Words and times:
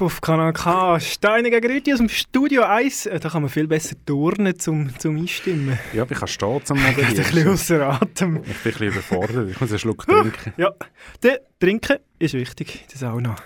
Live 0.00 0.14
auf 0.14 0.20
Kanal 0.22 0.54
K. 0.54 0.98
Steine 0.98 1.50
gegen 1.50 1.70
Rüti 1.70 1.92
aus 1.92 1.98
dem 1.98 2.08
Studio 2.08 2.62
1. 2.62 3.04
Äh, 3.04 3.20
Da 3.20 3.28
kann 3.28 3.42
man 3.42 3.50
viel 3.50 3.66
besser 3.66 3.96
turnen 4.06 4.58
zum, 4.58 4.98
zum 4.98 5.16
Einstimmen. 5.18 5.78
Ja, 5.92 6.06
ich 6.08 6.18
kann 6.18 6.26
stehen 6.26 6.64
zum 6.64 6.78
Ich 6.88 6.96
bin 6.96 7.04
ein 7.04 7.14
bisschen 7.14 7.24
Moderieren. 7.26 7.52
außer 7.52 8.02
Atem. 8.02 8.36
Ich 8.36 8.42
bin 8.42 8.50
ein 8.50 8.62
bisschen 8.62 8.86
überfordert. 8.88 9.50
Ich 9.50 9.60
muss 9.60 9.70
einen 9.70 9.78
Schluck 9.78 10.06
trinken. 10.06 10.54
Ja, 10.56 10.72
der 11.22 11.40
Trinken 11.58 11.98
ist 12.18 12.32
wichtig, 12.32 12.86
das 12.90 13.02
auch 13.02 13.20
noch. 13.20 13.36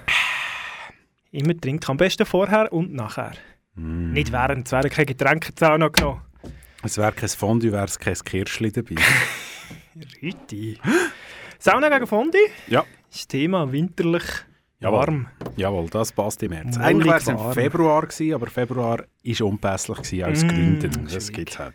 Immer 1.32 1.56
trinken, 1.60 1.90
am 1.90 1.96
besten 1.96 2.24
vorher 2.24 2.72
und 2.72 2.92
nachher. 2.94 3.32
Mm. 3.74 4.12
Nicht 4.12 4.30
während, 4.30 4.68
es 4.68 4.72
wären 4.72 4.90
keine 4.90 5.06
Getränke 5.06 5.48
in 5.48 5.54
die 5.56 5.60
Sauna 5.60 5.88
genommen. 5.88 6.20
Es 6.84 6.98
wäre 6.98 7.12
kein 7.12 7.30
Fondue, 7.30 7.72
wäre 7.72 7.86
es 7.86 7.98
kein 7.98 8.14
Kirschli 8.14 8.70
dabei. 8.70 8.94
Rüti. 10.22 10.78
Sauna 11.58 11.88
gegen 11.88 12.06
Fondi 12.06 12.38
ja, 12.68 12.84
das 13.10 13.26
Thema 13.26 13.72
winterlich 13.72 14.22
Jawohl. 14.80 14.98
warm. 14.98 15.26
jawohl, 15.56 15.88
das 15.88 16.12
passt 16.12 16.42
im 16.42 16.50
März. 16.50 16.76
Mollig 16.76 16.80
Eigentlich 16.82 17.06
wäre 17.06 17.18
es 17.18 17.28
im. 17.28 17.52
Februar 17.52 18.02
gewesen, 18.02 18.34
aber 18.34 18.46
Februar 18.48 18.98
war 18.98 19.40
unpässlich 19.46 20.24
aus 20.24 20.44
Mm, 20.44 20.48
Gründen. 20.48 21.08
Das 21.12 21.32
gibt 21.32 21.50
es 21.50 21.58
halt. 21.58 21.74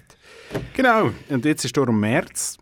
Genau, 0.74 1.12
und 1.30 1.46
jetzt 1.46 1.66
ist 1.66 1.76
darum 1.78 2.00
März. 2.00 2.58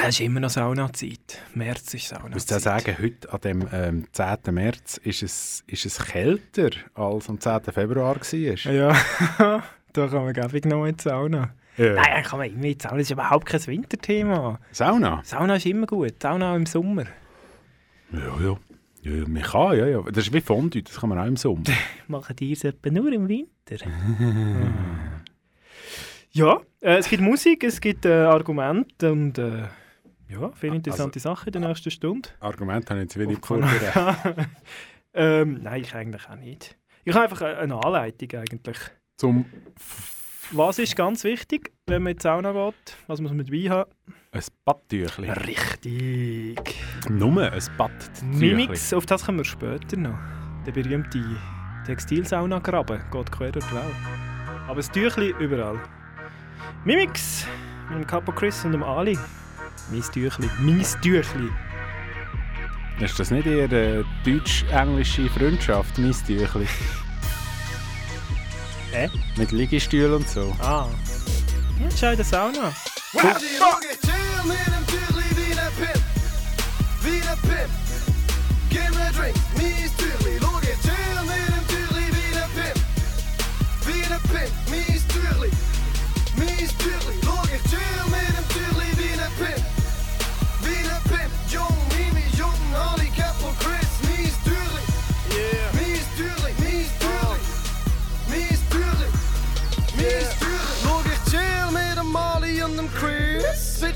Es 0.00 0.08
ist 0.10 0.20
immer 0.20 0.40
noch 0.40 0.50
Saunazeit. 0.50 1.40
März 1.54 1.94
ist 1.94 2.08
Saunazeit. 2.08 2.36
Ich 2.36 2.50
muss 2.50 2.52
auch 2.52 2.60
sagen, 2.60 2.96
heute, 3.00 3.32
an 3.32 3.40
dem 3.40 3.68
ähm, 3.72 4.04
10. 4.12 4.54
März, 4.54 4.98
ist 4.98 5.22
es, 5.22 5.64
ist 5.66 5.86
es 5.86 5.98
kälter 5.98 6.70
als 6.94 7.28
am 7.28 7.40
10. 7.40 7.60
Februar 7.72 8.14
war. 8.16 8.72
Ja, 8.72 8.92
da 9.92 10.06
kann 10.06 10.24
man 10.24 10.32
gäbig 10.34 10.66
noch 10.66 10.84
in 10.86 10.96
die 10.96 11.02
Sauna. 11.02 11.54
Ja. 11.76 11.94
Nein, 11.94 12.22
kann 12.24 12.38
man 12.38 12.48
immer 12.48 12.64
in 12.64 12.74
die 12.74 12.78
Sauna. 12.80 12.96
Das 12.96 13.02
ist 13.04 13.10
überhaupt 13.10 13.46
kein 13.46 13.66
Winterthema. 13.66 14.60
Sauna? 14.72 15.20
Sauna 15.24 15.56
ist 15.56 15.66
immer 15.66 15.86
gut. 15.86 16.14
Sauna 16.22 16.52
auch 16.52 16.56
im 16.56 16.66
Sommer. 16.66 17.04
Ja, 18.12 18.40
ja. 18.40 18.56
Ja, 19.08 19.26
man 19.26 19.42
kann, 19.42 19.78
ja, 19.78 19.86
ja. 19.86 20.02
Das 20.02 20.26
ist 20.26 20.32
wie 20.32 20.40
Fondue, 20.40 20.82
das 20.82 21.00
kann 21.00 21.08
man 21.08 21.18
auch 21.18 21.26
im 21.26 21.36
Sommer. 21.36 21.62
Machen 22.08 22.36
die 22.36 22.52
es 22.52 22.64
etwa 22.64 22.90
nur 22.90 23.10
im 23.12 23.28
Winter? 23.28 23.76
ja, 26.32 26.60
äh, 26.80 26.96
es 26.98 27.08
gibt 27.08 27.22
Musik, 27.22 27.64
es 27.64 27.80
gibt 27.80 28.04
äh, 28.04 28.12
Argumente 28.12 29.10
und 29.10 29.38
äh, 29.38 29.62
ja, 30.28 30.52
viele 30.54 30.76
interessante 30.76 31.20
Sachen 31.20 31.46
in 31.46 31.60
der 31.60 31.68
nächsten 31.68 31.90
Stunde. 31.90 32.28
Argument 32.40 32.90
habe 32.90 33.00
ich 33.00 33.04
jetzt 33.04 33.18
wenig 33.18 33.38
vorbereitet. 33.42 33.94
ähm, 35.14 35.60
nein, 35.62 35.80
ich 35.80 35.94
eigentlich 35.94 36.28
auch 36.28 36.36
nicht. 36.36 36.76
Ich 37.04 37.14
habe 37.14 37.24
einfach 37.24 37.40
eine 37.40 37.82
Anleitung 37.82 38.40
eigentlich. 38.40 38.78
Zum 39.16 39.46
Was 40.52 40.78
ist 40.78 40.96
ganz 40.96 41.24
wichtig, 41.24 41.72
wenn 41.86 42.02
man 42.02 42.12
in 42.12 42.18
die 42.18 42.22
Sauna 42.22 42.52
geht? 42.52 42.96
Was 43.06 43.20
muss 43.20 43.32
man 43.32 43.44
dabei 43.44 43.68
haben? 43.68 43.90
ein 44.32 44.42
Badtüchli. 44.64 45.30
Richtig. 45.30 46.74
Nur 47.08 47.50
ein 47.50 47.62
Badtüchli. 47.76 48.54
Mimix, 48.54 48.92
auf 48.92 49.06
das 49.06 49.24
kommen 49.24 49.38
wir 49.38 49.44
später 49.44 49.96
noch. 49.96 50.18
Der 50.66 50.72
berühmte 50.72 51.24
Textilsauna-Graben 51.86 53.02
geht 53.10 53.32
quer 53.32 53.52
durch 53.52 53.64
die 53.66 53.74
Welt. 53.74 53.94
Aber 54.66 54.76
das 54.76 54.90
Tüchli 54.90 55.34
überall. 55.38 55.80
Mimix 56.84 57.46
mit 57.88 57.98
dem 57.98 58.06
Capo 58.06 58.32
Chris 58.32 58.64
und 58.64 58.72
dem 58.72 58.82
Ali. 58.82 59.18
Mein 59.90 60.02
Tüchli. 60.02 60.48
Mein 60.60 60.84
Tüchli. 61.02 61.50
Ist 63.00 63.18
das 63.18 63.30
nicht 63.30 63.46
eher 63.46 63.64
eine 63.64 64.04
deutsch-englische 64.24 65.28
Freundschaft, 65.30 65.98
mein 65.98 66.12
Tüchli? 66.12 66.66
Hä? 68.92 69.10
Mit 69.36 69.52
Liegestühlen 69.52 70.14
und 70.14 70.28
so. 70.28 70.54
Ah. 70.60 70.86
Ja, 71.78 71.88
schau 71.96 72.10
in 72.10 72.16
der 72.16 72.24
Sauna. 72.24 72.72
Schau, 73.12 73.78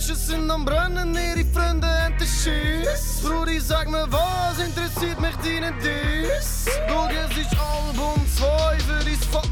Bitches 0.03 0.27
sind 0.27 0.51
am 0.51 0.65
Brennen, 0.65 1.15
ihre 1.15 1.45
Freunde 1.53 1.87
haben 1.87 2.19
Schiss. 2.19 3.21
Brudi, 3.23 3.61
sag 3.61 3.89
mir, 3.89 4.05
was 4.11 4.59
interessiert 4.59 5.21
mich 5.21 5.37
deine 5.37 5.73
Diss? 5.79 6.67
Schau, 6.89 7.07
es 7.07 7.37
ist 7.37 7.57
Album 7.57 8.21
2 8.37 8.79
für 8.81 9.05
dein 9.05 9.15
Fuckface, 9.15 9.52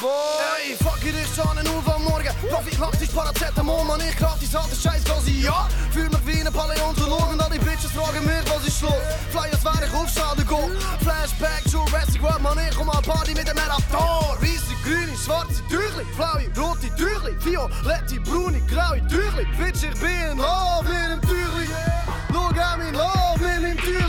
boy. 0.00 0.40
Ey, 0.56 0.76
fuck 0.76 1.04
it, 1.04 1.14
ich 1.14 1.34
schon 1.34 1.46
Uhr 1.46 1.94
am 1.94 2.04
Morgen. 2.04 2.28
Profi, 2.48 2.76
mach 2.78 2.90
dich 2.96 3.12
Paracetamol, 3.14 3.84
man, 3.84 4.00
ich 4.00 4.16
gratis 4.16 4.54
alte 4.54 4.76
Scheiß, 4.76 5.04
quasi 5.04 5.42
ja. 5.42 5.68
Fühl 5.92 6.08
mich 6.08 6.26
wie 6.26 6.40
ein 6.40 6.52
Paläontologe 6.52 7.32
und 7.32 7.40
all 7.40 7.50
die 7.50 7.58
Bitches 7.58 7.92
fragen 7.92 8.24
mich, 8.24 8.44
was 8.48 8.66
ist 8.66 8.82
los. 8.82 8.94
Flyers 9.30 9.64
wäre 9.64 9.86
ich 9.86 9.94
aufschalten, 9.94 10.46
go. 10.46 10.70
Flashback, 11.02 11.62
Jurassic 11.66 12.22
World, 12.22 12.42
man, 12.42 12.58
ich 12.58 12.76
komm 12.76 12.90
an 12.90 13.02
Party 13.02 13.34
mit 13.34 13.46
dem 13.46 13.58
Raptor. 13.58 14.36
Weisse, 14.40 14.74
grüne, 14.82 15.16
schwarze 15.16 15.62
Tüchli, 15.68 16.04
blaue, 16.16 16.48
rote 16.56 16.88
Tüchli, 16.96 17.36
violette, 17.44 18.20
braune, 18.20 18.60
graue 18.72 19.00
Tüchli. 19.08 19.44
Bitch, 19.58 19.84
ich 19.84 20.00
bin 20.00 20.32
in 20.32 20.38
Love 20.38 20.88
mit 20.88 21.10
dem 21.12 21.20
Tüchli. 21.22 21.68
Schau, 22.32 22.48
I'm 22.50 22.80
in 22.88 22.94
Love 22.94 23.38
mit 23.38 23.62
dem 23.62 23.76
Tüchli, 23.78 23.99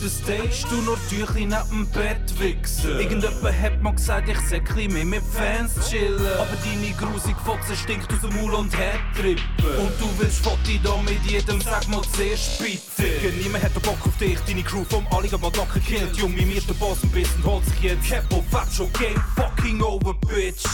Der 0.00 0.08
Stage, 0.08 0.66
du 0.70 0.76
nur 0.80 0.96
Tüchli 1.10 1.44
neben 1.44 1.68
dem 1.70 1.86
Bett 1.90 2.40
wichsen. 2.40 2.98
Irgendjemand 2.98 3.60
hat 3.60 3.82
mir 3.82 3.92
gesagt, 3.92 4.30
ich 4.30 4.64
chli 4.64 4.88
mehr 4.88 5.04
mit 5.04 5.22
Fans 5.22 5.72
chillen. 5.90 6.26
Aber 6.38 6.56
deine 6.64 6.94
grusig 6.96 7.36
Fotze 7.44 7.76
stinkt 7.76 8.10
aus 8.10 8.20
dem 8.22 8.34
Maul 8.34 8.54
und 8.54 8.74
hat 8.74 8.98
Trippen. 9.14 9.44
Und 9.78 9.92
du 10.00 10.08
willst 10.18 10.42
Fotti 10.42 10.80
da 10.82 10.96
mit 11.02 11.22
jedem, 11.30 11.60
sag 11.60 11.86
mal 11.88 12.00
zuerst 12.16 12.58
bitte. 12.58 13.30
Niemand 13.42 13.64
hat 13.64 13.74
Bock 13.82 13.98
auf 14.06 14.16
dich, 14.16 14.38
deine 14.46 14.62
Crew 14.62 14.84
vom 14.88 15.06
Ali 15.10 15.28
hat 15.28 15.42
mal 15.42 15.52
locker 15.54 15.80
killt. 15.80 16.16
Junge, 16.16 16.46
mir 16.46 16.62
der 16.62 16.74
Boss 16.74 17.02
ein 17.02 17.10
bisschen 17.10 17.44
holt 17.44 17.66
sich 17.66 17.80
jetzt. 17.82 18.08
Capo, 18.08 18.42
Faccio, 18.50 18.88
Game 18.98 19.22
fucking 19.36 19.82
over, 19.82 20.14
bitch. 20.14 20.64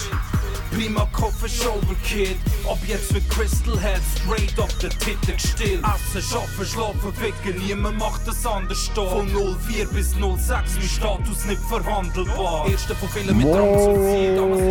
Prima 0.76 1.08
Koffer 1.10 1.48
Overkid 1.70 2.36
Ob 2.66 2.78
jetzt 2.86 3.10
mit 3.10 3.26
Crystal 3.30 3.80
Head 3.80 4.02
straight 4.14 4.60
auf 4.60 4.76
der 4.76 4.90
Titel 4.90 5.38
still 5.38 5.80
Essen, 5.80 6.20
schaffen, 6.20 6.66
schlafen, 6.66 7.14
ficken 7.14 7.58
Niemand 7.66 7.98
macht 7.98 8.28
das 8.28 8.44
anders 8.44 8.90
da 8.94 9.06
Von 9.06 9.26
04 9.26 9.86
bis 9.86 10.10
06 10.10 10.18
mein 10.18 10.82
Status 10.82 11.44
nicht 11.46 11.62
verhandelbar 11.62 12.68
Erste 12.68 12.94
von 12.94 13.08
vielen 13.08 13.38
mit 13.38 13.46
Drang 13.46 13.70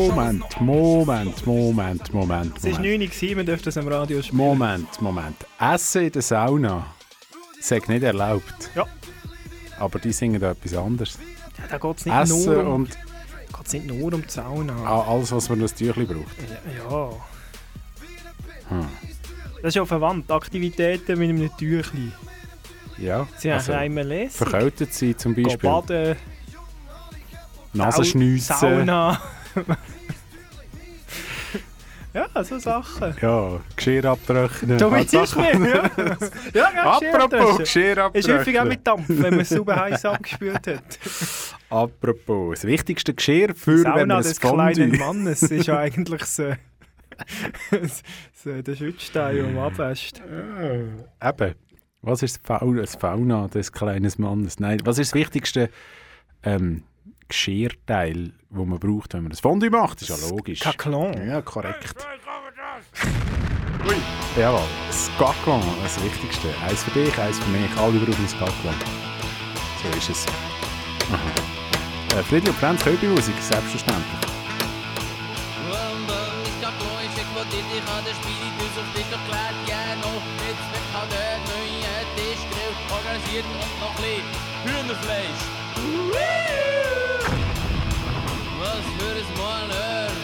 Moment, 0.05 0.61
Moment, 0.61 1.47
Moment, 1.47 2.13
Moment, 2.13 2.57
Es 2.57 2.65
ist 2.65 2.77
Moment. 2.77 2.99
9 3.01 3.29
Uhr, 3.31 3.35
man 3.35 3.45
dürfte 3.47 3.65
das 3.65 3.77
am 3.77 3.87
Radio 3.87 4.21
spielen. 4.21 4.37
Moment, 4.37 5.01
Moment. 5.01 5.37
Essen 5.59 6.03
in 6.03 6.11
der 6.11 6.21
Sauna. 6.21 6.85
Ist 7.59 7.71
nicht 7.71 8.03
erlaubt. 8.03 8.69
Ja. 8.75 8.85
Aber 9.79 9.97
die 9.97 10.11
singen 10.11 10.39
da 10.39 10.51
etwas 10.51 10.75
anderes. 10.75 11.17
Ja, 11.57 11.63
da 11.67 11.77
geht 11.79 11.97
es 11.97 12.05
nicht, 12.05 12.15
Essen 12.15 12.45
nur 12.45 12.65
um, 12.67 12.73
und 12.73 12.97
geht's 13.65 13.73
nicht 13.73 13.87
nur 13.87 14.13
um 14.13 14.21
die 14.21 14.29
Sauna. 14.29 14.73
alles, 14.85 15.31
was 15.31 15.49
man 15.49 15.59
das 15.59 15.73
Tüchli 15.73 16.05
braucht. 16.05 16.35
Ja. 16.77 17.09
Hm. 18.69 18.87
Das 19.61 19.69
ist 19.69 19.75
ja 19.75 19.85
verwandt. 19.85 20.31
Aktivitäten 20.31 21.19
mit 21.19 21.29
einem 21.29 21.49
Tüchli. 21.57 22.11
Ja, 22.97 23.27
Sie 23.37 23.51
haben 23.51 23.57
also, 23.57 23.73
einmal 23.73 24.07
lesen. 24.07 24.31
verkältet 24.31 24.93
sein 24.93 25.17
zum 25.17 25.35
Beispiel. 25.35 25.57
baden, 25.57 26.15
Nasenschniessen. 27.73 28.55
Sauna. 28.55 29.21
ja, 32.13 32.43
so 32.43 32.57
Sachen. 32.57 33.15
Ja, 33.21 33.59
Geschirr 33.75 34.05
abtrocknen. 34.05 34.77
Du 34.77 34.89
willst 34.91 35.11
Sachen. 35.11 35.61
mir, 35.61 35.91
ja. 36.53 36.69
ja, 36.71 36.83
Apropos 36.83 37.57
Geschirr 37.57 37.95
Geschirr 38.11 38.11
Ist 38.13 38.29
häufig 38.29 38.57
auch 38.57 38.61
abtrocknen. 38.61 38.67
mit 38.69 38.87
Dampf, 38.87 39.05
wenn 39.09 39.31
man 39.31 39.39
es 39.41 39.49
super 39.49 39.75
heiß 39.75 40.05
abgespült 40.05 40.67
hat. 40.67 40.99
Apropos, 41.75 42.61
das 42.61 42.63
wichtigste 42.63 43.13
Geschirr 43.13 43.53
für, 43.53 43.83
wenn 43.83 43.83
Sauna 43.83 44.05
man 44.05 44.11
ein 44.11 44.23
des 44.23 44.39
kleinen 44.39 44.91
Fondue... 44.91 44.97
Mannes 45.05 45.43
ist 45.43 45.67
ja 45.67 45.79
eigentlich 45.79 46.23
so, 46.23 46.53
so 48.33 48.61
der 48.61 48.75
Schützstein, 48.77 49.53
man 49.53 49.65
abwäscht. 49.65 50.21
Eben, 51.21 51.55
was 52.01 52.23
ist 52.23 52.37
das 52.37 52.45
Fauna, 52.45 52.79
das 52.79 52.95
Fauna 52.95 53.47
des 53.49 53.73
kleinen 53.73 54.09
Mannes? 54.17 54.57
Nein, 54.57 54.79
was 54.85 54.99
ist 54.99 55.11
das 55.11 55.19
wichtigste 55.19 55.69
ähm, 56.43 56.83
Geschirrteil, 57.27 58.31
das 58.49 58.65
man 58.65 58.79
braucht, 58.79 59.13
wenn 59.13 59.23
man 59.23 59.33
ein 59.33 59.37
Fondue 59.37 59.69
macht? 59.69 60.01
Das 60.01 60.09
ist 60.09 60.21
ja 60.21 60.29
logisch. 60.29 60.61
Caclon. 60.61 61.27
Ja, 61.27 61.41
korrekt. 61.41 62.07
Ui. 63.85 63.95
Jawohl, 64.39 64.61
das 64.87 65.11
Gaclon, 65.19 65.61
das 65.83 66.01
Wichtigste. 66.01 66.47
Eins 66.65 66.83
für 66.83 66.91
dich, 66.91 67.17
eins 67.19 67.37
für 67.37 67.49
mich. 67.49 67.69
Alle 67.77 67.99
brauchen 67.99 68.25
ein 68.25 68.39
Gaclon. 68.39 68.75
So 69.83 69.97
ist 69.97 70.09
es. 70.09 70.25
Aha. 71.11 71.64
Äh, 72.15 72.23
Friedli 72.23 72.49
und 72.49 72.57
Franz 72.57 72.81
Köbi-Musik, 72.81 73.35
selbstverständlich. 73.41 74.21
Ich 75.67 76.65
hab 76.65 76.79
neu, 76.79 77.03
ich 77.03 77.27
wo 77.35 77.43
dit, 77.51 77.67
ich 77.75 77.83
hab 77.83 78.05
den 78.07 78.15
Spiritus 78.15 78.73
auf 78.79 78.87
dich 78.95 79.09
erklärt, 79.11 79.57
ja 79.67 79.83
noch, 79.99 80.23
jetzt 80.47 80.63
wird 80.71 80.87
halt 80.95 81.11
der 81.11 81.43
neue 81.43 81.91
Tischgrill 82.15 82.71
organisiert 82.87 83.43
und 83.51 83.73
noch 83.83 83.99
ein 83.99 84.23
Hühnerfleisch. 84.63 85.43
Was 88.63 88.85
für 88.95 89.11
ein 89.19 89.29
Malheur! 89.35 90.15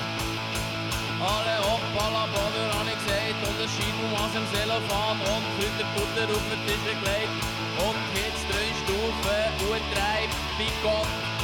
Alle 1.19 1.55
hoppala 1.59 2.23
Boder 2.31 2.71
hab 2.71 2.88
ich 2.88 2.99
gesagt 3.03 3.39
und 3.43 3.57
ein 3.59 3.67
Scheiben 3.67 4.15
aus 4.15 4.31
dem 4.31 4.47
Cellophan 4.47 5.19
und 5.27 5.43
Kräuterbutter 5.59 6.39
auf 6.39 6.45
den 6.55 6.61
Tisch 6.63 6.88
gelegt 6.88 7.35
und 7.83 7.99
jetzt 8.15 8.47
drei 8.47 8.71
Stufen 8.79 9.43
und 9.67 9.83
treibt 9.91 10.39
wie 10.55 10.71
Gott. 10.81 11.40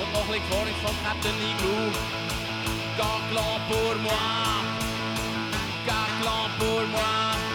Und 0.00 0.12
noch 0.12 0.20
ein 0.20 0.26
bisschen 0.26 0.44
vor 0.48 0.66
von 0.84 0.94
Captain 1.04 1.34
Igloo. 1.50 1.90
Gaglan 2.96 3.60
pour 3.68 3.94
moi. 4.02 4.26
Gaglan 5.86 6.50
pour 6.58 6.86
moi. 6.88 7.45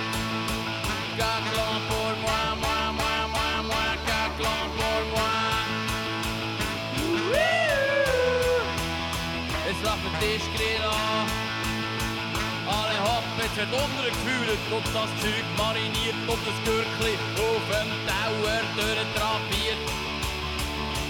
Wird 13.56 13.72
untergeführt 13.72 14.64
und 14.72 14.86
das 14.94 15.10
Zeug 15.22 15.46
mariniert 15.58 16.16
und 16.28 16.40
das 16.48 16.58
Gürkli 16.64 17.16
auf 17.36 17.64
dem 17.74 17.90
Tower 18.08 18.60
durchtrapiert. 18.78 19.82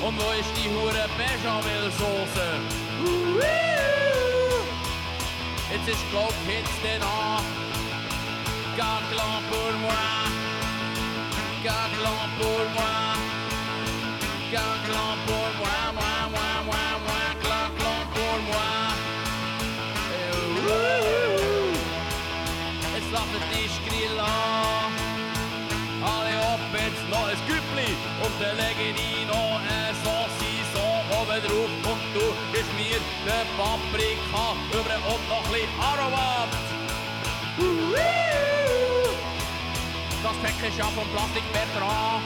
Und 0.01 0.17
wo 0.17 0.31
ist 0.39 0.49
die 0.57 0.69
hure 0.69 1.05
Bechamel-Soße? 1.17 2.47
Jetzt 5.71 5.87
ist 5.87 6.09
glaub 6.09 6.33
jetzt 6.47 6.77
den 6.83 7.01
an. 7.01 7.43
Gaglan 8.75 9.43
pour 9.49 9.73
moi. 9.79 9.93
Gaglan 11.63 12.29
pour 12.39 12.65
moi. 12.75 13.15
Gaglan 14.51 15.17
pour 15.27 15.49
moi, 15.59 16.20
und 28.41 28.47
dann 28.47 28.57
lege 28.57 28.99
ich 28.99 29.27
noch 29.27 29.59
ein 29.59 29.95
Saucisson 30.03 30.97
oben 31.19 31.41
drauf 31.45 31.71
und 31.91 32.01
du 32.13 32.25
gibst 32.51 32.73
mir 32.73 32.99
den 33.25 33.47
Paprika 33.57 34.45
über 34.71 34.97
und 35.13 35.29
noch 35.29 35.45
ein 35.45 35.51
bisschen 35.51 35.69
Aromat. 35.79 36.49
Das 40.23 40.35
Päckchen 40.41 40.69
ist 40.69 40.77
ja 40.77 40.85
vom 40.85 41.07
Plastik 41.13 41.43
Bertrand. 41.53 42.23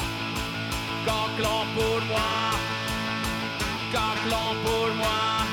Gaglan 1.05 1.67
pour 1.75 2.01
moi. 2.11 2.55
Gaglan 3.91 4.55
pour 4.63 4.91
moi. 4.95 5.45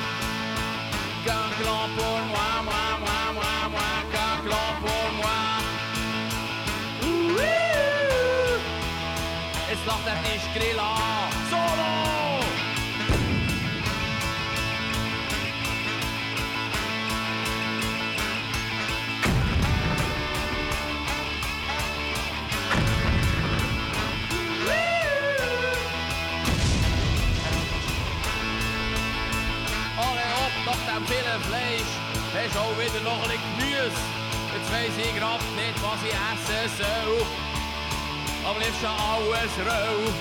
Gaglan 1.25 1.91
pour 1.97 2.20
moi, 2.32 2.49
moi, 2.64 2.82
moi, 3.00 3.00
moi, 3.00 3.31
moi. 3.31 3.31
Jetzt 9.84 9.90
lacht 9.90 10.06
der 10.06 10.23
Tischgrill 10.23 10.79
an. 10.79 11.32
Solo! 11.50 11.62
Nach 30.64 30.94
dem 30.94 31.06
vielen 31.06 31.40
Fleisch. 31.43 31.93
Hast 32.32 32.56
auch 32.56 32.78
wieder 32.78 33.02
noch 33.02 33.20
ein 33.25 33.31
bisschen 33.31 33.40
Gemüse. 33.58 33.90
Jetzt 34.55 34.73
weiss 34.73 34.96
ich 34.96 35.19
grad 35.19 35.40
nicht, 35.56 35.82
was 35.82 35.99
ich 36.05 36.14
essen 36.14 36.70
soll. 36.78 37.51
Am 38.44 38.58
liebsten 38.58 38.86
alles 38.86 39.54
roh. 39.66 40.12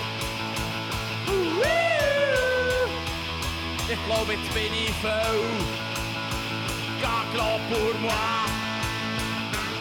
Ich 3.89 4.05
glaube, 4.05 4.33
jetzt 4.33 4.53
bin 4.53 4.73
ich 4.73 4.93
voll. 5.01 5.43
Gaglan 7.01 7.59
pour 7.69 7.93
moi. 7.99 8.29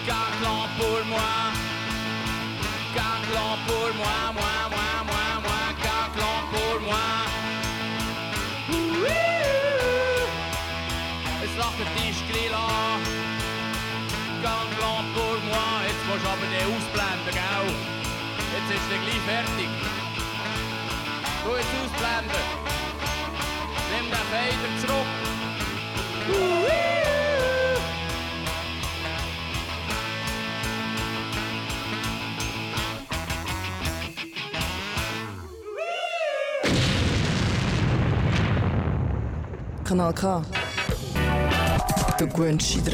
Gaglan 0.07 0.69
pour 0.79 1.05
moi. 1.07 1.53
Gaglan 2.95 3.59
pour 3.67 3.91
moi, 4.01 4.19
moi, 4.33 4.57
moi, 4.75 4.91
moi, 5.11 5.27
moi. 5.45 5.63
Gaglan 5.87 6.41
pour 6.53 6.81
moi. 6.81 7.09
Es 11.45 11.53
lacht 11.59 11.79
der 11.79 11.89
Tischgrill 11.97 12.55
an. 12.55 13.01
Gaglan 14.43 15.05
pour 15.15 15.39
moi. 15.51 15.83
Jetzt 15.87 16.05
musst 16.09 16.25
du 16.25 16.29
aber 16.29 16.47
den 16.47 16.67
ausblenden, 16.67 16.79
gell? 16.81 16.89
Jetzt 16.89 17.00
ist 18.81 18.91
der 18.91 18.99
gleich 18.99 19.23
fertig. 19.27 19.69
Du 21.45 21.51
jetzt 21.57 21.75
ausblenden. 21.81 22.45
Nimm 23.91 24.07
den 24.11 24.25
Fader 24.31 24.73
zurück. 24.81 25.11
Kanal 39.85 40.15
K. 40.15 40.43
Du 42.19 42.29
gewöhnst 42.29 42.75
dich 42.75 42.85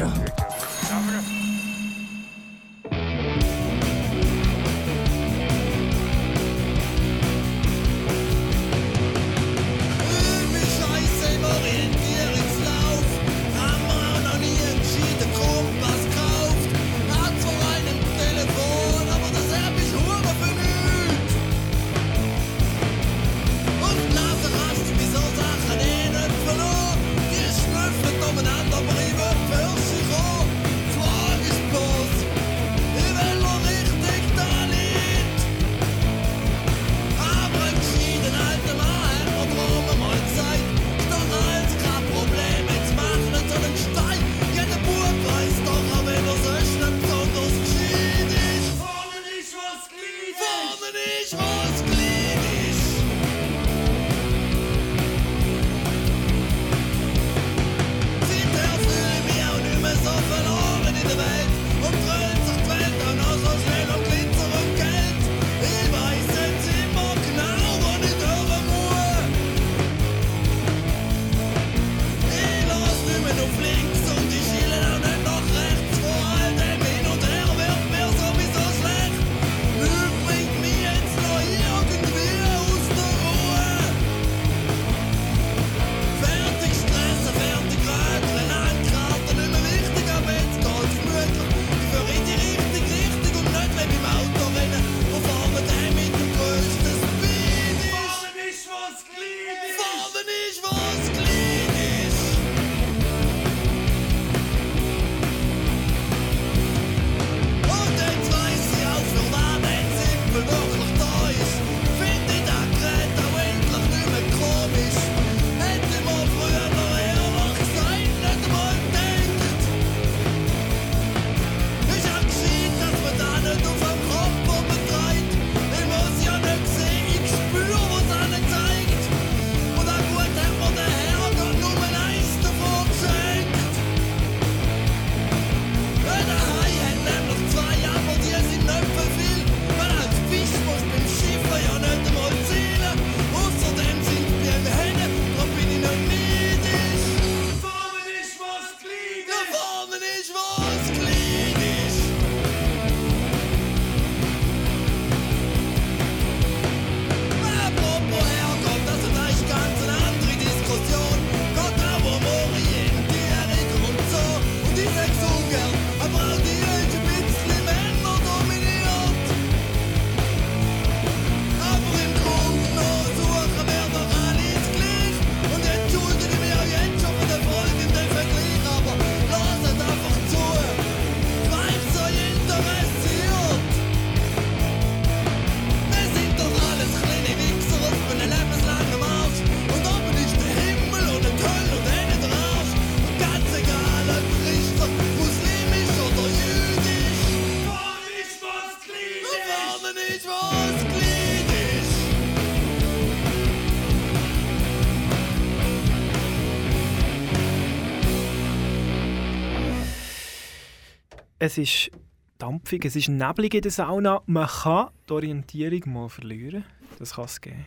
es 211.47 211.57
ist 211.57 211.91
dampfig, 212.37 212.85
es 212.85 212.95
ist 212.95 213.09
neblig 213.09 213.53
in 213.55 213.61
der 213.61 213.71
Sauna. 213.71 214.21
Man 214.27 214.47
kann 214.47 214.89
die 215.09 215.13
Orientierung 215.13 215.81
mal 215.93 216.09
verlieren. 216.09 216.63
Das 216.99 217.15
kann 217.15 217.25
es 217.25 217.41
geben. 217.41 217.65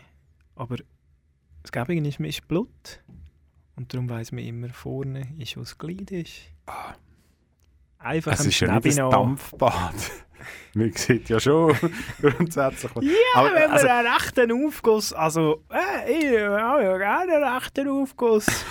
Aber 0.54 0.76
das 1.62 1.72
Gäbige 1.72 2.06
ist, 2.08 2.20
man 2.20 2.28
ist 2.28 2.46
Blut. 2.46 3.00
Und 3.76 3.92
darum 3.92 4.08
weiss 4.10 4.30
man 4.32 4.44
immer, 4.44 4.68
vorne 4.70 5.26
ist, 5.38 5.56
wo 5.56 5.60
das 5.60 5.76
Glied 5.78 6.10
ist. 6.10 6.32
Einfach 7.98 8.32
Es 8.32 8.40
am 8.40 8.48
ist 8.48 8.60
ja 8.60 8.78
nicht 8.80 8.98
ein. 8.98 9.10
Dampfbad. 9.10 9.94
Man 10.74 10.90
sieht 10.92 11.28
ja 11.28 11.38
schon 11.38 11.74
grundsätzlich. 12.22 12.90
Ja, 13.02 13.12
Aber, 13.34 13.48
wenn 13.54 13.62
man 13.64 13.72
also- 13.72 13.86
einen 13.88 14.06
rechten 14.08 14.52
Aufguss, 14.66 15.12
also 15.12 15.62
äh, 15.70 16.10
ich 16.10 16.24
habe 16.38 16.82
ja 16.82 16.96
gerne 16.96 17.34
einen 17.34 17.44
rechten 17.56 17.88
Aufguss. 17.88 18.46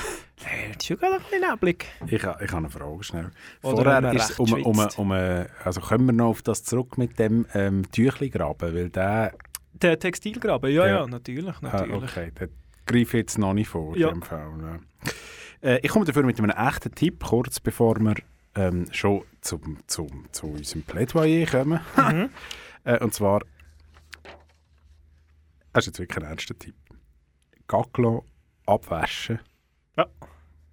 Äh, 0.80 0.82
ist 0.82 0.88
schon 0.88 0.98
gerade 0.98 1.22
ein 1.34 1.52
neblig. 1.52 1.86
Ich, 2.08 2.14
ich 2.14 2.24
habe 2.24 2.40
eine 2.58 2.70
Frage 2.70 3.04
schnell. 3.04 3.32
Vorher 3.62 4.14
ist 4.14 4.40
um, 4.40 4.54
um, 4.54 4.80
um, 4.98 5.12
also 5.12 5.82
kommen 5.82 6.06
wir 6.08 6.14
noch 6.14 6.30
auf 6.30 6.42
das 6.42 6.64
zurück 6.64 6.98
mit 6.98 7.20
dem 7.20 7.46
ähm, 7.54 7.84
Tüchli-Graben, 7.92 8.74
weil 8.74 8.90
der, 8.90 9.34
Der 9.74 10.00
Textilgraben, 10.00 10.72
ja, 10.72 10.86
ja, 10.88 11.00
Ja. 11.02 11.08
natürlich, 11.08 11.56
ah, 11.56 11.60
natürlich. 11.62 12.04
okay, 12.04 12.32
der 12.40 12.50
greife 12.86 13.00
ich 13.02 13.14
jetzt 13.14 13.38
noch 13.38 13.54
nicht 13.54 13.68
vor 13.70 13.96
Ja. 13.98 14.10
in 14.10 14.22
Fall. 14.24 14.52
Ne? 14.58 14.80
Äh, 15.62 15.80
ich 15.84 15.90
komme 15.92 16.06
dafür 16.06 16.24
mit 16.24 16.40
einem 16.40 16.50
echten 16.52 16.94
Tipp, 16.96 17.24
kurz 17.24 17.60
bevor 17.60 18.00
wir 18.00 18.16
ähm, 18.56 18.88
schon 18.92 19.24
zum, 19.42 19.78
zum, 19.88 20.26
zu 20.32 20.48
unserem 20.48 20.84
Plädoyer 20.84 21.46
kommen. 21.46 21.80
Mhm. 21.96 22.30
äh, 22.84 23.04
und 23.04 23.14
zwar, 23.14 23.42
das 25.74 25.84
ist 25.84 25.88
jetzt 25.88 26.00
wirklich 26.00 26.18
ein 26.26 26.30
ernster 26.30 26.58
Tipp. 26.58 26.76
Gacklo 27.68 28.26
abwaschen. 28.66 29.40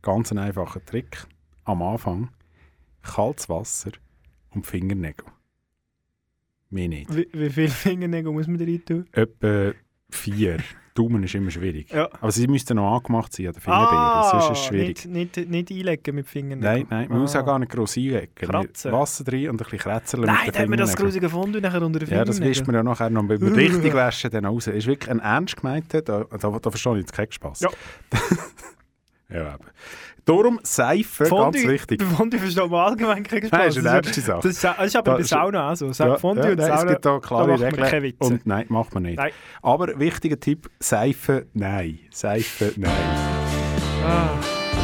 Ja. 0.07 0.13
Ganz 0.13 0.33
ein 0.33 0.39
einfacher 0.39 0.85
Trick. 0.85 1.27
Am 1.65 1.83
Anfang 1.83 2.31
kaltes 3.03 3.49
Wasser 3.49 3.93
und 4.55 4.67
Fingernägel. 4.67 5.27
Mehr 6.71 6.89
nicht. 6.89 7.15
Wie, 7.15 7.29
wie 7.33 7.51
viele 7.51 7.69
Fingernägel 7.69 8.33
muss 8.33 8.47
man 8.49 8.59
da 8.59 8.65
rein 8.65 8.83
tun? 8.85 9.07
Etwa 9.13 9.73
vier. 10.11 10.59
Daumen 10.95 11.23
ist 11.25 11.35
immer 11.35 11.51
schwierig. 11.51 11.93
Ja. 11.93 12.09
Aber 12.23 12.33
sie 12.33 12.47
müssten 12.49 12.77
noch 12.77 12.97
angemacht 12.97 13.31
sein 13.31 13.49
an 13.49 13.53
den 13.53 13.61
Fingerbeeren, 13.61 14.23
sonst 14.31 14.45
ist 14.45 14.51
es 14.59 14.65
schwierig. 14.65 15.03
Ah, 15.05 15.09
Nicht, 15.09 15.37
nicht, 15.37 15.51
nicht 15.51 15.71
einlegen 15.71 16.15
mit 16.15 16.27
Fingernägeln. 16.27 16.75
Nein, 16.75 16.87
nein, 16.89 17.09
man 17.11 17.19
muss 17.21 17.37
auch 17.37 17.45
gar 17.45 17.59
nicht 17.59 17.71
gross 17.71 17.99
einlegen. 17.99 18.35
Kratzen. 18.35 18.93
Wasser 18.93 19.23
drin 19.25 19.51
und 19.51 19.57
ein 19.57 19.65
bisschen 19.65 19.79
Kratzeln 19.79 20.23
Nein, 20.25 20.47
mit 20.47 20.55
den 20.55 20.63
hat 20.63 20.69
man 20.71 20.79
das 20.79 20.97
grusige 20.97 21.27
gefunden 21.27 21.61
nachher 21.61 21.83
unter 21.83 21.99
den 21.99 22.09
Ja, 22.09 22.25
Fingernägeln. 22.25 22.41
das 22.41 22.49
wisst 22.59 22.67
man 22.67 22.77
ja 22.77 22.83
nachher 22.83 23.11
noch, 23.11 23.23
man 23.25 23.37
richtig 23.43 23.93
waschen 23.93 24.31
dann 24.31 24.47
raus. 24.47 24.67
ist 24.69 24.87
wirklich 24.87 25.11
ein 25.11 25.19
ernst 25.19 25.57
gemeinter, 25.57 26.01
da, 26.01 26.25
da, 26.25 26.37
da 26.59 26.71
verstehe 26.71 26.95
ich 26.95 27.01
jetzt 27.01 27.13
keinen 27.13 27.31
Spass. 27.31 27.61
Ja. 27.61 27.69
ja, 29.28 29.54
eben. 29.54 29.64
Darum 30.25 30.59
Seife, 30.64 31.25
ganz 31.28 31.56
wichtig. 31.56 32.02
Fondue 32.16 32.38
versteht 32.40 32.68
man 32.71 32.80
allgemein 32.80 33.23
keinen 33.23 33.47
Spaß. 33.47 33.50
Nein, 33.52 33.68
ist 33.68 33.76
eine 33.78 33.85
das, 33.85 33.95
ernste 33.95 34.21
Sache. 34.21 34.40
das, 34.42 34.50
ist- 34.52 34.64
das 34.64 34.87
ist 34.87 34.97
aber 34.97 35.04
Da 35.11 35.14
bei 35.14 35.21
ist- 35.21 35.28
Sauna 35.28 35.71
auch 35.73 35.76
so. 35.76 35.90
Ja, 36.04 36.16
Fondue 36.18 36.45
ja, 36.45 36.50
und 36.50 36.56
nein, 36.59 36.66
Sauna, 36.66 36.83
es 36.83 36.88
gibt 36.88 37.04
da 37.06 37.11
da 37.12 37.18
klare 37.21 37.47
keine 37.59 37.76
Regeln. 37.76 38.02
Witze. 38.02 38.33
Und 38.33 38.47
nein, 38.47 38.66
macht 38.68 38.95
man 38.95 39.02
nicht. 39.04 39.16
Nein. 39.18 39.30
Aber 39.62 39.99
wichtiger 40.00 40.38
Tipp, 40.40 40.68
Seife, 40.80 41.47
nein. 41.54 42.00
Seife, 42.11 42.73
nein. 42.76 42.90
Ah, 44.04 44.30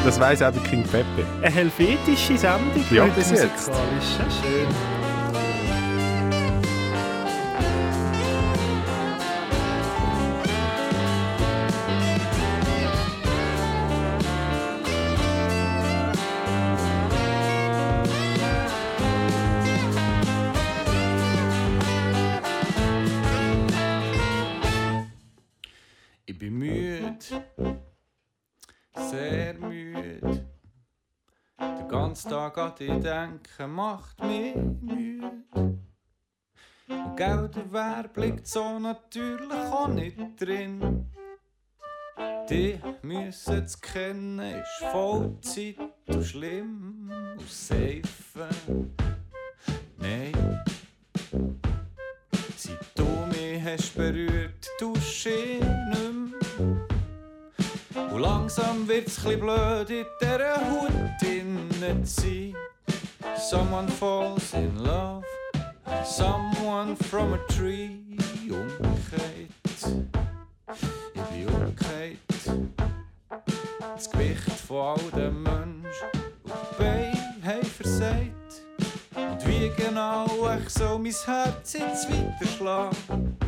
Das 0.04 0.18
weiss 0.20 0.42
auch 0.42 0.52
der 0.52 0.62
King 0.62 0.82
Pepe. 0.84 1.04
eine 1.40 1.50
helvetische 1.50 2.37
Sendung. 2.38 2.84
Ja, 2.90 3.04
bis 3.06 3.30
jetzt. 3.30 3.68
musikalisch. 3.68 4.18
Ja, 4.18 4.30
schön. 4.30 5.01
Tag 32.25 32.59
an 32.59 32.75
dich 32.79 33.00
denken 33.00 33.71
macht 33.73 34.23
mich 34.23 34.55
müde. 34.55 35.31
Und 35.55 37.17
gell, 37.17 37.49
der 37.49 37.73
Verb 37.73 38.17
liegt 38.17 38.47
so 38.47 38.79
natürlich 38.79 39.50
auch 39.50 39.88
nicht 39.88 40.19
drin. 40.41 41.11
Die 42.49 42.79
müssen 43.02 43.67
zu 43.67 43.79
kennen, 43.81 44.41
ist 44.41 44.85
Vollzeit 44.91 45.76
und 46.07 46.25
schlimm 46.25 47.11
und 47.11 47.49
safe. 47.49 48.02
Nein. 49.99 50.62
Seit 52.57 52.79
du 52.95 53.07
mich 53.31 53.62
hast 53.64 53.95
berührt, 53.95 54.69
dusche 54.79 55.31
ich 55.31 55.61
nicht. 55.61 56.12
Und 58.12 58.21
langsam 58.21 58.87
wird's 58.87 59.16
chli 59.23 59.37
blöd, 59.37 59.88
in 59.88 60.04
dieser 60.21 60.57
Hut 60.71 61.23
innen 61.23 62.04
sein. 62.04 62.54
Someone 63.38 63.88
falls 63.88 64.52
in 64.52 64.76
love, 64.85 65.25
someone 66.04 66.95
from 67.09 67.33
a 67.33 67.38
tree. 67.49 67.97
Umgekehrt, 68.50 69.49
ich 71.14 71.23
bin 71.23 71.49
umgekehrt. 71.54 72.19
Das 73.95 74.11
Gewicht 74.11 74.61
von 74.66 74.99
all 74.99 75.11
den 75.19 75.42
Menschen 75.42 76.09
und 76.42 76.52
die 76.71 76.83
Beine 76.83 77.16
haben 77.42 77.64
versagt. 77.64 78.62
Und 79.14 79.47
wie 79.47 79.71
genau 79.71 80.26
ich 80.59 80.69
so 80.69 80.99
mein 80.99 81.14
Herz 81.25 81.73
jetzt 81.73 82.09
weiterschlagen? 82.11 83.38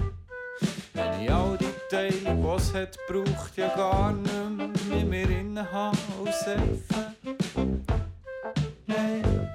Wenn 0.95 1.23
ich 1.23 1.31
all 1.31 1.59
die 1.59 1.67
Teile, 1.91 2.13
die 2.13 2.49
es 2.57 2.73
hat, 2.73 2.97
braucht, 3.09 3.57
ja 3.57 3.69
gar 3.75 4.13
nicht 4.13 4.89
mehr 4.89 5.05
mir 5.05 5.29
innen 5.29 5.73
habe 5.73 5.99
und 6.21 6.33
seife. 6.33 7.15
Nein. 8.87 9.51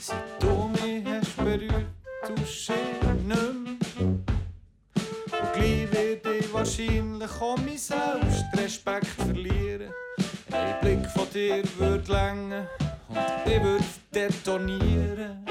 Seit 0.00 0.42
du 0.42 0.68
mich 0.68 1.06
hast 1.06 1.36
berührt, 1.36 1.86
dusche 2.26 2.74
ich 2.74 3.22
nicht. 3.22 4.00
Und 4.00 4.26
gleich 5.52 5.92
werde 5.92 6.38
ich 6.38 6.52
wahrscheinlich 6.52 7.30
auch 7.40 7.56
mein 7.58 7.78
Selbstrespekt 7.78 9.06
verlieren. 9.06 9.92
Ein 10.50 10.80
Blick 10.80 11.06
von 11.10 11.30
dir 11.32 11.62
würde 11.78 12.12
länger 12.12 12.68
und 13.08 13.52
ich 13.52 13.62
würde 13.62 13.84
detonieren. 14.12 15.46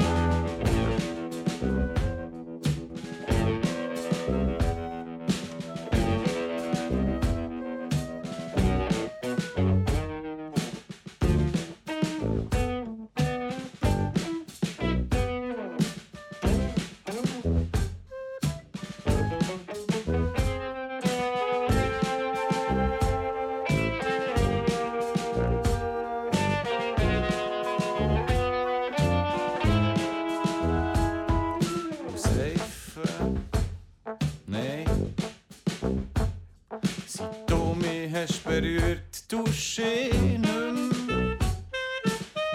Berührt, 38.62 39.32
dusche 39.32 39.84
ich 39.84 40.14
nicht. 40.14 40.52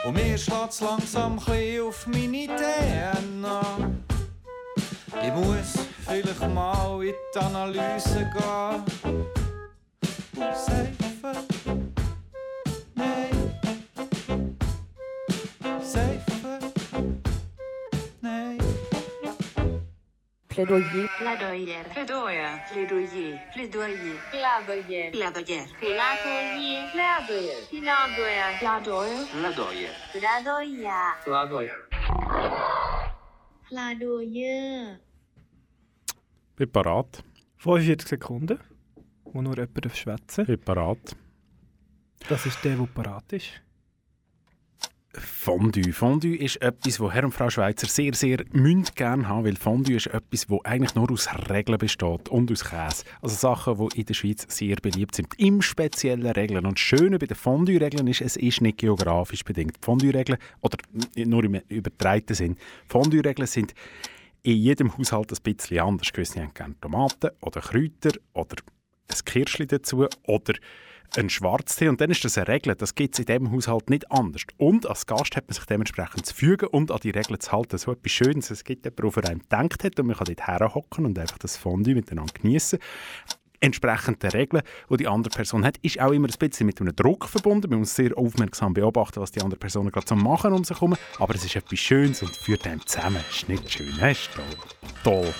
Und 0.04 0.14
mir 0.14 0.38
schlägt's 0.38 0.80
langsam 0.80 1.38
chli 1.38 1.80
auf 1.80 2.06
meine 2.06 2.46
DNA. 2.46 3.60
Ich 5.22 5.32
muss 5.34 5.74
vielleicht 6.06 6.54
mal 6.54 7.04
in 7.04 7.14
die 7.34 7.38
Analyse 7.38 8.30
gehen. 8.34 8.84
Und 10.36 10.99
Plädoyer. 20.70 21.08
Plädoyer. 21.18 21.84
Plädoyer. 21.92 22.60
Plädoyer. 22.72 23.40
Plädoyer. 23.52 24.20
Plädoyer. 24.30 25.10
Plädoyer. 25.10 25.66
Plädoyer. 25.80 26.86
Plädoyer. 26.92 28.52
Plädoyer. 29.32 29.90
Plädoyer. 30.12 31.14
Plädoyer. 31.24 31.78
Plädoyer. 33.68 34.96
Bin 36.56 36.68
parat. 36.68 37.24
45 37.56 38.08
Sekunden, 38.08 38.60
wo 39.24 39.42
nur 39.42 39.56
jemand 39.56 39.84
darf 39.84 39.96
schwätzen 39.96 40.46
Bin 40.46 40.64
parat. 40.64 41.16
Das 42.28 42.46
ist 42.46 42.62
der, 42.62 42.76
der 42.76 42.86
parat 42.94 43.32
ist. 43.32 43.60
Fondue. 45.12 45.92
Fondue 45.92 46.36
ist 46.36 46.62
etwas, 46.62 47.00
wo 47.00 47.10
Herr 47.10 47.24
und 47.24 47.32
Frau 47.32 47.50
Schweizer 47.50 47.88
sehr, 47.88 48.14
sehr 48.14 48.44
münd 48.52 48.94
gerne 48.94 49.26
haben, 49.26 49.44
weil 49.44 49.56
Fondue 49.56 49.96
ist 49.96 50.06
etwas, 50.06 50.48
wo 50.48 50.60
eigentlich 50.62 50.94
nur 50.94 51.10
aus 51.10 51.28
Regeln 51.50 51.78
besteht 51.78 52.28
und 52.28 52.50
aus 52.52 52.64
Käse. 52.64 53.04
Also 53.20 53.34
Sachen, 53.34 53.88
die 53.88 54.00
in 54.00 54.06
der 54.06 54.14
Schweiz 54.14 54.46
sehr 54.48 54.76
beliebt 54.76 55.16
sind. 55.16 55.28
Im 55.38 55.62
speziellen 55.62 56.30
Regeln. 56.30 56.64
Und 56.64 56.78
das 56.78 56.80
Schöne 56.80 57.18
bei 57.18 57.26
den 57.26 57.36
Fondue-Regeln 57.36 58.06
ist, 58.06 58.20
es 58.20 58.36
ist 58.36 58.60
nicht 58.60 58.78
geografisch 58.78 59.44
bedingt. 59.44 59.78
Fondue-Regeln, 59.80 60.38
oder 60.60 60.78
nur 61.16 61.42
im 61.42 61.54
übertreiten 61.68 62.36
Sinn, 62.36 62.56
Fondue-Regeln 62.86 63.48
sind 63.48 63.74
in 64.42 64.56
jedem 64.56 64.96
Haushalt 64.96 65.32
ein 65.32 65.54
bisschen 65.54 65.80
anders. 65.80 66.12
Gewisse 66.12 66.40
haben 66.40 66.54
gerne 66.54 66.74
Tomaten 66.80 67.30
oder 67.40 67.60
Kräuter 67.60 68.12
oder 68.32 68.56
ein 69.08 69.24
Kirschli 69.24 69.66
dazu 69.66 70.06
oder 70.26 70.54
ein 71.16 71.30
Schwarztee 71.30 71.88
und 71.88 72.00
dann 72.00 72.10
ist 72.10 72.24
das 72.24 72.38
eine 72.38 72.48
Regel. 72.48 72.74
Das 72.74 72.94
gibt 72.94 73.14
es 73.14 73.20
in 73.20 73.26
diesem 73.26 73.50
Haushalt 73.52 73.90
nicht 73.90 74.10
anders. 74.10 74.42
Und 74.58 74.86
als 74.86 75.06
Gast 75.06 75.36
hat 75.36 75.48
man 75.48 75.54
sich 75.54 75.64
dementsprechend 75.64 76.26
zu 76.26 76.34
fügen 76.34 76.66
und 76.68 76.90
an 76.90 76.98
die 77.02 77.10
Regeln 77.10 77.40
zu 77.40 77.52
halten. 77.52 77.78
So 77.78 77.92
etwas 77.92 78.12
Schönes. 78.12 78.50
Es 78.50 78.64
gibt 78.64 78.84
jemanden, 78.84 79.02
der 79.02 79.12
für 79.12 79.28
einen 79.28 79.40
gedacht 79.40 79.84
hat 79.84 80.00
und 80.00 80.06
man 80.06 80.16
kann 80.16 80.26
dort 80.26 80.46
herhocken 80.46 81.06
und 81.06 81.18
einfach 81.18 81.38
das 81.38 81.56
Fondue 81.56 81.94
miteinander 81.94 82.32
genießen. 82.32 82.78
Entsprechend 83.62 84.22
der 84.22 84.32
Regeln, 84.32 84.62
die 84.88 84.96
die 84.96 85.06
andere 85.06 85.34
Person 85.34 85.66
hat, 85.66 85.76
ist 85.82 86.00
auch 86.00 86.12
immer 86.12 86.28
ein 86.28 86.38
bisschen 86.38 86.66
mit 86.66 86.80
einem 86.80 86.96
Druck 86.96 87.28
verbunden. 87.28 87.68
Man 87.68 87.80
muss 87.80 87.94
sehr 87.94 88.16
aufmerksam 88.16 88.72
beobachten, 88.72 89.20
was 89.20 89.32
die 89.32 89.42
andere 89.42 89.58
Person 89.58 89.90
gerade 89.90 90.06
so 90.06 90.16
machen 90.16 90.54
um 90.54 90.64
sich 90.64 90.76
herum. 90.76 90.96
Aber 91.18 91.34
es 91.34 91.44
ist 91.44 91.56
etwas 91.56 91.78
Schönes 91.78 92.22
und 92.22 92.34
führt 92.34 92.66
einem 92.66 92.84
zusammen. 92.86 93.22
Ist 93.30 93.48
nicht 93.48 93.70
schön, 93.70 93.98
ist 93.98 94.30
toll. 94.34 94.44
Toll. 95.04 95.34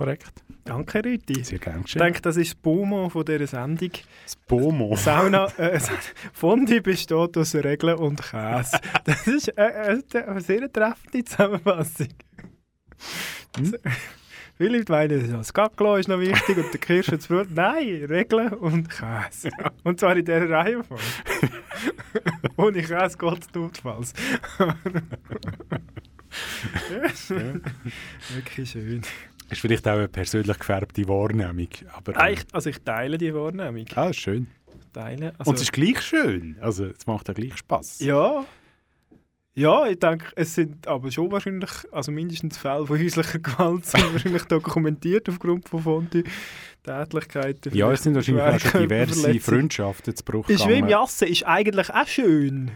Korrekt. 0.00 0.32
Danke, 0.64 1.04
Rüti. 1.04 1.44
Sehr 1.44 1.58
gerne 1.58 1.82
Ich 1.84 1.92
denke, 1.92 2.22
das 2.22 2.38
ist 2.38 2.52
das 2.52 2.54
Bomo 2.54 3.10
von 3.10 3.22
dieser 3.22 3.46
Sendung. 3.46 3.90
Das 4.24 4.34
Bomo? 4.34 4.96
Sauna, 4.96 5.44
äh, 5.58 5.78
Fondue 6.32 6.80
besteht 6.80 7.36
aus 7.36 7.54
Regeln 7.54 7.98
und 7.98 8.22
Käse. 8.22 8.80
Das 9.04 9.26
ist 9.26 9.48
äh, 9.58 9.92
äh, 9.92 10.22
eine 10.26 10.40
sehr 10.40 10.72
treffende 10.72 11.22
Zusammenfassung. 11.22 12.08
Hm? 13.58 13.76
Viele 14.56 14.82
meinen, 14.88 15.32
das 15.32 15.52
Gaglo 15.52 15.96
ist 15.96 16.08
noch 16.08 16.18
wichtig 16.18 16.56
und 16.56 16.72
der 16.72 16.80
Kirsch 16.80 17.10
und 17.10 17.18
das 17.18 17.26
Brot. 17.28 17.48
Nein, 17.50 18.06
Regeln 18.08 18.54
und 18.54 18.88
Käse. 18.88 19.50
Und 19.84 20.00
zwar 20.00 20.16
in 20.16 20.24
dieser 20.24 20.48
Reihenfolge. 20.48 21.02
Ohne 22.56 22.82
Käse 22.82 23.18
geht 23.18 23.40
es 23.42 23.54
notfalls. 23.54 24.14
Wirklich 28.30 28.70
schön. 28.70 29.02
Ist 29.50 29.60
vielleicht 29.60 29.86
auch 29.88 29.92
eine 29.94 30.08
persönlich 30.08 30.58
gefärbte 30.58 31.06
Wahrnehmung. 31.08 31.68
Aber, 31.92 32.16
Ah, 32.16 32.30
ich, 32.30 32.40
also 32.52 32.70
ich 32.70 32.78
teile 32.82 33.18
die 33.18 33.34
Wahrnehmung. 33.34 33.84
Ah, 33.94 34.12
schön. 34.12 34.46
Teile. 34.92 35.32
Also, 35.38 35.50
Und 35.50 35.56
es 35.56 35.62
ist 35.62 35.72
gleich 35.72 36.00
schön. 36.02 36.56
Also, 36.60 36.86
es 36.86 37.06
macht 37.06 37.28
ja 37.28 37.34
gleich 37.34 37.56
Spass. 37.56 37.98
ja. 38.00 38.44
Ja, 39.52 39.84
ich 39.88 39.98
denke, 39.98 40.26
es 40.36 40.54
sind 40.54 40.86
aber 40.86 41.10
schon 41.10 41.30
wahrscheinlich, 41.32 41.70
also 41.90 42.12
mindestens 42.12 42.56
Fälle 42.56 42.86
von 42.86 42.96
häuslicher 42.98 43.38
Gewalt 43.40 43.84
sind 43.84 44.12
wahrscheinlich 44.12 44.44
dokumentiert 44.44 45.28
aufgrund 45.28 45.68
von 45.68 45.82
Fondi-Tätlichkeiten. 46.84 47.74
Ja, 47.74 47.90
es 47.92 48.04
sind 48.04 48.14
wahrscheinlich 48.14 48.44
auch 48.44 48.58
schon 48.60 48.82
diverse. 48.82 49.40
Freundschaften 49.40 50.14
zu 50.14 50.24
Bruch 50.24 50.48
Ist 50.48 50.60
wie 50.68 50.74
im 50.74 50.86
gegangen. 50.86 50.90
Jassen, 50.90 51.28
ist 51.28 51.42
eigentlich 51.46 51.90
auch 51.90 52.06
schön. 52.06 52.70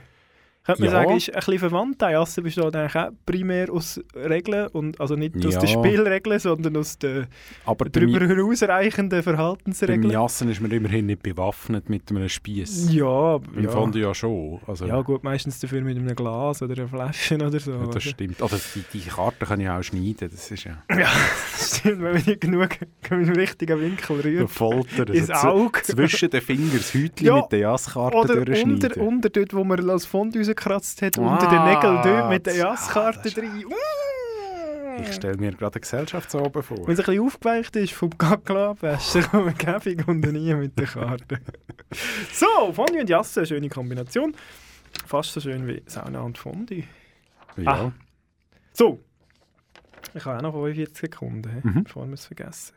Könnte 0.66 0.82
man 0.82 0.90
Ja. 0.92 1.02
sagen, 1.02 1.16
ist 1.16 1.28
ein 1.28 1.34
bisschen 1.40 1.58
verwandt. 1.58 2.00
Der 2.00 2.10
Jassen 2.10 2.42
besteht 2.42 2.74
eigentlich 2.74 2.96
auch 2.96 3.10
primär 3.26 3.70
aus 3.70 4.00
Regeln, 4.16 4.68
und, 4.68 4.98
also 5.00 5.14
nicht 5.14 5.36
aus 5.46 5.54
Ja. 5.54 5.60
den 5.60 5.68
Spielregeln, 5.68 6.38
sondern 6.40 6.76
aus 6.78 6.98
den 6.98 7.26
Aber 7.66 7.84
darüber 7.84 8.20
hinausreichenden 8.26 9.22
beim 9.22 9.36
Verhaltensregeln. 9.36 10.10
Jassen 10.10 10.48
ist 10.50 10.60
man 10.62 10.70
immerhin 10.70 11.06
nicht 11.06 11.22
bewaffnet 11.22 11.90
mit 11.90 12.10
einem 12.10 12.28
Spieß. 12.28 12.92
Ja, 12.92 13.36
Im 13.54 13.64
ja. 13.64 13.70
Fondue 13.70 14.00
ja 14.02 14.14
schon. 14.14 14.60
Also, 14.66 14.86
ja, 14.86 15.00
gut, 15.02 15.22
meistens 15.22 15.60
dafür 15.60 15.82
mit 15.82 15.98
einem 15.98 16.14
Glas 16.16 16.62
oder 16.62 16.74
einer 16.74 16.88
Flasche 16.88 17.34
oder 17.36 17.58
so. 17.60 17.72
ja, 17.72 17.86
das 17.86 18.02
stimmt. 18.02 18.40
Oder 18.40 18.58
die, 18.74 18.84
die 18.98 19.00
Karten 19.08 19.44
kann 19.46 19.60
ich 19.60 19.68
auch 19.68 19.82
schneiden. 19.82 20.30
Das 20.30 20.50
ist 20.50 20.64
ja 20.64 20.78
Ja, 20.90 21.08
das 21.52 21.78
stimmt, 21.78 22.02
wenn 22.02 22.12
man 22.14 22.22
nicht 22.24 22.40
genug 22.40 22.70
im 23.10 23.28
richtigen 23.30 23.80
Winkel 23.80 24.20
rührt. 24.20 24.50
Folter. 24.50 25.12
Ins 25.12 25.28
Also 25.30 25.48
Auge. 25.48 25.82
zwischen 25.82 26.30
den 26.30 26.40
Fingern 26.40 26.70
das 26.76 26.94
Hütchen 26.94 27.26
Ja, 27.26 27.36
mit 27.36 27.52
der 27.52 27.58
Jasskarte 27.58 28.16
Oder 28.16 28.44
durchschneiden. 28.44 28.72
unter, 28.74 29.00
unter 29.00 29.28
dort, 29.30 29.52
wo 29.54 29.62
man 29.64 29.90
als 29.90 30.06
Fond 30.06 30.34
rausgekratzt 30.54 31.02
hat, 31.02 31.18
Ah, 31.18 31.32
unter 31.32 31.48
den 31.48 31.64
Nägeln 31.64 32.00
dort 32.02 32.30
mit 32.30 32.46
der 32.46 32.54
ah, 32.54 32.70
Jasskarte 32.70 33.28
ist- 33.28 33.36
drin. 33.36 33.64
Uh! 33.66 33.72
Ich 35.00 35.12
stelle 35.14 35.36
mir 35.38 35.50
gerade 35.50 35.74
eine 35.74 35.80
Gesellschaft 35.80 36.30
so 36.30 36.38
oben 36.40 36.62
vor. 36.62 36.76
Wenn 36.86 36.94
es 36.94 37.00
ein 37.00 37.06
bisschen 37.06 37.20
aufgeweicht 37.26 37.74
ist 37.76 37.92
vom 37.94 38.16
kommt 38.16 38.48
man 38.48 39.58
Käfig 39.58 40.06
und 40.06 40.20
nie 40.20 40.54
mit 40.54 40.78
der 40.78 40.86
Karte. 40.86 41.40
so, 42.32 42.72
Fondue 42.72 43.00
und 43.00 43.10
Jasse, 43.10 43.40
eine 43.40 43.46
schöne 43.48 43.68
Kombination. 43.68 44.36
Fast 45.04 45.32
so 45.32 45.40
schön 45.40 45.66
wie 45.66 45.82
Sauna 45.86 46.20
und 46.20 46.38
Fondue. 46.38 46.84
Ja. 47.56 47.72
Ah. 47.86 47.92
So, 48.72 49.00
ich 50.14 50.24
habe 50.24 50.38
auch 50.38 50.42
noch 50.42 50.52
45 50.52 50.96
Sekunden, 50.96 51.60
Mhm. 51.64 51.84
bevor 51.84 52.06
wir 52.06 52.14
es 52.14 52.26
vergessen. 52.26 52.74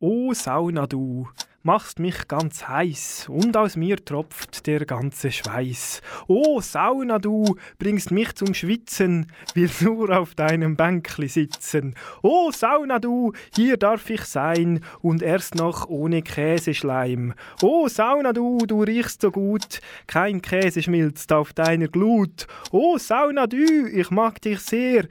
Oh 0.00 0.32
Sauna, 0.32 0.86
du 0.88 1.28
machst 1.62 1.98
mich 1.98 2.26
ganz 2.26 2.68
heiß 2.68 3.28
und 3.28 3.56
aus 3.56 3.76
mir 3.76 4.02
tropft 4.02 4.66
der 4.66 4.86
ganze 4.86 5.30
Schweiß. 5.30 6.00
Oh 6.26 6.60
Sauna, 6.60 7.18
du 7.18 7.56
bringst 7.78 8.10
mich 8.10 8.34
zum 8.34 8.54
Schwitzen, 8.54 9.26
will 9.54 9.70
nur 9.80 10.16
auf 10.16 10.34
deinem 10.34 10.76
Bänkli 10.76 11.28
sitzen. 11.28 11.94
Oh 12.22 12.50
Sauna, 12.50 12.98
du, 12.98 13.32
hier 13.54 13.76
darf 13.76 14.08
ich 14.08 14.22
sein 14.22 14.80
und 15.02 15.22
erst 15.22 15.54
noch 15.54 15.88
ohne 15.88 16.22
Käseschleim. 16.22 17.34
Oh 17.62 17.88
Sauna, 17.88 18.32
du, 18.32 18.58
du 18.66 18.82
riechst 18.82 19.20
so 19.20 19.30
gut, 19.30 19.80
kein 20.06 20.40
Käse 20.40 20.82
schmilzt 20.82 21.32
auf 21.32 21.52
deiner 21.52 21.88
Glut. 21.88 22.46
Oh 22.70 22.96
Sauna, 22.96 23.46
du, 23.46 23.86
ich 23.86 24.10
mag 24.10 24.40
dich 24.40 24.60
sehr. 24.60 25.06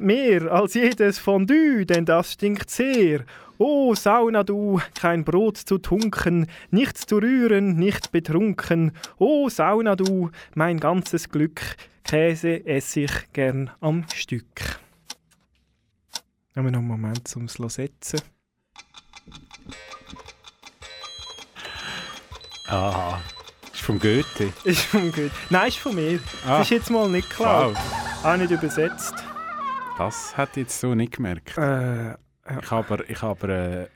Mehr 0.00 0.50
als 0.50 0.74
jedes 0.74 1.18
Fondue, 1.18 1.84
denn 1.84 2.04
das 2.04 2.32
stinkt 2.32 2.70
sehr. 2.70 3.24
O 3.58 3.94
Sauna 3.94 4.42
du, 4.42 4.80
kein 4.94 5.24
Brot 5.24 5.56
zu 5.58 5.78
tunken, 5.78 6.46
nichts 6.70 7.06
zu 7.06 7.18
rühren, 7.18 7.76
nicht 7.76 8.10
betrunken. 8.10 8.92
O 9.18 9.48
Sauna 9.48 9.94
du, 9.94 10.30
mein 10.54 10.80
ganzes 10.80 11.28
Glück, 11.28 11.60
Käse 12.04 12.66
ess 12.66 12.96
ich 12.96 13.12
gern 13.32 13.70
am 13.80 14.04
Stück. 14.14 14.80
Haben 16.56 16.64
wir 16.64 16.72
noch 16.72 16.80
einen 16.80 16.88
Moment 16.88 17.28
zum 17.28 17.44
es 17.44 17.54
setzen. 17.54 18.20
Aha. 22.66 23.20
Ist 23.72 23.82
vom 23.82 23.98
Goethe. 23.98 24.52
Ist 24.64 24.82
von 24.82 25.12
gut. 25.12 25.30
Nein, 25.50 25.68
ist 25.68 25.78
von 25.78 25.94
mir. 25.94 26.18
Ah. 26.46 26.58
Das 26.58 26.66
ist 26.66 26.70
jetzt 26.70 26.90
mal 26.90 27.08
nicht 27.08 27.28
klar. 27.30 27.70
Wow. 27.70 28.24
Auch 28.24 28.36
nicht 28.36 28.50
übersetzt. 28.50 29.14
Das 29.98 30.36
hätte 30.36 30.60
ich 30.60 30.66
jetzt 30.66 30.80
so 30.80 30.94
nicht 30.94 31.16
gemerkt. 31.16 31.56
Äh, 31.58 32.12
Ich 32.60 32.70
habe 32.70 32.94
aber, 32.94 33.08
ich 33.10 33.22
habe 33.22 33.88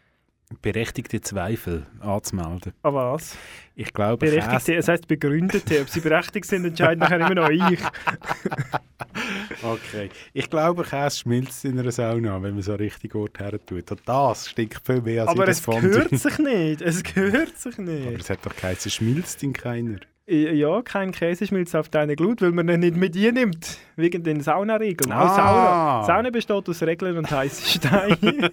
äh, 0.52 0.54
berechtigte 0.62 1.20
Zweifel 1.20 1.87
anzumelden. 2.00 2.72
an 2.82 2.94
was? 2.94 3.37
Ich 3.74 3.92
glaube, 3.92 4.18
Berechtigte, 4.26 4.72
Käse- 4.72 4.76
es 4.76 4.88
heisst 4.88 5.09
begründete. 5.09 5.80
Ob 5.82 5.88
sie 5.88 6.00
berechtigt 6.00 6.46
sind, 6.46 6.64
entscheidet 6.64 7.00
nachher 7.00 7.18
immer 7.20 7.35
noch 7.35 7.50
ich. 7.50 7.80
Okay. 9.62 10.11
Ich 10.35 10.50
glaube, 10.50 10.82
Käse 10.85 11.18
schmilzt 11.18 11.64
in 11.64 11.78
einer 11.78 11.90
Sauna, 11.90 12.40
wenn 12.42 12.52
man 12.54 12.62
so 12.62 12.74
richtig 12.74 13.14
Ort 13.14 13.38
her 13.40 13.59
tut. 13.64 13.90
Und 13.90 14.00
das 14.04 14.50
stinkt 14.50 14.80
viel 14.87 15.00
mehr 15.00 15.22
als 15.22 15.30
Aber 15.30 15.44
jedes 15.44 15.59
es 15.59 15.64
Fondue. 15.64 15.90
gehört 15.90 16.18
sich 16.18 16.38
nicht. 16.38 16.82
Es 16.82 17.02
gehört 17.02 17.56
sich 17.59 17.78
Aber 17.78 17.88
nicht. 17.90 18.20
es 18.20 18.30
hat 18.30 18.44
doch 18.44 18.54
geheißen, 18.54 18.90
schmilzt 18.90 19.42
in 19.42 19.52
keiner. 19.54 19.98
Ja, 20.28 20.82
kein 20.82 21.12
Käseschmilz 21.12 21.72
auf 21.76 21.88
deine 21.88 22.16
Glut, 22.16 22.42
weil 22.42 22.50
man 22.50 22.68
ihn 22.68 22.80
nicht 22.80 22.96
mit 22.96 23.14
dir 23.14 23.30
nimmt. 23.30 23.78
Wegen 23.94 24.24
den 24.24 24.40
Saunaregeln. 24.40 25.12
Auch 25.12 25.18
Ah. 25.18 26.02
Sauna. 26.02 26.04
Sauna 26.04 26.30
besteht 26.30 26.68
aus 26.68 26.82
Regeln 26.82 27.16
und 27.16 27.30
heißen 27.30 27.64
Steinen. 27.80 28.50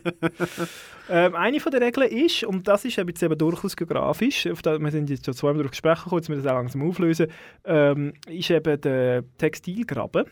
ähm, 1.09 1.33
eine 1.35 1.59
von 1.59 1.71
der 1.71 1.81
Regeln 1.81 2.11
ist, 2.11 2.43
und 2.43 2.67
das 2.67 2.85
ist 2.85 2.97
jetzt 2.97 3.23
eben 3.23 3.35
durchaus 3.39 3.75
geografisch, 3.75 4.45
auf 4.45 4.61
das, 4.61 4.79
wir 4.79 4.91
sind 4.91 5.09
jetzt 5.09 5.25
schon 5.25 5.33
zweimal 5.33 5.57
darauf 5.63 5.71
gesprochen, 5.71 6.09
kurz 6.09 6.29
wir 6.29 6.35
das 6.35 6.45
auch 6.45 6.53
langsam 6.53 6.87
auflösen, 6.87 7.27
ähm, 7.65 8.13
ist 8.29 8.51
eben 8.51 8.79
der 8.79 9.23
Textilgraben. 9.39 10.25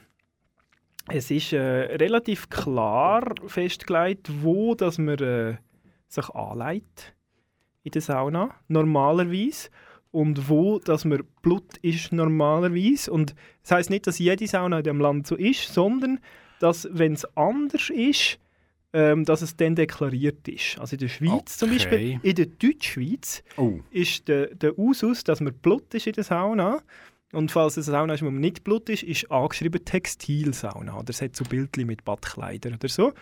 Es 1.08 1.32
ist 1.32 1.54
äh, 1.54 1.60
relativ 1.60 2.50
klar 2.52 3.24
festgelegt, 3.48 4.30
wo 4.44 4.76
dass 4.76 5.00
man 5.00 5.18
äh, 5.18 5.56
sich 6.08 6.30
anlegt 6.30 7.16
in 7.82 7.92
der 7.94 8.02
Sauna, 8.04 8.52
normalerweise. 8.68 9.70
Und 10.12 10.50
wo 10.50 10.80
dass 10.80 11.06
man 11.06 11.24
Blut 11.42 11.78
ist, 11.82 12.12
normalerweise. 12.12 13.12
Und 13.12 13.34
das 13.64 13.72
heißt 13.72 13.90
nicht, 13.90 14.08
dass 14.08 14.20
jede 14.20 14.46
Sauna 14.48 14.80
in 14.80 14.84
diesem 14.84 15.00
Land 15.00 15.26
so 15.28 15.36
ist, 15.36 15.74
sondern 15.74 16.20
dass, 16.60 16.88
wenn 16.92 17.14
es 17.14 17.26
anders 17.38 17.90
ist, 17.90 18.38
ähm, 18.94 19.24
dass 19.24 19.42
es 19.42 19.56
dann 19.56 19.76
deklariert 19.76 20.46
ist. 20.50 20.78
Also 20.80 20.96
in 20.96 21.00
der 21.00 21.08
Schweiz 21.08 21.58
zum 21.58 21.70
Okay. 21.70 21.78
Beispiel, 21.78 22.20
in 22.24 22.36
der 22.36 22.46
Deutschschweiz 22.48 23.42
Oh. 23.56 23.80
ist 23.90 24.28
der, 24.28 24.48
der 24.54 24.78
Usus, 24.78 25.24
dass 25.24 25.40
man 25.40 25.54
Blut 25.54 25.94
ist 25.94 26.08
in 26.08 26.14
der 26.14 26.26
Sauna. 26.26 26.82
Und 27.32 27.52
falls 27.52 27.78
es 27.78 27.88
eine 27.88 27.98
Sauna 27.98 28.14
ist, 28.16 28.24
wo 28.24 28.30
nicht 28.30 28.64
Blut 28.64 28.90
ist, 28.90 29.04
ist 29.04 29.32
angeschrieben 29.32 29.84
Textilsauna. 29.86 30.98
Oder 30.98 31.10
es 31.10 31.22
hat 31.22 31.36
so 31.36 31.46
Bildchen 31.46 31.88
mit 31.88 32.04
Badkleidern 32.04 32.74
oder 32.76 32.90
so. 32.90 33.14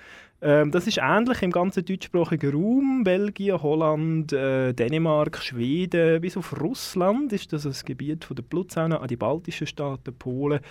Ähm, 0.41 0.71
das 0.71 0.87
ist 0.87 0.99
ähnlich 0.99 1.41
im 1.41 1.51
ganzen 1.51 1.85
deutschsprachigen 1.85 2.51
Raum. 2.51 3.03
Belgien, 3.03 3.61
Holland, 3.61 4.33
äh, 4.33 4.73
Dänemark, 4.73 5.37
Schweden, 5.37 6.21
bis 6.21 6.37
auf 6.37 6.59
Russland 6.59 7.33
ist 7.33 7.53
das 7.53 7.63
das 7.63 7.85
Gebiet 7.85 8.25
von 8.25 8.35
der 8.35 8.43
Blutsauna, 8.43 8.97
an 8.97 9.07
die 9.07 9.17
baltischen 9.17 9.67
Staaten, 9.67 10.13
Polen 10.15 10.61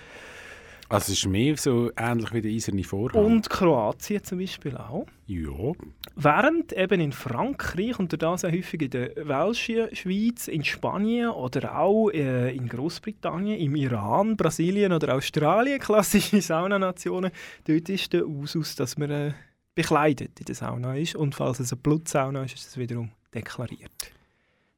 Also 0.89 1.11
es 1.11 1.19
ist 1.19 1.27
mehr 1.27 1.55
so 1.55 1.91
ähnlich 1.95 2.33
wie 2.33 2.41
der 2.41 2.51
eiserne 2.51 2.83
Vorhang. 2.83 3.23
und 3.23 3.49
Kroatien 3.49 4.23
zum 4.23 4.39
Beispiel 4.39 4.75
auch. 4.75 5.05
ja. 5.27 5.73
Während 6.15 6.73
eben 6.73 6.99
in 6.99 7.11
Frankreich 7.11 7.97
und 7.99 8.21
das 8.21 8.43
auch 8.43 8.51
häufig 8.51 8.81
in 8.81 8.89
der 8.89 9.15
Welschen 9.15 9.95
Schweiz, 9.95 10.47
in 10.47 10.65
Spanien 10.65 11.29
oder 11.29 11.77
auch 11.77 12.09
äh, 12.09 12.53
in 12.53 12.67
Großbritannien, 12.67 13.59
im 13.59 13.75
Iran, 13.75 14.35
Brasilien 14.35 14.91
oder 14.91 15.15
Australien, 15.15 15.79
klassische 15.79 16.41
Saunanationen, 16.41 17.31
dort 17.65 17.87
ist 17.87 18.11
der 18.11 18.27
Usus, 18.27 18.75
dass 18.75 18.97
man 18.97 19.11
äh, 19.11 19.33
bekleidet 19.75 20.39
in 20.39 20.45
der 20.45 20.55
Sauna 20.55 20.97
ist. 20.97 21.15
Und 21.15 21.35
falls 21.35 21.59
es 21.59 21.71
eine 21.71 21.81
Blutsauna 21.81 22.43
ist, 22.43 22.55
ist 22.55 22.67
es 22.67 22.77
wiederum 22.77 23.11
deklariert. 23.33 24.11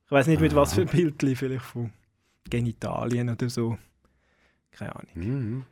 Ich 0.05 0.11
weiß 0.11 0.27
nicht 0.27 0.41
mit 0.41 0.53
was 0.53 0.73
für 0.73 0.85
Bildchen, 0.85 1.35
vielleicht 1.37 1.65
von 1.65 1.91
Genitalien 2.49 3.29
oder 3.29 3.49
so. 3.49 3.77
Keine 4.71 4.95
Ahnung. 4.95 5.11
Mhm. 5.15 5.65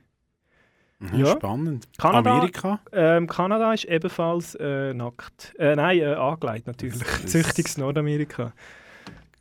Mhm, 0.99 1.19
Ja. 1.19 1.27
Spannend. 1.27 1.88
Kanada- 1.97 2.31
Amerika? 2.38 2.79
Ähm, 2.91 3.25
Kanada 3.27 3.73
ist 3.73 3.85
ebenfalls 3.85 4.55
äh, 4.55 4.93
nackt. 4.93 5.53
Äh, 5.57 5.75
nein, 5.75 5.99
äh, 5.99 6.13
angelegt 6.13 6.67
natürlich. 6.67 7.01
Züchtiges 7.25 7.77
Nordamerika. 7.77 8.51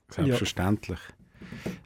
Selbstverständlich. 0.08 0.98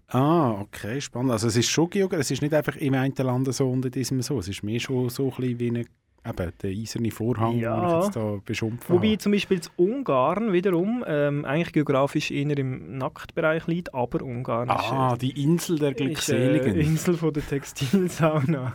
Ah, 0.08 0.50
okay, 0.60 1.00
spannend. 1.00 1.32
Also 1.32 1.48
es 1.48 1.56
ist 1.56 1.70
schon 1.70 1.88
geografisch, 1.88 2.26
es 2.26 2.30
ist 2.32 2.42
nicht 2.42 2.52
einfach 2.54 2.76
im 2.76 2.94
einen 2.94 3.14
Land 3.16 3.52
so 3.54 3.70
und 3.70 3.84
in 3.86 3.90
diesem 3.90 4.20
so. 4.22 4.38
Es 4.38 4.48
ist 4.48 4.62
mehr 4.62 4.78
schon 4.78 5.08
so 5.08 5.30
ein 5.30 5.36
bisschen 5.36 5.58
wie 5.58 5.68
eine, 5.70 5.80
eben, 5.80 6.52
der 6.62 6.70
eiserne 6.70 7.10
Vorhang, 7.10 7.58
Ja. 7.58 7.80
den 7.80 7.88
ich 7.98 8.04
jetzt 8.04 8.16
da 8.16 8.38
beschumpfen 8.44 8.94
Wobei 8.94 9.08
habe. 9.08 9.18
zum 9.18 9.32
Beispiel 9.32 9.60
Ungarn 9.76 10.52
wiederum 10.52 11.02
ähm, 11.06 11.44
eigentlich 11.46 11.72
geografisch 11.72 12.30
eher 12.30 12.56
im 12.58 12.98
Nacktbereich 12.98 13.66
liegt, 13.66 13.94
aber 13.94 14.22
Ungarn 14.22 14.68
Ah, 14.68 15.12
ist, 15.14 15.22
die 15.22 15.42
Insel 15.42 15.78
der 15.78 15.88
äh, 15.88 15.92
ist 15.92 15.98
äh, 15.98 16.04
Glückseligen. 16.04 16.74
Insel 16.80 17.16
von 17.16 17.32
der 17.32 17.46
Textilsauna. 17.46 18.74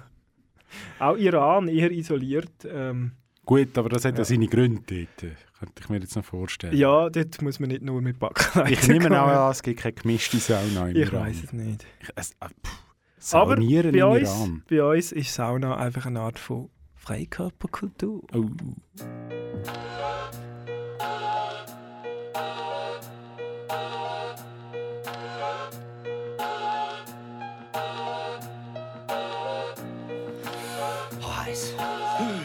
auch 0.99 1.15
Iran 1.17 1.67
eher 1.67 1.91
isoliert. 1.91 2.51
Ähm, 2.71 3.11
Gut, 3.45 3.77
aber 3.77 3.87
das 3.89 4.03
hat 4.03 4.17
ja, 4.17 4.25
seine 4.25 4.47
Gründe 4.47 4.81
dort. 4.85 5.23
äh, 5.23 5.35
Könnte 5.57 5.73
ich 5.81 5.89
mir 5.89 5.97
jetzt 5.99 6.15
noch 6.15 6.25
vorstellen. 6.25 6.75
ja, 6.77 7.09
dort 7.09 7.41
muss 7.41 7.59
man 7.59 7.69
nicht 7.69 7.81
nur 7.81 8.01
mit 8.01 8.19
Backkleidern 8.19 8.73
Ich 8.73 8.87
nehme 8.87 9.21
auch 9.21 9.27
an, 9.27 9.51
es 9.51 9.63
gibt 9.63 9.79
keine 9.79 9.93
gemischte 9.93 10.37
Sauna 10.37 10.89
im 10.89 10.95
Ich 10.95 11.07
Iran. 11.07 11.27
weiß 11.27 11.43
es 11.45 11.53
nicht. 11.53 11.85
Ich, 12.01 12.09
es, 12.15 12.31
ah, 12.41 12.49
pff, 12.49 13.33
Aber 13.33 13.55
bei 13.55 13.61
im 13.63 14.03
uns, 14.09 14.29
Iran. 14.29 14.63
bei 14.69 14.83
uns 14.83 15.11
ist 15.13 15.33
Sauna 15.33 15.77
einfach 15.77 16.05
eine 16.05 16.19
Art 16.19 16.37
von 16.39 16.69
Freikörperkultur. 16.95 18.21
Oh. 18.33 18.45
Heiß. 31.75 32.43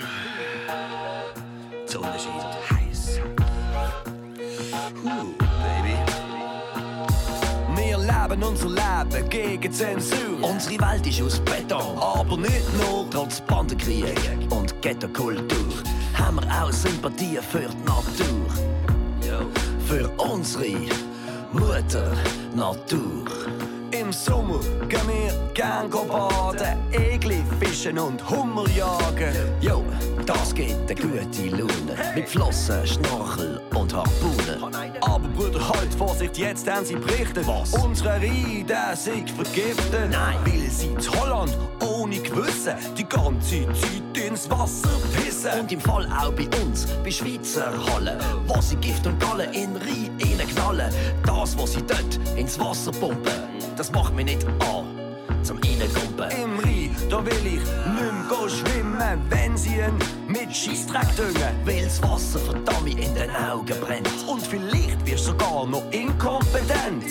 Der 1.93 2.01
Unterschied. 2.01 2.31
Heiß. 2.71 3.21
Wir 7.77 7.99
leben 7.99 8.43
unser 8.43 8.69
Leben 8.69 9.29
gegen 9.29 9.73
Zensur. 9.73 10.43
Unsere 10.43 10.81
Welt 10.81 11.07
ist 11.07 11.23
aus 11.23 11.41
Beton. 11.41 11.99
Aber 11.99 12.37
nicht 12.37 12.73
nur. 12.79 13.09
Trotz 13.11 13.41
Bandenkrieg 13.43 14.19
und 14.51 14.81
Ghetto-Kultur 14.81 15.75
haben 16.15 16.37
wir 16.37 16.63
auch 16.63 16.73
Sympathie 16.73 17.39
für 17.51 17.69
die 17.69 17.85
Natur. 17.85 18.47
Für 19.87 20.09
unsere 20.17 20.77
Mutter 21.53 22.13
Natur. 22.55 23.25
Im 24.13 24.19
Sommer 24.19 24.61
gehen 24.91 25.01
wir 25.09 25.33
gern 25.55 25.89
baden, 25.89 26.77
Egli 26.93 27.43
fischen 27.59 27.99
und 27.99 28.21
Hummer 28.29 28.69
jagen. 28.69 29.35
Jo, 29.63 29.83
das 30.27 30.55
geht 30.55 30.77
eine 30.77 30.95
gute 30.95 31.49
Laune. 31.49 31.97
Mit 32.15 32.29
Flossen, 32.29 32.87
Schnorchel 32.87 33.59
und 33.75 33.95
Harpunen. 33.95 34.63
Aber 35.01 35.29
Bruder, 35.29 35.67
halt 35.67 35.95
Vorsicht, 35.97 36.37
jetzt 36.37 36.71
haben 36.71 36.85
sie 36.85 36.97
berichtet. 36.97 37.47
Was? 37.47 37.73
Unsere 37.73 38.11
Rhein, 38.21 38.67
der 38.69 38.95
sich 38.95 39.33
vergiftet. 39.33 40.11
Nein. 40.11 40.37
Weil 40.45 40.69
sie 40.69 40.89
in 40.89 41.19
Holland 41.19 41.57
ohne 41.83 42.19
Gewissen 42.19 42.75
die 42.97 43.09
ganze 43.09 43.67
Zeit 43.67 44.27
ins 44.27 44.49
Wasser 44.51 44.89
pissen. 45.15 45.61
Und 45.61 45.73
im 45.73 45.81
Fall 45.81 46.07
auch 46.07 46.33
bei 46.33 46.49
uns, 46.63 46.87
bei 47.05 47.11
Schweizer 47.11 47.73
Hallen, 47.93 48.19
wo 48.47 48.61
sie 48.61 48.77
Gift 48.77 49.07
und 49.07 49.19
Galle 49.21 49.45
in 49.53 49.77
Rhein 49.77 50.49
knallen. 50.55 50.93
Das, 51.27 51.57
was 51.59 51.73
sie 51.73 51.83
dort 51.83 52.21
ins 52.37 52.59
Wasser 52.59 52.93
pumpen, 52.93 53.33
das 53.77 53.91
macht 53.93 54.15
mich 54.15 54.27
nicht 54.27 54.47
an 54.47 54.87
zum 55.43 55.59
Reingumpen. 55.59 56.31
Im 56.31 56.59
Rhein, 56.61 56.97
da 57.11 57.25
will 57.25 57.47
ich 57.47 57.55
nicht 57.55 57.67
mehr 57.67 58.49
schwimmen, 58.49 59.21
wenn 59.29 59.57
sie 59.57 59.77
ihn 59.77 59.99
mit 60.29 60.55
Scheissdreck 60.55 61.17
düngen. 61.17 61.55
Weil 61.65 61.85
das 61.85 62.03
Wasser 62.03 62.39
verdammt 62.39 62.89
in 62.89 63.15
den 63.15 63.31
Augen 63.31 63.81
brennt. 63.81 64.09
Und 64.29 64.47
vielleicht 64.47 65.05
wirst 65.07 65.27
du 65.27 65.31
sogar 65.33 65.67
noch 65.67 65.83
inkompetent. 65.91 67.05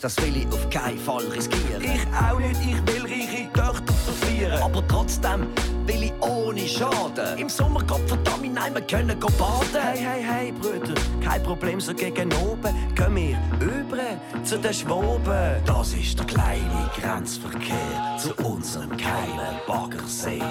Das 0.00 0.16
will 0.18 0.36
ich 0.36 0.46
auf 0.46 0.68
keinen 0.70 0.98
Fall 0.98 1.24
riskieren. 1.26 1.82
Ich 1.82 2.06
auch 2.16 2.38
nicht, 2.38 2.60
ich 2.60 2.94
will 2.94 3.09
reiche 3.54 3.74
Töchter 3.74 3.92
verführen. 3.92 4.62
Aber 4.62 4.86
trotzdem 4.86 5.46
will 5.86 6.04
ich 6.04 6.12
ohne 6.20 6.66
Schaden 6.66 7.38
im 7.38 7.48
Sommer 7.48 7.82
Gott 7.84 8.02
verdammt 8.06 8.40
nein, 8.52 8.74
wir 8.74 8.82
können 8.82 9.18
go 9.18 9.28
baden. 9.38 9.82
Hey, 9.82 9.98
hey, 9.98 10.22
hey, 10.22 10.52
Brüder, 10.52 10.94
kein 11.22 11.42
Problem, 11.42 11.80
so 11.80 11.94
gegen 11.94 12.32
oben. 12.34 12.74
Gehen 12.94 13.16
wir 13.16 13.38
über 13.60 14.44
zu 14.44 14.58
den 14.58 14.74
Schwoben. 14.74 15.62
Das 15.64 15.92
ist 15.92 16.18
der 16.18 16.26
kleine 16.26 16.90
Grenzverkehr 17.00 18.16
zu 18.18 18.34
unserem 18.44 18.96
geheimen 18.96 19.56
Baggersee. 19.66 20.42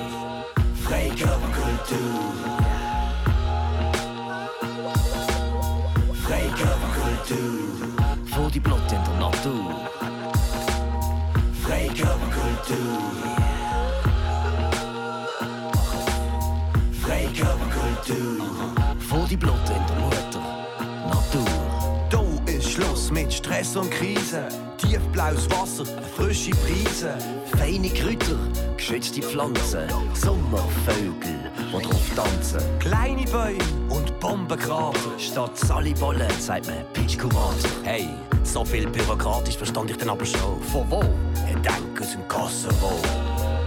Freikörperkultur. 0.84 1.98
Freikörperkultur. 6.26 7.70
Vor 8.34 8.50
die 8.52 8.60
Blut 8.60 8.89
Stress 23.60 23.76
und 23.76 23.92
Krise. 23.92 24.48
Tiefblaues 24.78 25.50
Wasser, 25.52 25.86
frische 26.16 26.52
Brise. 26.52 27.14
Feine 27.58 27.90
Kräuter, 27.90 28.38
geschützte 28.78 29.22
Pflanzen, 29.22 29.90
Sommervögel, 30.14 31.52
die 31.58 31.84
drauf 31.84 32.10
tanzen. 32.16 32.62
Kleine 32.80 33.26
Bäume 33.26 33.58
und 33.90 34.18
Bombenkrater. 34.22 35.12
Statt 35.18 35.58
Salibolle 35.58 36.28
sagt 36.40 36.68
man 36.68 36.86
Pitschkurat. 36.94 37.56
Hey, 37.84 38.08
so 38.44 38.64
viel 38.64 38.88
bürokratisch 38.88 39.58
verstand 39.58 39.92
ich 39.92 39.98
dann 39.98 40.10
aber 40.10 40.26
schon. 40.26 40.62
Von 40.72 40.90
wo? 40.90 41.04
Ich 41.46 41.56
denke 41.56 42.02
aus 42.02 42.12
dem 42.12 42.26
Kosovo. 42.30 42.94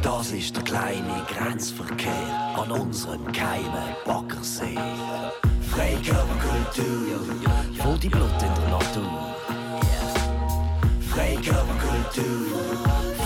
Das 0.00 0.32
ist 0.32 0.56
der 0.56 0.64
kleine 0.64 1.26
Grenzverkehr 1.28 2.54
an 2.56 2.70
unserem 2.70 3.30
geheimen 3.30 3.94
Baggersee. 4.06 4.78
Freikörperkultur, 5.70 7.20
vor 7.78 7.98
die 7.98 8.08
Blut 8.08 8.42
in 8.42 8.54
der 8.54 8.68
Natur. 8.70 9.51
Freikörperkultur, 11.14 12.46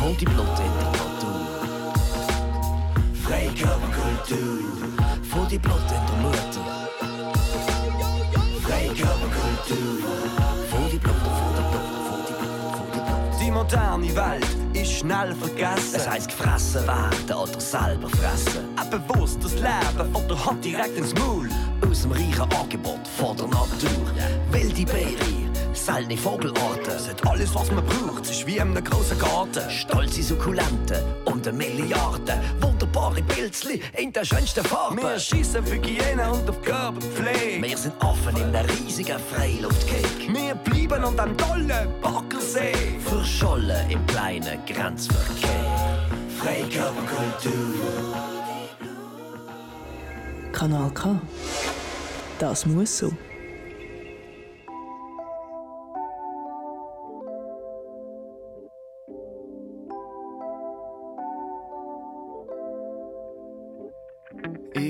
vor 0.00 0.16
die 0.18 0.24
Blut 0.24 0.58
in 0.58 0.72
der 0.74 0.90
Natur. 0.90 1.46
Freikörperkultur, 3.22 4.58
vor 5.22 5.46
die 5.48 5.58
der. 5.58 6.64
Freikörperkultur, 8.64 9.98
vor 10.68 10.88
die 10.90 10.98
Blut, 10.98 11.14
vor 11.14 11.52
die 11.62 11.68
Blut, 11.68 11.84
vor 12.08 12.24
die 12.26 12.34
Blut, 12.34 12.50
vor 12.66 12.88
die 12.88 12.98
Blut. 12.98 13.40
Die 13.40 13.50
moderne 13.52 14.16
Welt 14.16 14.56
ist 14.72 14.90
schnell 14.90 15.32
vergessen. 15.36 15.94
Es 15.94 16.08
heisst 16.08 16.28
gefressen 16.28 16.84
werden 16.88 17.36
oder 17.36 17.60
selber 17.60 18.08
fressen. 18.08 18.64
Ein 18.76 18.90
bewusstes 18.90 19.54
Leben 19.54 20.12
oder 20.12 20.44
hat 20.44 20.64
direkt 20.64 20.98
ins 20.98 21.14
Maul. 21.14 21.48
Aus 21.88 22.02
dem 22.02 22.10
reichen 22.10 22.52
Angebot 22.52 23.06
von 23.16 23.36
der 23.36 23.46
Natur. 23.46 24.10
Wilde 24.50 24.84
Beere, 24.84 25.45
seltene 25.76 26.16
Vogelarten. 26.16 26.94
Es 26.94 27.08
hat 27.08 27.26
alles, 27.26 27.54
was 27.54 27.70
man 27.70 27.84
braucht, 27.84 28.28
ist 28.28 28.46
wie 28.46 28.56
in 28.56 28.62
einem 28.62 28.84
großen 28.84 29.18
Garten. 29.18 29.70
Stolze 29.70 30.22
Sukkulenten 30.22 31.02
und 31.24 31.46
eine 31.46 31.56
Milliarde. 31.56 32.40
Wunderbare 32.60 33.22
Pilzli 33.22 33.80
in 33.96 34.12
der 34.12 34.24
schönsten 34.24 34.64
Farbe. 34.64 35.02
Wir 35.02 35.18
schießen 35.18 35.64
für 35.64 35.74
Hygiene 35.74 36.30
und 36.32 36.48
auf 36.48 36.60
Körperpflege. 36.62 37.62
Wir 37.62 37.76
sind 37.76 37.94
offen 38.02 38.36
in 38.36 38.44
einer 38.44 38.68
riesigen 38.68 39.18
Freiluftkeg. 39.18 40.06
Wir 40.28 40.54
bleiben 40.54 41.04
an 41.04 41.16
dem 41.16 41.36
tollen 41.36 41.88
Baggersee. 42.00 42.72
Verschollen 43.04 43.90
im 43.90 44.06
kleinen 44.06 44.64
Grenzverkehr. 44.66 46.08
Freikörperkultur. 46.38 47.52
Kanal 50.52 50.90
K. 50.92 51.20
Das 52.38 52.66
muss 52.66 52.98
so. 52.98 53.12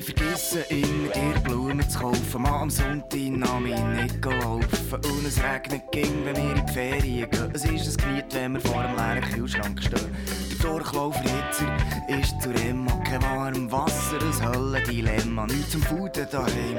Ich 0.09 0.15
vergesse 0.15 0.61
immer 0.69 1.09
dir 1.09 1.41
Blumen 1.43 1.91
zu 1.91 1.99
kaufen. 1.99 2.43
Mal 2.43 2.63
am 2.63 2.71
Sonntag 2.71 3.19
nahm 3.19 3.67
ich 3.67 3.81
nicht 3.81 4.25
laufen. 4.25 4.61
Und 4.93 5.27
es 5.27 5.43
regnet 5.43 5.83
ging, 5.91 6.25
wenn 6.25 6.37
wir 6.37 6.55
in 6.55 6.65
die 6.65 6.73
Ferien 6.73 7.29
gehen. 7.29 7.51
Es 7.53 7.65
ist 7.65 8.01
ein 8.01 8.07
Geniet, 8.07 8.35
wenn 8.35 8.53
wir 8.53 8.61
vor 8.61 8.83
einem 8.83 8.97
leeren 8.97 9.33
Kühlschrank 9.33 9.83
stehen. 9.83 10.17
Der 10.53 10.71
Durchlaufritzer 10.71 11.77
ist 12.07 12.41
zu 12.41 12.51
Rema. 12.51 12.93
Kein 13.03 13.21
warm 13.23 13.73
Wasser, 13.73 14.19
ein 14.21 14.55
Höllendilemma. 14.55 15.47
Nichts 15.47 15.71
zum 15.71 15.83
Fuden 15.83 16.27
daheim. 16.31 16.79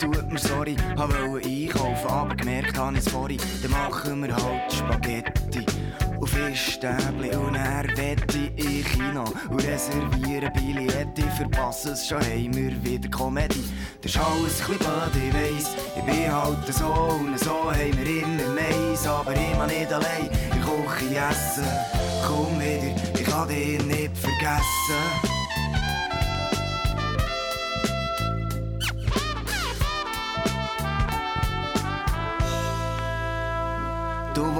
Tut 0.00 0.32
mir 0.32 0.38
sorry, 0.40 0.74
hab 0.96 1.10
wollte 1.28 1.48
einkaufen, 1.48 2.08
aber 2.08 2.34
gemerkt 2.34 2.76
habe 2.76 2.96
ich's 2.96 3.08
vorhin. 3.08 3.40
Dann 3.62 3.70
machen 3.70 4.26
wir 4.26 4.34
halt 4.34 4.72
Spaghetti. 4.72 5.64
Und 6.24 6.30
Fischstäbli 6.30 7.36
und 7.36 7.54
er 7.54 7.84
wette 7.98 8.38
in 8.56 8.82
Kino 8.82 9.24
und 9.50 9.62
reservieren 9.62 10.50
Billette. 10.54 11.22
Verpassen 11.36 11.92
es 11.92 12.08
schon, 12.08 12.18
wir 12.20 12.82
wieder 12.82 13.10
Komödie. 13.10 13.62
Das 14.00 14.12
ist 14.12 14.18
alles 14.18 14.60
ein 14.62 14.78
blöd, 14.78 15.28
ich 15.28 15.34
weiss. 15.34 15.76
Ich 15.94 16.02
bin 16.02 16.32
halt 16.32 16.66
so 16.72 16.86
und 16.86 17.38
so 17.38 17.70
haben 17.70 17.98
wir 17.98 18.22
immer 18.22 18.54
Mais. 18.54 19.06
Aber 19.06 19.34
immer 19.34 19.66
nicht 19.66 19.92
allein 19.92 20.22
in 20.22 20.62
der 20.62 20.62
Küche 20.62 21.14
essen. 21.14 21.68
Komm 22.26 22.58
wieder, 22.58 23.20
ich 23.20 23.24
kann 23.26 23.46
dich 23.46 23.84
nicht 23.84 24.16
vergessen. 24.16 25.33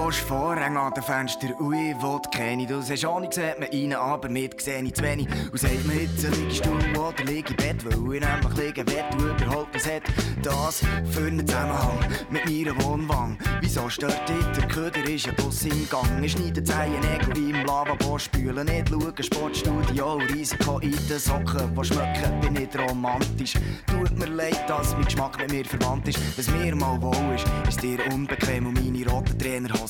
Willst 0.05 0.21
Vorhänge 0.21 0.79
an 0.79 0.93
den 0.93 1.03
Fenstern, 1.03 1.55
ui, 1.61 1.93
ich 1.93 2.03
will 2.03 2.21
keine. 2.31 2.67
Du 2.67 2.83
sagst, 2.83 3.05
Ahnung, 3.07 3.31
sieht 3.33 3.59
man 3.59 3.69
rein, 3.71 3.93
aber 3.95 4.29
mit 4.29 4.61
sehe 4.61 4.83
ich 4.83 4.93
zu 4.93 5.03
wenig. 5.03 5.27
Und 5.51 5.59
sagt 5.59 5.87
mir 5.87 6.03
jetzt, 6.03 6.23
liegst 6.37 6.65
du 6.67 7.01
oder 7.01 7.25
lieg 7.25 7.49
im 7.49 7.57
Bett, 7.57 7.85
weil 7.85 8.15
ich 8.15 8.21
nämlich 8.21 8.57
liegen 8.59 8.87
will, 8.87 9.05
du 9.13 9.45
überhaupt 9.45 9.75
was 9.75 9.87
hat. 9.87 10.03
Das 10.43 10.83
für 11.11 11.27
einen 11.27 11.47
Zusammenhang 11.47 11.99
mit 12.29 12.45
meiner 12.45 12.85
Wohnwang. 12.85 13.39
Wieso 13.61 13.89
stört 13.89 14.29
dich? 14.29 14.45
Der 14.57 14.69
Köder 14.69 15.05
ist 15.09 15.27
ja 15.27 15.33
bloß 15.33 15.65
im 15.65 15.89
Gang. 15.89 16.23
Ich 16.23 16.33
schneide 16.33 16.63
Zehennägel 16.63 17.37
wie 17.37 17.51
im 17.51 17.65
Lavabo, 17.65 18.19
spülen 18.19 18.67
nicht, 18.67 18.91
schauen 18.91 19.23
Sportstudio, 19.23 20.15
Risiko 20.35 20.81
in 20.81 20.99
den 21.09 21.19
Socken, 21.19 21.75
die 21.75 21.85
schmecken, 21.85 22.41
bin 22.43 22.53
nicht 22.53 22.79
romantisch. 22.79 23.55
Tut 23.87 24.19
mir 24.19 24.27
leid, 24.27 24.69
dass 24.69 24.93
mein 24.93 25.07
Geschmack 25.07 25.39
mit 25.39 25.51
mir 25.51 25.65
verwandt 25.65 26.09
ist. 26.09 26.19
Was 26.37 26.51
mir 26.51 26.77
mal 26.77 27.01
wohl 27.01 27.35
ist, 27.35 27.47
ist 27.69 27.83
dir 27.83 27.99
unbequem 28.13 28.67
und 28.67 28.75
meine 28.75 29.09
roten 29.09 29.39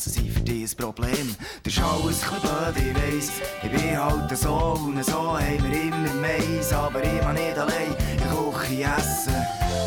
Trainerhosen 0.05 0.13
sind 0.13 0.31
für 0.31 0.41
dich 0.41 0.71
ein 0.71 0.77
Problem. 0.77 1.35
Das 1.63 1.73
ist 1.73 1.83
alles 1.83 2.23
ein 2.23 2.41
blöd, 2.41 2.87
ich 2.87 3.15
weiss. 3.15 3.33
Ich 3.63 3.71
bin 3.71 3.99
halt 3.99 4.37
so 4.37 4.79
und 4.85 5.05
so 5.05 5.39
haben 5.39 5.71
wir 5.71 5.83
immer 5.83 6.15
Mais, 6.21 6.73
aber 6.73 7.03
immer 7.03 7.33
nicht 7.33 7.59
allein 7.59 7.95
in 8.13 8.19
der 8.19 8.29
Küche 8.29 8.85
essen. 8.99 9.35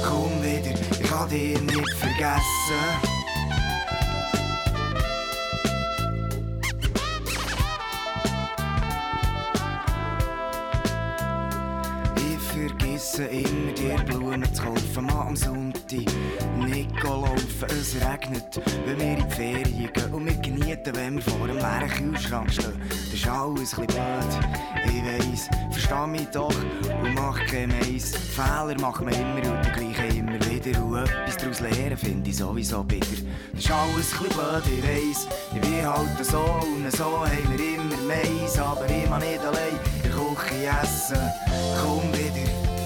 Komm 0.04 0.42
wieder, 0.42 0.80
ich 0.92 1.04
kann 1.04 1.30
dich 1.30 1.60
nicht 1.62 1.94
vergessen. 1.98 3.17
Vergesse 13.18 13.26
immer 13.26 13.72
dir 13.74 14.04
Blumen 14.06 14.54
zu 14.54 14.64
kaufen, 14.64 15.06
mal 15.06 15.28
am 15.28 15.36
Sonntag 15.36 16.06
nicht 16.58 17.04
laufen. 17.04 17.66
Es 17.68 17.96
regnet, 17.96 18.62
wenn 18.86 19.00
wir 19.00 19.18
in 19.18 19.28
die 19.28 19.36
Ferien 19.36 19.94
gehen 19.94 20.14
und 20.14 20.26
wir 20.26 20.36
genieten, 20.36 20.96
wenn 20.96 21.16
wir 21.16 21.22
vor 21.22 21.48
einem 21.48 21.58
leeren 21.58 21.90
Kühlschrank 21.90 22.52
stehen. 22.52 22.80
Das 22.90 23.14
ist 23.14 23.28
alles 23.28 23.78
ein 23.78 23.88
bisschen 23.88 23.88
blöd, 23.88 24.86
ich 24.86 25.34
weiss, 25.34 25.50
versteh 25.72 26.08
mich 26.08 26.28
doch 26.28 26.50
und 26.50 27.14
mach 27.16 27.40
kein 27.48 27.70
Mais. 27.70 28.16
Fehler 28.16 28.80
machen 28.80 29.08
wir 29.08 29.18
immer 29.18 29.58
und 29.58 29.66
die 29.66 29.72
gleichen 29.72 30.18
immer 30.18 30.40
wieder 30.52 30.84
und 30.84 31.10
etwas 31.10 31.38
daraus 31.38 31.60
lernen 31.60 31.98
finde 31.98 32.30
ich 32.30 32.38
sowieso 32.38 32.84
bitter. 32.84 33.08
Das 33.54 33.64
ist 33.64 33.72
alles 33.72 34.14
ein 34.14 34.24
bisschen 34.24 34.30
blöd, 34.30 34.64
ich 34.78 34.84
weiss, 34.84 35.28
ich 35.56 35.62
bin 35.62 35.86
halt 35.86 36.26
so 36.26 36.38
und 36.38 36.92
so 36.92 37.26
haben 37.26 37.58
wir 37.58 37.76
immer 37.76 37.96
Mais, 38.08 38.60
aber 38.60 38.86
immer 38.88 39.18
nicht 39.20 39.40
allein 39.40 39.80
in 39.96 40.02
der 40.04 40.12
Küche 40.12 40.68
essen. 40.84 41.18
Komm 41.82 42.12
wieder. 42.14 42.77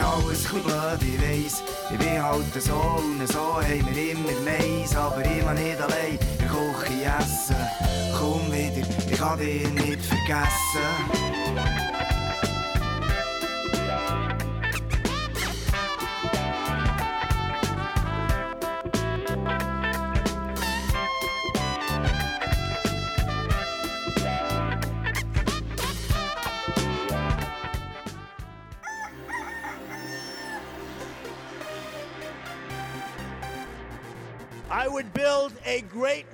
Ist 0.00 0.06
alles 0.06 0.46
ein 0.46 0.62
blöd, 0.62 1.02
ich 1.02 1.20
weiss. 1.20 1.62
Ich 1.90 1.98
bin 1.98 2.22
halt 2.22 2.62
so 2.62 2.72
und 2.72 3.28
so 3.28 3.56
haben 3.56 3.94
wir 3.94 4.12
immer 4.12 4.30
Mais, 4.46 4.96
aber 4.96 5.22
immer 5.22 5.52
nicht 5.52 5.78
allein 5.78 6.12
in 6.12 6.38
der 6.38 6.48
Küche 6.48 7.04
essen. 7.18 7.56
Komm 8.18 8.50
wieder, 8.50 8.86
ich 9.10 9.18
kann 9.18 9.38
dich 9.38 9.68
nicht 9.68 10.02
vergessen. 10.02 11.99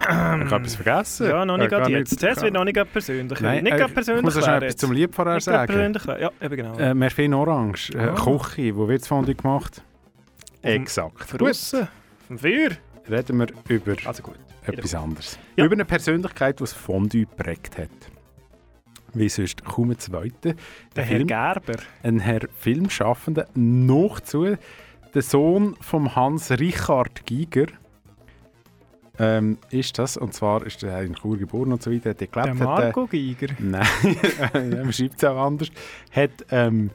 Ich 0.00 0.06
habe 0.08 0.56
etwas 0.56 0.76
vergessen. 0.76 1.28
Ja, 1.28 1.44
noch 1.44 1.56
nicht 1.56 1.66
Äh, 1.66 1.68
gerade 1.70 1.90
jetzt. 1.92 2.22
Das 2.22 2.40
wird 2.42 2.54
noch 2.54 2.64
nicht 2.64 2.74
gerade 2.74 2.90
persönlich. 2.90 3.40
Nein, 3.40 3.64
nicht 3.64 3.72
äh, 3.74 3.76
gerade 3.76 3.88
ich 3.90 3.94
persönlich 3.94 4.22
muss 4.24 4.36
noch 4.36 4.42
schnell 4.44 4.62
etwas 4.62 4.76
zum 4.76 4.92
gerade 4.94 5.40
sagen. 5.40 5.66
persönlich. 5.72 6.04
Ja, 6.06 6.30
eben 6.40 6.56
genau. 6.56 6.78
Äh, 6.78 6.94
Merfin 6.94 7.34
Orange, 7.34 7.90
äh, 7.94 7.98
Ah. 7.98 8.14
Küche, 8.14 8.76
wo 8.76 8.88
wird 8.88 9.02
es 9.02 9.08
von 9.08 9.24
dir 9.24 9.34
gemacht? 9.34 9.82
Exakt. 10.62 11.40
Draussen, 11.40 11.88
vom 12.26 12.38
Feuer. 12.38 12.70
Reden 13.10 13.38
wir 13.38 13.46
über 13.68 13.96
Also 14.04 14.22
gut. 14.22 14.36
etwas 14.66 14.94
anderes. 14.94 15.38
Ja. 15.56 15.64
Über 15.64 15.74
eine 15.74 15.84
Persönlichkeit, 15.84 16.58
die 16.60 16.62
das 16.64 16.72
Fondue 16.72 17.26
geprägt 17.26 17.78
hat. 17.78 17.88
Wie 19.14 19.28
sonst 19.28 19.64
kaum 19.64 19.90
ein 19.90 19.98
zweiter. 19.98 20.54
Der 20.94 21.04
Herr 21.04 21.24
Gerber. 21.24 21.78
Ein 22.02 22.18
Herr 22.20 22.40
Filmschaffender, 22.58 23.46
noch 23.54 24.20
zu 24.20 24.56
der 25.14 25.22
Sohn 25.22 25.74
von 25.80 26.14
Hans 26.14 26.50
Richard 26.50 27.24
Giger. 27.24 27.66
Ähm, 29.20 29.58
ist 29.70 29.98
das, 29.98 30.16
und 30.16 30.32
zwar 30.34 30.64
ist 30.64 30.82
er 30.82 31.02
in 31.02 31.14
Chur 31.14 31.36
geboren 31.38 31.72
und 31.72 31.82
so 31.82 31.90
weiter, 31.90 32.10
hat 32.10 32.20
er 32.20 32.26
gelebt. 32.28 32.60
Der 32.60 32.68
hat, 32.68 32.84
Marco 32.94 33.06
Giger. 33.06 33.48
Nein, 33.58 33.86
man 34.52 34.92
schreibt 34.92 35.16
es 35.16 35.24
auch 35.24 35.38
anders. 35.44 35.68
Hat 36.12 36.30
ähm, 36.50 36.90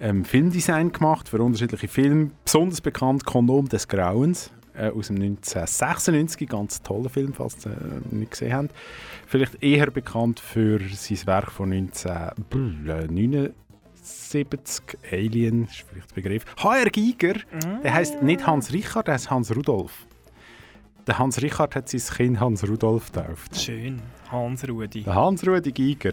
ähm, 0.00 0.24
Filmdesign 0.24 0.92
gemacht 0.92 1.28
für 1.28 1.42
unterschiedliche 1.42 1.88
Filme. 1.88 2.30
Besonders 2.44 2.80
bekannt 2.80 3.26
Kondom 3.26 3.68
des 3.68 3.86
Grauens 3.88 4.50
äh, 4.74 4.88
aus 4.88 5.08
dem 5.08 5.16
1996. 5.16 6.48
Ganz 6.48 6.80
toller 6.82 7.10
Film, 7.10 7.34
falls 7.34 7.66
ihr 7.66 7.72
äh, 7.72 8.14
nicht 8.14 8.30
gesehen 8.30 8.54
habt. 8.54 8.70
Vielleicht 9.26 9.62
eher 9.62 9.90
bekannt 9.90 10.40
für 10.40 10.80
sein 10.94 11.26
Werk 11.26 11.50
von 11.52 11.72
1979. 11.72 13.54
Alien 15.12 15.64
ist 15.64 15.84
vielleicht 15.88 16.10
der 16.10 16.14
Begriff. 16.14 16.44
HR 16.56 16.90
Giger, 16.90 17.34
Mhm. 17.52 17.82
der 17.82 17.94
heißt 17.94 18.22
nicht 18.22 18.46
Hans 18.46 18.72
Richard, 18.72 19.08
der 19.08 19.14
heißt 19.14 19.30
Hans 19.30 19.54
Rudolf. 19.54 20.06
Der 21.10 21.18
Hans 21.18 21.42
Richard 21.42 21.74
hat 21.74 21.88
sein 21.88 22.00
Kind 22.16 22.38
Hans 22.38 22.62
Rudolf 22.68 23.10
getauft. 23.10 23.60
Schön. 23.60 24.00
Hans-Rudi. 24.30 25.02
Der 25.02 25.14
Hans-Rudi 25.16 25.72
Giger 25.72 26.12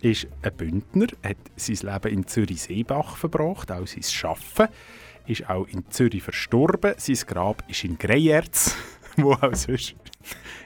ist 0.00 0.28
ein 0.42 0.56
Bündner, 0.56 1.08
hat 1.24 1.38
sein 1.56 1.92
Leben 1.92 2.14
in 2.14 2.24
Zürich-Seebach 2.24 3.16
verbracht, 3.16 3.72
auch 3.72 3.84
sein 3.84 4.04
Schaffen. 4.04 4.68
Ist 5.26 5.50
auch 5.50 5.66
in 5.66 5.90
Zürich 5.90 6.22
verstorben. 6.22 6.94
Sein 6.98 7.16
Grab 7.26 7.64
ist 7.66 7.82
in 7.82 7.98
Greyerz, 7.98 8.76
wo 9.16 9.32
auch 9.32 9.56
sonst 9.56 9.96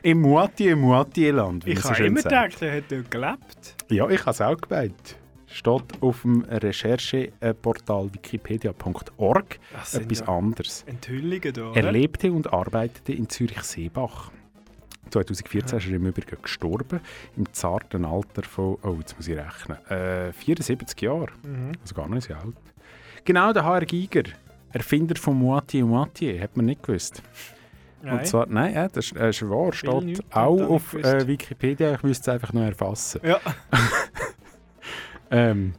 im 0.03 0.23
Moitié, 0.23 0.73
im 0.73 0.83
Moitié-Land. 0.83 1.65
wie 1.65 1.71
Ich 1.71 1.83
habe 1.83 2.05
immer 2.05 2.21
sagt. 2.21 2.59
gedacht, 2.59 2.63
er 2.63 2.77
hat 2.77 2.85
dort 2.91 3.11
gelebt. 3.11 3.77
Ja, 3.91 4.07
ich 4.11 4.21
habe 4.21 4.31
es 4.33 4.41
auch 4.43 4.57
gemeint. 4.61 5.17
Steht 5.53 5.83
auf 6.01 6.23
dem 6.23 6.45
Rechercheportal 6.45 8.13
wikipedia.org 8.13 9.59
etwas 9.93 10.21
ja 10.21 10.29
anderes. 10.29 10.85
Enthüllungen 10.87 11.53
da, 11.53 11.73
Er 11.75 11.93
lebte 11.93 12.33
und 12.33 12.53
arbeitete 12.53 13.13
in 13.13 13.29
Zürich-Seebach. 13.29 14.31
2014 15.11 15.79
ist 15.79 15.87
er 15.87 15.93
im 15.93 16.07
Übrigen 16.07 16.41
gestorben, 16.41 17.01
im 17.37 17.53
zarten 17.53 18.05
Alter 18.07 18.43
von, 18.45 18.79
oh, 18.83 18.97
jetzt 18.99 19.17
muss 19.17 19.29
ich 19.29 19.37
rechnen, 19.37 19.77
äh, 19.89 20.33
74 20.33 21.01
Jahre. 21.03 21.29
Mhm. 21.43 21.73
Also 21.83 21.95
gar 21.95 22.09
nicht 22.09 22.29
so 22.29 22.35
alt. 22.35 22.57
Genau, 23.25 23.53
der 23.53 23.65
HR 23.65 23.85
Giger, 23.85 24.25
Erfinder 24.73 25.17
von 25.17 25.39
Moitié 25.39 25.85
Moitié, 25.85 26.41
hat 26.41 26.57
man 26.57 26.67
nicht 26.67 26.83
gewusst. 26.83 27.23
Nein. 28.03 28.19
Und 28.19 28.27
zwar, 28.27 28.47
nein, 28.47 28.75
ja, 28.75 28.89
das 28.89 29.07
ist, 29.07 29.17
äh, 29.17 29.29
ist 29.31 29.49
wahr, 29.49 29.73
steht 29.73 30.25
auch 30.35 30.61
auf 30.61 30.95
äh, 30.95 31.27
Wikipedia, 31.27 31.95
ich 31.95 32.03
müsste 32.03 32.23
es 32.23 32.35
einfach 32.35 32.53
noch 32.53 32.63
erfassen. 32.63 33.21
Ja. 33.23 33.39
ähm, 35.33 35.73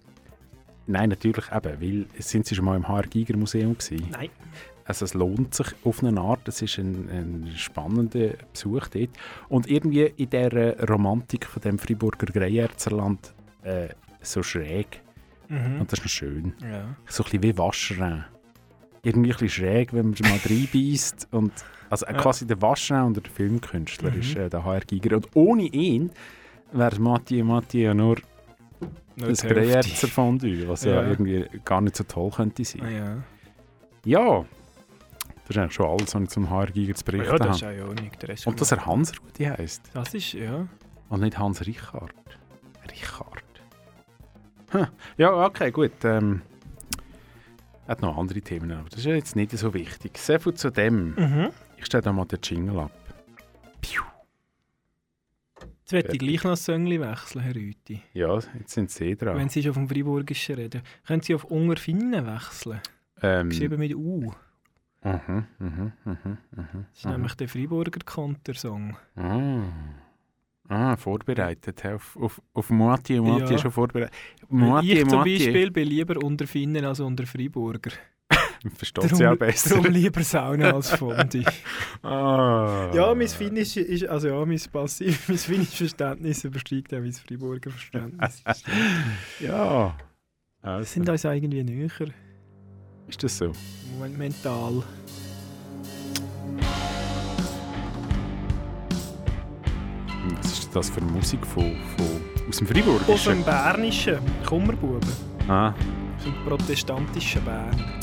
nein, 0.87 1.09
natürlich 1.09 1.45
eben, 1.51 1.81
weil 1.81 2.05
sind 2.21 2.45
Sie 2.45 2.55
schon 2.55 2.65
mal 2.65 2.75
im 2.75 2.87
HR 2.87 3.03
Giger 3.03 3.37
Museum 3.37 3.77
gewesen? 3.77 4.07
Nein. 4.11 4.29
Also 4.85 5.05
es 5.05 5.13
lohnt 5.13 5.55
sich 5.55 5.67
auf 5.85 6.03
eine 6.03 6.19
Art, 6.19 6.45
es 6.49 6.61
ist 6.61 6.77
ein, 6.77 7.07
ein 7.09 7.51
spannender 7.55 8.31
Besuch 8.51 8.87
dort. 8.89 9.11
Und 9.47 9.69
irgendwie 9.69 10.11
in 10.17 10.29
dieser 10.29 10.85
Romantik 10.89 11.45
von 11.45 11.61
dem 11.61 11.79
Friburger 11.79 12.25
Greyerzerland 12.25 13.33
äh, 13.63 13.87
so 14.21 14.43
schräg. 14.43 15.01
Mhm. 15.47 15.79
Und 15.79 15.91
das 15.91 15.99
ist 15.99 16.05
noch 16.05 16.11
schön. 16.11 16.53
Ja. 16.61 16.95
So 17.07 17.23
ein 17.23 17.29
bisschen 17.31 17.43
wie 17.43 17.57
Waschrein. 17.57 18.25
Irgendwie 19.03 19.29
ein 19.31 19.37
bisschen 19.37 19.49
schräg, 19.49 19.93
wenn 19.93 20.07
man 20.09 20.15
mal 20.21 20.39
reinbeißt. 20.49 21.29
Und, 21.31 21.53
also 21.89 22.05
äh, 22.05 22.13
quasi 22.15 22.45
der 22.45 22.61
Waschrein 22.61 23.05
und 23.05 23.15
der 23.15 23.23
Filmkünstler 23.31 24.11
Mhm. 24.11 24.19
ist 24.19 24.35
äh, 24.35 24.49
der 24.49 24.65
HR 24.65 24.81
Giger. 24.81 25.15
Und 25.15 25.29
ohne 25.33 25.63
ihn 25.63 26.11
wäre 26.73 26.99
Mathieu 26.99 27.45
Mathieu 27.45 27.79
ja 27.83 27.93
nur, 27.93 28.17
Hälfte. 29.19 29.47
Greyerzer 29.47 30.07
Fondue, 30.07 30.67
was 30.67 30.83
ja. 30.83 31.01
Ja. 31.01 31.07
irgendwie 31.09 31.45
gar 31.65 31.81
nicht 31.81 31.95
so 31.95 32.03
toll 32.03 32.31
könnte 32.31 32.63
sein. 32.65 32.81
Ah, 32.83 32.89
ja. 32.89 33.23
Ja, 34.05 34.45
das 35.45 35.49
ist 35.49 35.57
eigentlich 35.57 35.73
schon 35.73 35.85
alles, 35.87 36.15
was 36.15 36.21
ich 36.23 36.29
zum 36.29 36.49
HR 36.49 36.67
Giger 36.67 36.95
zu 36.95 37.05
berichten 37.05 37.27
Ja, 37.27 37.37
das 37.37 37.57
ist 37.57 37.63
habe. 37.63 37.83
auch 37.83 37.87
Ordnung. 37.89 38.11
Der 38.21 38.29
Rest 38.29 38.47
Und 38.47 38.59
dass 38.61 38.71
er 38.71 38.85
Hans 38.85 39.13
Rudi 39.19 39.43
heisst. 39.45 39.81
Das 39.93 40.13
ist, 40.13 40.33
ja. 40.33 40.67
Und 41.09 41.21
nicht 41.21 41.37
Hans 41.37 41.65
Richard. 41.65 42.13
Richard. 42.89 43.43
Hm. 44.71 44.87
Ja, 45.17 45.45
okay, 45.45 45.71
gut. 45.71 45.91
Ähm, 46.03 46.41
hat 47.87 48.01
noch 48.01 48.17
andere 48.17 48.41
Themen, 48.41 48.71
aber 48.71 48.89
das 48.89 48.99
ist 48.99 49.05
ja 49.05 49.13
jetzt 49.15 49.35
nicht 49.35 49.51
so 49.51 49.73
wichtig. 49.73 50.17
Sehr 50.17 50.39
viel 50.39 50.53
zu 50.53 50.69
dem. 50.69 51.15
Mhm. 51.15 51.49
Ich 51.77 51.85
stelle 51.85 52.03
da 52.03 52.13
mal 52.13 52.25
den 52.25 52.39
Jingle 52.41 52.79
ab. 52.79 52.91
Möchte 55.93 56.13
ich 56.13 56.19
gleich 56.19 56.43
noch 56.43 56.51
ein 56.51 56.57
Söngli 56.57 56.99
wechseln, 56.99 57.41
Herr 57.41 57.55
Rüti. 57.55 58.01
Ja, 58.13 58.39
jetzt 58.57 58.73
sind 58.73 58.89
Sie 58.91 59.15
dran. 59.15 59.37
Wenn 59.37 59.49
Sie 59.49 59.61
schon 59.61 59.73
vom 59.73 59.87
Friburgischen 59.87 60.55
reden. 60.55 60.81
Können 61.05 61.21
Sie 61.21 61.35
auf 61.35 61.45
Ungerfinnen 61.45 62.25
wechseln? 62.25 62.81
Ähm, 63.21 63.49
Geschrieben 63.49 63.79
mit 63.79 63.95
U. 63.95 64.31
Mhm, 65.03 65.45
mhm, 65.59 65.91
mhm, 66.05 66.37
mhm. 66.51 66.85
Das 66.91 66.99
ist 66.99 67.05
nämlich 67.05 67.33
der 67.35 67.47
Friburger 67.47 67.99
Kontersong. 68.05 68.97
Ah. 69.15 69.61
Ah, 70.69 70.95
vorbereitet. 70.95 71.85
Auf, 71.85 72.17
auf, 72.17 72.41
auf 72.53 72.69
Moitié, 72.71 73.19
Moitié 73.21 73.51
Ja. 73.51 73.57
schon 73.57 73.71
vorbereitet. 73.71 74.15
ich 74.41 74.49
Moitié, 74.49 75.07
zum. 75.07 75.23
Beispiel 75.23 75.71
bin 75.71 75.87
lieber 75.89 76.23
unter 76.23 76.47
Finnen 76.47 76.85
als 76.85 77.01
unter 77.01 77.25
Friburger. 77.25 77.91
Versteht 78.71 79.15
sie 79.15 79.27
auch 79.27 79.35
besser. 79.35 79.69
Darum 79.69 79.85
lieber 79.85 80.23
Sauna 80.23 80.71
als 80.71 80.91
Fondue. 80.91 81.43
Ah. 82.03 82.91
Ja, 82.93 83.15
mein 83.15 83.27
Finnisch 83.29 83.77
ist, 83.77 84.05
also 84.07 84.27
ja, 84.27 84.45
mein 84.45 84.59
passiv, 84.71 85.23
mein 85.29 85.37
finnisches 85.37 85.77
Verständnis 85.77 86.43
übersteigt 86.43 86.93
auch 86.93 86.99
mein 86.99 87.13
Friburger 87.13 87.71
Verständnis. 87.71 88.43
ja. 89.39 89.95
Wir 90.61 90.83
sind 90.83 91.09
uns 91.09 91.23
irgendwie 91.23 91.63
näher. 91.63 91.89
Ist 93.07 93.23
das 93.23 93.37
so? 93.37 93.51
Moment, 93.93 94.17
mental. 94.17 94.83
Was 100.37 100.51
ist 100.59 100.75
das 100.75 100.89
für 100.89 101.01
Musik 101.01 101.45
von, 101.45 101.75
von, 101.97 102.21
aus 102.47 102.57
dem 102.57 102.67
Friburgischen? 102.67 103.13
Aus 103.13 103.23
dem 103.25 103.43
Bernischen, 103.43 104.19
Kummerbuben. 104.45 105.11
Ah, 105.47 105.69
Aus 106.17 106.23
dem 106.23 106.33
protestantischen 106.45 107.43
Bern. 107.43 108.02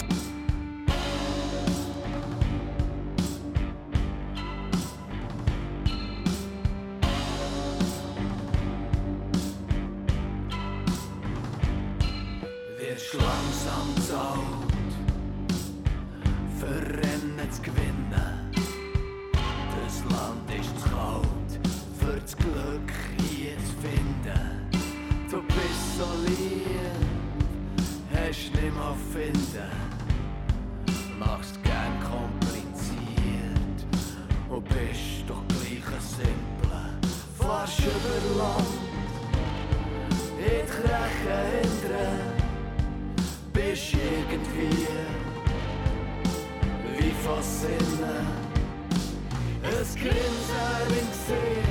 Grinsen 50.61 51.65
im 51.65 51.70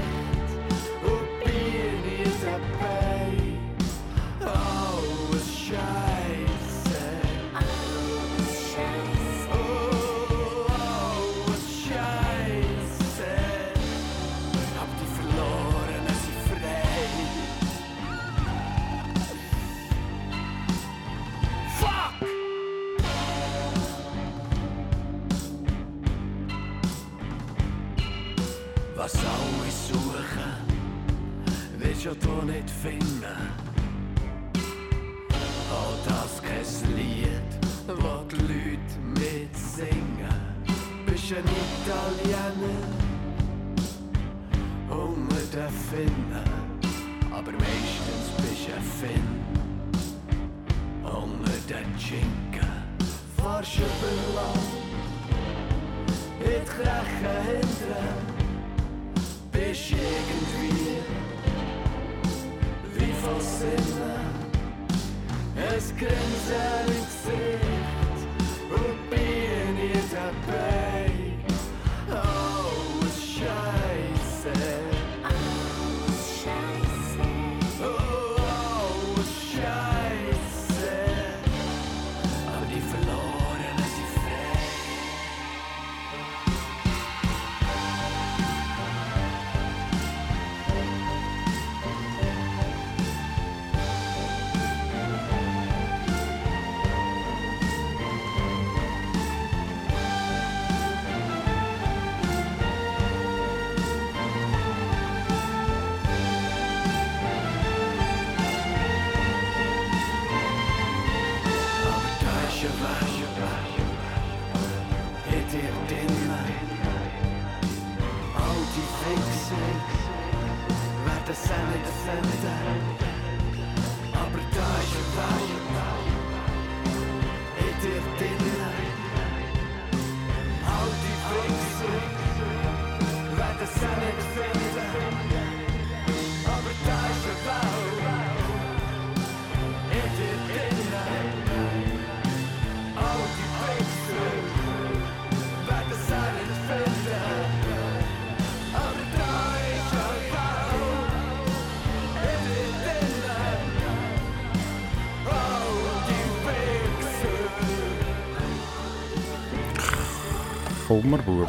Kummerbuben. 161.02 161.48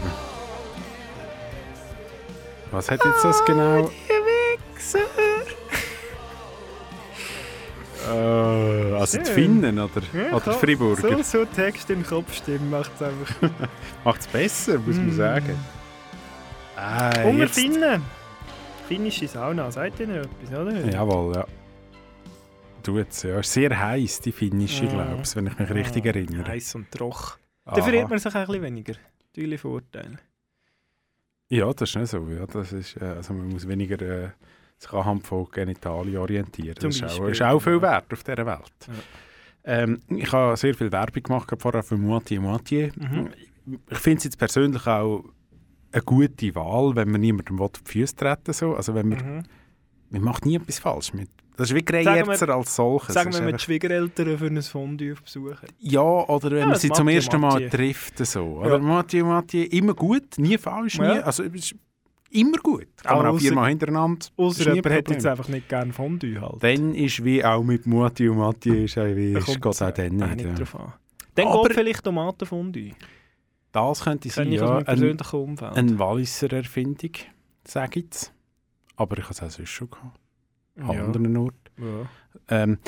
Was 2.70 2.90
hat 2.90 3.04
jetzt 3.04 3.24
das 3.24 3.44
genau? 3.44 3.90
Wichser! 4.76 5.00
Äh, 8.08 8.94
also 8.94 9.18
die 9.18 9.24
Schön. 9.26 9.34
Finnen 9.34 9.78
oder, 9.78 10.02
Ja, 10.12 10.36
oder 10.36 10.52
Friburger? 10.52 11.22
So, 11.22 11.22
so 11.22 11.44
Text 11.44 11.90
in 11.90 12.00
den 12.00 12.06
Kopf 12.06 12.32
stimmen 12.34 12.70
macht 12.70 12.90
es 12.96 13.02
einfach. 13.02 13.50
Macht 14.04 14.20
es 14.20 14.26
besser, 14.28 14.78
muss 14.78 14.96
man 14.96 15.08
Mm. 15.08 15.16
sagen. 15.16 15.58
Äh, 16.76 17.24
wir 17.32 17.44
jetzt- 17.44 17.54
Finnen. 17.58 18.02
Finnische 18.88 19.28
Sauna, 19.28 19.70
sagt 19.70 20.00
ihr 20.00 20.06
noch 20.08 20.14
etwas, 20.16 20.58
oder? 20.58 20.90
Jawohl, 20.90 21.34
ja. 21.36 21.44
Tut's, 22.82 23.22
ja. 23.24 23.38
Ist 23.40 23.52
sehr 23.52 23.78
heiß, 23.78 24.20
die 24.20 24.32
finnische, 24.32 24.84
Ja. 24.86 24.92
glaube 24.92 25.20
ich, 25.22 25.36
wenn 25.36 25.46
ich 25.48 25.58
mich 25.58 25.70
richtig 25.70 26.04
Ja, 26.06 26.12
erinnere. 26.12 26.48
Heiß 26.48 26.74
und 26.76 26.90
trocken. 26.90 27.34
Aha. 27.66 27.76
Dafür 27.76 28.02
hat 28.02 28.08
man 28.10 28.18
sich 28.18 28.34
ein 28.34 28.46
bisschen 28.46 28.62
weniger. 28.62 28.94
Natürlich 29.32 29.60
Vorteile. 29.60 30.18
Ja, 31.48 31.72
das 31.72 31.90
ist 31.90 31.96
nicht 31.96 32.08
so. 32.10 32.26
Ja, 32.28 32.46
das 32.46 32.72
ist, 32.72 32.96
äh, 32.96 33.04
also 33.04 33.34
man 33.34 33.48
muss 33.48 33.66
weniger 33.66 34.00
äh, 34.00 34.30
sich 34.78 34.92
anhand 34.92 35.26
von 35.26 35.48
Genitalien 35.50 36.16
orientieren. 36.18 36.76
Zum 36.76 36.90
das 36.90 36.96
ist 37.00 37.20
auch, 37.20 37.26
ist 37.28 37.42
auch 37.42 37.60
viel 37.60 37.74
ja. 37.74 37.82
wert 37.82 38.12
auf 38.12 38.22
dieser 38.22 38.46
Welt. 38.46 38.72
Ja. 38.86 38.94
Ähm, 39.64 40.00
ich 40.08 40.32
habe 40.32 40.56
sehr 40.56 40.74
viel 40.74 40.90
Werbung 40.90 41.22
gemacht 41.22 41.52
vorher 41.58 41.82
für 41.82 41.96
Moitié 41.96 42.40
Moitié. 42.40 42.92
Mhm. 42.96 43.30
Ich 43.90 43.98
finde 43.98 44.18
es 44.18 44.24
jetzt 44.24 44.38
persönlich 44.38 44.86
auch 44.86 45.24
eine 45.92 46.02
gute 46.02 46.54
Wahl, 46.54 46.96
wenn 46.96 47.10
man 47.10 47.20
niemandem 47.20 47.58
will 47.58 47.66
auf 47.66 47.72
die 47.72 47.90
Füße 47.90 48.16
treten 48.16 48.52
so. 48.52 48.74
Also 48.74 48.94
wenn 48.94 49.08
man, 49.08 49.18
Mhm. 49.18 49.42
man 50.10 50.22
macht 50.22 50.46
nie 50.46 50.56
etwas 50.56 50.78
falsch 50.78 51.12
mit. 51.12 51.30
Das 51.56 51.70
ist 51.70 51.76
wie 51.76 51.86
wir- 51.86 52.48
als 52.54 52.74
solches. 52.76 53.14
Sagen 53.14 53.30
Es 53.30 53.38
wir 53.38 53.46
mit 53.46 53.60
Schwiegereltern 53.60 54.38
für 54.38 54.46
ein 54.46 54.62
Fondue 54.62 55.12
auf 55.12 55.22
Besuch. 55.22 55.56
ja, 55.78 56.00
oder 56.00 56.50
wenn 56.50 56.58
Ja, 56.60 56.66
man 56.66 56.76
sie 56.78 56.90
zum 56.90 57.08
ersten 57.08 57.40
Mal 57.40 57.52
Mathieu. 57.54 57.68
trifft. 57.68 58.18
So. 58.26 58.40
Ja. 58.60 58.66
Oder 58.66 58.78
Mathieu, 58.78 59.24
Mathieu, 59.26 59.64
immer 59.64 59.94
gut, 59.94 60.38
nie 60.38 60.56
falsch, 60.56 60.98
nie. 60.98 61.04
Ja. 61.04 61.20
Also, 61.20 61.42
es 61.44 61.52
ist 61.54 61.74
immer 62.30 62.56
gut. 62.58 62.86
Kann 63.02 63.16
man 63.18 63.26
Ah, 63.26 63.28
auch 63.28 63.34
ausser- 63.34 63.40
viermal 63.42 63.68
hintereinander. 63.68 64.26
Außer 64.36 64.66
ein 64.70 64.74
jemand 64.76 64.94
hat 64.94 65.04
Problem. 65.04 65.14
jetzt 65.18 65.26
einfach 65.26 65.48
nicht 65.48 65.68
gerne 65.68 65.92
Fondue 65.92 66.40
halt. 66.40 66.62
Dann 66.62 66.94
ist 66.94 67.24
wie 67.24 67.44
auch 67.44 67.62
mit 67.62 67.86
Mathieu, 67.86 68.34
Mathieu 68.34 68.84
ist 68.84 68.96
auch 68.96 69.04
wie, 69.04 69.32
ist 69.34 69.44
kommt's 69.44 69.60
Gott 69.60 69.82
auch 69.82 69.90
dann 69.94 70.22
auch 70.22 70.26
nicht. 70.28 70.36
nicht 70.36 70.46
ja. 70.46 70.54
drauf 70.54 70.74
an. 70.76 70.92
Dann 71.34 71.46
Aber- 71.48 71.62
geht 71.64 71.74
vielleicht 71.74 72.04
Tomatenfondue. 72.04 72.92
Das 73.72 74.02
könnte 74.02 74.28
sein, 74.30 74.50
ja. 74.50 74.78
Umfeld. 74.78 75.76
Eine 75.76 75.98
Walliser 75.98 76.52
Erfindung, 76.52 77.12
sage 77.66 78.00
ich 78.00 78.04
jetzt. 78.06 78.32
Aber 78.96 79.16
ich 79.18 79.24
habe 79.24 79.32
es 79.32 79.42
auch 79.42 79.50
sonst 79.50 79.68
schon 79.68 79.90
gehabt. 79.90 80.18
An 80.82 80.92
Ja. 80.96 81.04
anderen 81.04 81.36
Orten. 81.36 81.56
Ja. 81.78 82.62
Ähm, 82.62 82.78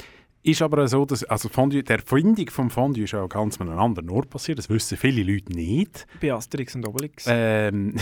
ist 0.45 0.61
aber 0.61 0.89
so, 0.89 1.05
dass 1.05 1.23
also 1.25 1.49
Fondue, 1.49 1.83
der 1.85 1.99
Erfindung 1.99 2.51
vom 2.51 2.69
Fondue 2.69 3.05
ist 3.05 3.15
auch 3.15 3.29
ganz 3.29 3.61
an 3.61 3.69
einem 3.69 3.79
anderen 3.79 4.11
Ort 4.11 4.29
passiert. 4.29 4.59
Das 4.59 4.69
wissen 4.69 4.99
viele 4.99 5.23
Leute 5.23 5.53
nicht. 5.53 6.07
Bei 6.21 6.33
Asterix 6.33 6.75
und 6.75 6.87
Obelix. 6.87 7.27
Ähm, 7.29 7.95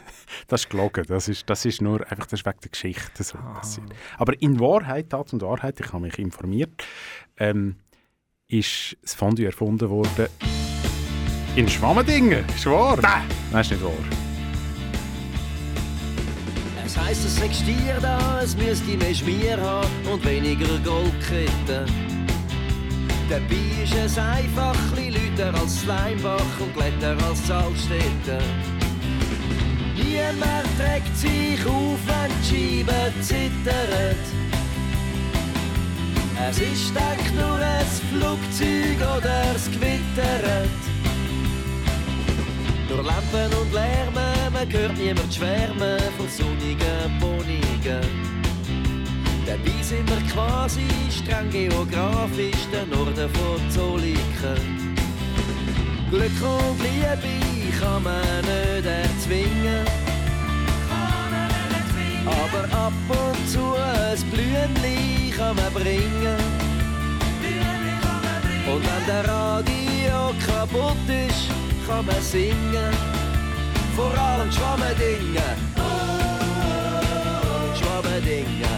das 0.46 0.62
ist 0.62 0.70
gelogen. 0.70 1.04
Das 1.08 1.26
ist, 1.28 1.50
das 1.50 1.64
ist 1.64 1.82
nur 1.82 2.00
einfach 2.10 2.26
das 2.26 2.40
ist 2.40 2.46
wegen 2.46 2.60
der 2.62 2.70
Geschichte 2.70 3.22
so 3.24 3.36
Ah. 3.38 3.54
passiert. 3.54 3.88
Aber 4.16 4.40
in 4.40 4.60
Wahrheit, 4.60 5.10
Tat 5.10 5.32
und 5.32 5.42
Wahrheit, 5.42 5.80
ich 5.80 5.92
habe 5.92 6.02
mich 6.04 6.18
informiert, 6.20 6.84
ähm, 7.36 7.76
ist 8.46 8.96
das 9.02 9.14
Fondue 9.14 9.46
erfunden 9.46 9.90
worden 9.90 10.28
in 11.56 11.68
Schwammendingen. 11.68 12.44
Ist 12.54 12.66
wahr? 12.66 12.96
Nein! 13.02 13.22
Nein, 13.50 13.60
ist 13.62 13.70
nicht 13.72 13.82
wahr. 13.82 14.27
Es 16.88 16.96
heisst, 16.96 17.26
es 17.26 17.36
sei 17.36 17.52
Stier 17.52 17.98
da, 18.00 18.40
es 18.42 18.56
müsste 18.56 18.96
mehr 18.96 19.14
Schmier 19.14 19.60
haben 19.60 19.90
und 20.10 20.24
weniger 20.24 20.78
Goldketten. 20.82 21.84
Dabei 23.28 23.84
ist 23.84 23.94
es 23.94 24.16
einfach 24.16 24.74
ein 24.96 25.12
Lüter 25.12 25.52
als 25.60 25.82
Sleimbach 25.82 26.58
und 26.58 26.72
glätter 26.72 27.14
als 27.28 27.46
Salzstätten. 27.46 28.42
Niemand 29.96 30.66
trägt 30.78 31.14
sich 31.14 31.60
auf, 31.66 31.98
wenn 32.06 32.32
die 32.40 32.84
Scheibe 32.86 33.12
zittert. 33.20 34.26
Es 36.48 36.58
ist 36.58 36.94
denk 36.94 37.34
nur 37.34 37.58
ein 37.58 37.86
Flugzeug 38.10 39.18
oder 39.18 39.54
es 39.54 39.66
gewittert. 39.66 40.97
Durch 42.88 43.06
Lampen 43.06 43.52
und 43.60 43.72
Lärmen, 43.72 44.52
man 44.52 44.72
hört 44.72 44.96
niemand 44.96 45.34
schwärmen 45.34 46.00
von 46.16 46.28
sonnigen 46.28 47.18
Bonigen. 47.20 48.00
Dabei 49.46 49.82
sind 49.82 50.08
wir 50.08 50.22
quasi 50.32 50.86
streng 51.10 51.50
geografisch 51.50 52.66
der 52.72 52.86
Norden 52.86 53.28
von 53.30 53.70
Zoliken. 53.70 54.88
Glück 56.10 56.40
und 56.42 56.82
Liebe 56.82 57.78
kann 57.78 58.02
man 58.02 58.40
nicht 58.40 58.86
erzwingen. 58.86 59.84
Aber 62.24 62.76
ab 62.76 62.92
und 63.08 63.48
zu 63.48 63.74
ein 63.74 64.30
Blümli 64.30 65.30
kann 65.36 65.56
man 65.56 65.72
bringen. 65.74 66.38
Und 68.66 68.82
wenn 68.82 69.06
der 69.06 69.28
Radio 69.28 70.34
kaputt 70.46 70.96
ist, 71.08 71.67
kann 71.88 72.04
man 72.04 72.20
singen. 72.20 72.92
Vor 73.96 74.16
allem 74.16 74.52
Schwammendinge. 74.52 75.42
Schwammendinge. 77.78 78.72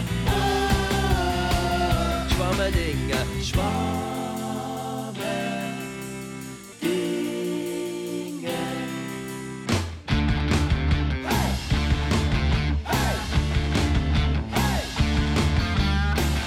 Schwammendinge. 2.33 3.19
Schwammendinge. 3.43 4.01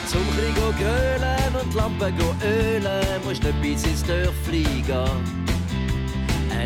Zum 0.06 0.26
Krieg 0.34 0.54
go 0.56 0.72
grölen 0.78 1.52
und 1.62 1.74
Lampen 1.74 2.14
ölen, 2.42 3.20
musst 3.24 3.42
nicht 3.42 3.60
bis 3.60 3.84
ins 3.84 4.02
Dörfli 4.04 4.64
gehen. 4.86 5.43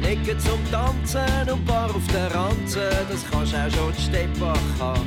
Ecke 0.09 0.39
zum 0.39 0.59
Tanzen 0.71 1.51
und 1.53 1.67
Bar 1.67 1.91
auf 1.95 2.07
der 2.15 2.35
Ranze, 2.35 2.89
das 3.11 3.23
kannst 3.31 3.55
auch 3.55 3.71
schon 3.71 3.93
die 3.93 4.03
Steppach 4.03 4.57
haben. 4.81 5.07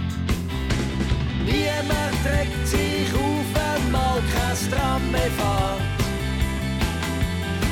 Niemand 1.43 2.13
trägt 2.23 2.67
sich 2.67 3.11
auf, 3.15 3.45
wenn 3.55 3.91
mal 3.91 4.21
kein 4.31 4.71
Tram 4.71 5.11
mehr 5.11 5.31
fährt. 5.39 5.81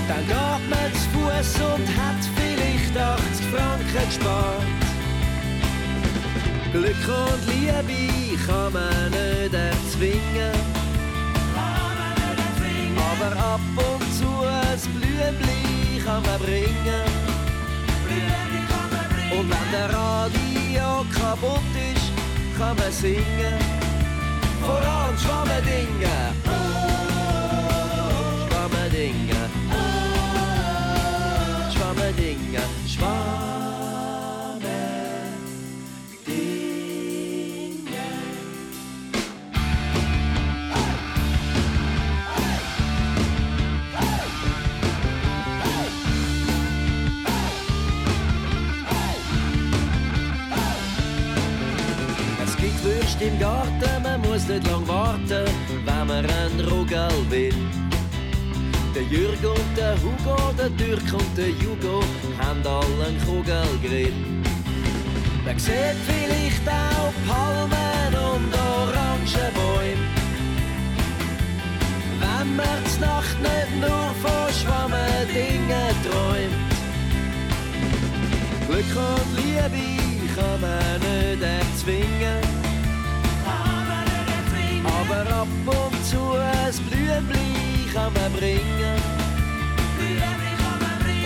Dann 0.07 0.25
geht 0.25 0.69
man 0.71 0.91
zu 0.91 1.05
Fuß 1.13 1.55
und 1.69 1.87
hat 2.01 2.21
vielleicht 2.35 2.97
80 2.97 3.45
Franken 3.53 4.07
gespart. 4.07 4.63
Glück 6.71 7.05
und 7.07 7.41
Liebe 7.53 8.43
kann 8.47 8.73
man 8.73 9.11
nicht 9.11 9.53
erzwingen. 9.53 10.57
Aber 13.11 13.39
ab 13.39 13.59
und 13.75 14.13
zu 14.15 14.29
ein 14.47 14.79
Blümli 14.95 16.01
kann 16.03 16.23
man 16.23 16.39
bringen. 16.39 17.18
Und 19.31 19.49
wenn 19.49 19.71
der 19.71 19.89
Radio 19.93 21.05
kaputt 21.13 21.73
ist, 21.93 22.11
kann 22.57 22.75
man 22.77 22.91
singen. 22.91 23.59
Vor 24.61 24.81
allem 24.81 25.17
Schwammendinge. 25.17 26.17
Schwammendinge. 28.49 29.41
Schwammendinge. 31.73 33.38
Fest 53.19 53.21
im 53.21 53.39
Garten, 53.39 54.03
man 54.03 54.21
muss 54.21 54.47
nicht 54.47 54.65
lang 54.67 54.87
warten, 54.87 55.45
wenn 55.85 56.07
man 56.07 56.25
einen 56.25 56.59
Rugel 56.69 57.09
will. 57.29 57.53
Der 58.95 59.03
Jürg 59.03 59.43
und 59.43 59.77
der 59.77 59.95
Hugo, 60.01 60.53
der 60.57 60.75
Türk 60.77 61.13
und 61.13 61.37
der 61.37 61.49
Jugo 61.49 62.01
haben 62.37 62.61
alle 62.65 63.05
einen 63.05 63.19
Kugelgrill. 63.25 64.13
Man 65.45 65.59
sieht 65.59 65.97
vielleicht 66.07 66.67
auch 66.67 67.13
Palmen 67.27 68.13
und 68.33 68.53
Orangenbäume. 68.53 70.05
Wenn 72.19 72.55
man 72.55 72.83
die 72.85 72.99
Nacht 73.01 73.37
nicht 73.41 73.73
nur 73.79 74.09
von 74.23 74.53
schwammen 74.53 75.27
Dingen 75.33 75.95
träumt. 76.05 76.69
Glück 78.67 78.95
und 78.95 79.37
Liebe 79.37 80.33
kann 80.35 80.61
man 80.61 80.99
nicht 80.99 81.41
erzwingen. 81.41 82.58
Blümchen 87.89 87.93
kann 87.93 88.13
man 88.13 88.31
bringen. 88.33 89.01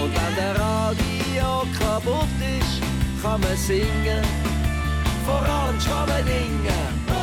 Und 0.01 0.11
wenn 0.13 0.35
der 0.35 0.55
Radio 0.59 1.65
kaputt 1.77 2.27
ist, 2.59 2.81
kann 3.21 3.41
man 3.41 3.57
singen. 3.57 4.23
Vor 5.25 5.41
allem 5.41 5.79
Schwammendingen. 5.79 7.03
Oh, 7.09 7.13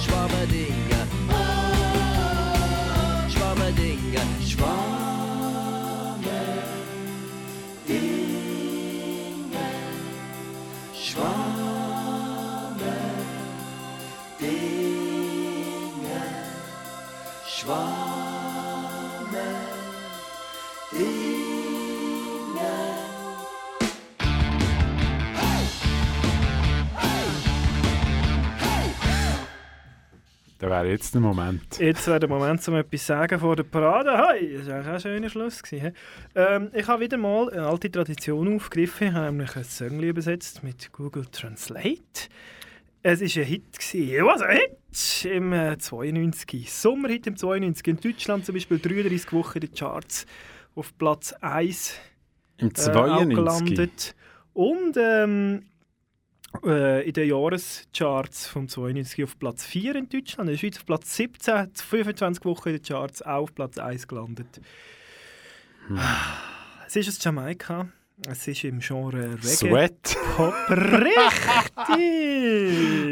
Schwammendingen. 0.00 1.08
Oh, 1.28 1.32
Schwammendingen. 3.30 4.26
Schwammendingen. 4.46 4.97
Wäre 30.68 30.88
jetzt 30.88 31.14
der 31.14 31.20
Moment. 31.20 31.78
Jetzt 31.78 32.06
wäre 32.06 32.20
der 32.20 32.28
Moment, 32.28 32.66
um 32.68 32.74
etwas 32.76 33.00
zu 33.00 33.06
sagen 33.06 33.40
vor 33.40 33.56
der 33.56 33.64
Parade. 33.64 34.16
Hi, 34.16 34.56
das 34.56 34.66
war 34.66 34.74
eigentlich 34.76 34.88
auch 34.88 34.94
ein 34.94 35.00
schöner 35.00 35.30
Schluss. 35.30 35.62
Gewesen, 35.62 35.92
ähm, 36.34 36.70
ich 36.74 36.86
habe 36.86 37.02
wieder 37.02 37.16
mal 37.16 37.50
eine 37.50 37.66
alte 37.66 37.90
Tradition 37.90 38.54
aufgegriffen. 38.54 39.08
Ich 39.08 39.12
habe 39.14 39.26
nämlich 39.26 39.56
ein 39.56 39.64
Song 39.64 40.00
übersetzt 40.00 40.62
mit 40.62 40.92
Google 40.92 41.26
Translate. 41.26 42.28
Es 43.02 43.20
war 43.20 43.42
ein 43.42 43.48
Hit. 43.48 43.78
Gewesen. 43.78 44.26
Was 44.26 44.42
ein 44.42 44.56
Hit! 44.58 45.32
Im 45.32 45.52
äh, 45.52 45.78
92. 45.78 46.72
Sommerhit 46.72 47.26
im 47.26 47.36
92. 47.36 47.86
In 47.86 48.00
Deutschland 48.00 48.46
zum 48.46 48.54
Beispiel 48.54 48.78
33 48.78 49.32
Wochen 49.32 49.58
in 49.58 49.60
den 49.60 49.74
Charts. 49.74 50.26
Auf 50.74 50.96
Platz 50.98 51.32
1 51.40 51.94
Im 52.58 52.68
äh, 52.68 52.70
auch 52.70 52.74
92. 52.74 53.36
gelandet. 53.36 54.14
Und 54.52 54.96
ähm, 54.96 55.62
äh, 55.62 55.67
in 56.62 57.12
den 57.12 57.28
Jahrescharts 57.28 58.46
vom 58.46 58.68
92 58.68 59.22
auf 59.24 59.38
Platz 59.38 59.64
4 59.64 59.96
in 59.96 60.08
Deutschland, 60.08 60.48
in 60.48 60.54
der 60.54 60.58
Schweiz 60.58 60.78
auf 60.78 60.86
Platz 60.86 61.14
17, 61.16 61.70
25 61.74 62.44
Wochen 62.46 62.70
in 62.70 62.76
den 62.76 62.82
Charts 62.84 63.22
auch 63.22 63.42
auf 63.42 63.54
Platz 63.54 63.78
1 63.78 64.08
gelandet. 64.08 64.60
Es 66.86 66.96
ist 66.96 67.08
aus 67.08 67.22
Jamaika. 67.22 67.88
Es 68.28 68.48
ist 68.48 68.64
im 68.64 68.80
Genre 68.80 69.34
Reggae. 69.34 69.46
Sweat. 69.46 70.16
Pop. 70.36 70.52
Richtig! 70.70 71.16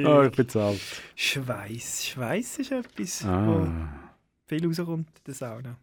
Oh, 0.06 0.22
ich 0.28 0.32
bin 0.36 0.48
zu 0.48 0.60
alt. 0.60 0.80
Schweiß. 1.14 2.06
Schweiß 2.06 2.58
ist 2.58 2.72
etwas, 2.72 3.24
Ah. 3.24 3.46
wo 3.46 3.68
viel 4.46 4.66
rauskommt 4.66 5.08
in 5.08 5.24
der 5.26 5.34
Sauna. 5.34 5.76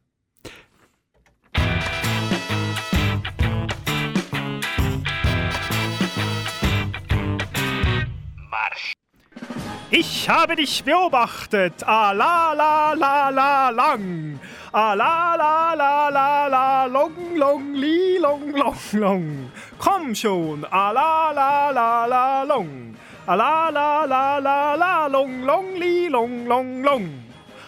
Ich 9.95 10.27
habe 10.27 10.55
dich 10.55 10.83
beobachtet, 10.83 11.83
ah 11.85 12.13
la 12.13 12.51
la 12.53 12.93
la 12.93 13.29
la 13.29 13.69
lang, 13.69 14.39
ah 14.71 14.95
la 14.95 15.35
la 15.35 15.75
la 15.75 16.09
la 16.09 16.47
la 16.47 16.85
long 16.85 17.35
long 17.35 17.75
li 17.75 18.17
long 18.17 18.51
long 18.53 18.75
long. 18.93 19.51
Komm 19.77 20.15
schon, 20.15 20.65
ah 20.71 20.91
la 20.91 21.31
la 21.31 21.69
la 21.69 22.07
la 22.07 22.43
long, 22.43 22.95
ah 23.27 23.35
la 23.35 23.69
la 23.69 24.05
la 24.05 24.39
la 24.39 24.73
la 24.73 25.07
long 25.07 25.45
long 25.45 25.75
li 25.75 26.09
long 26.09 26.47
long 26.47 26.81
long. 26.81 27.22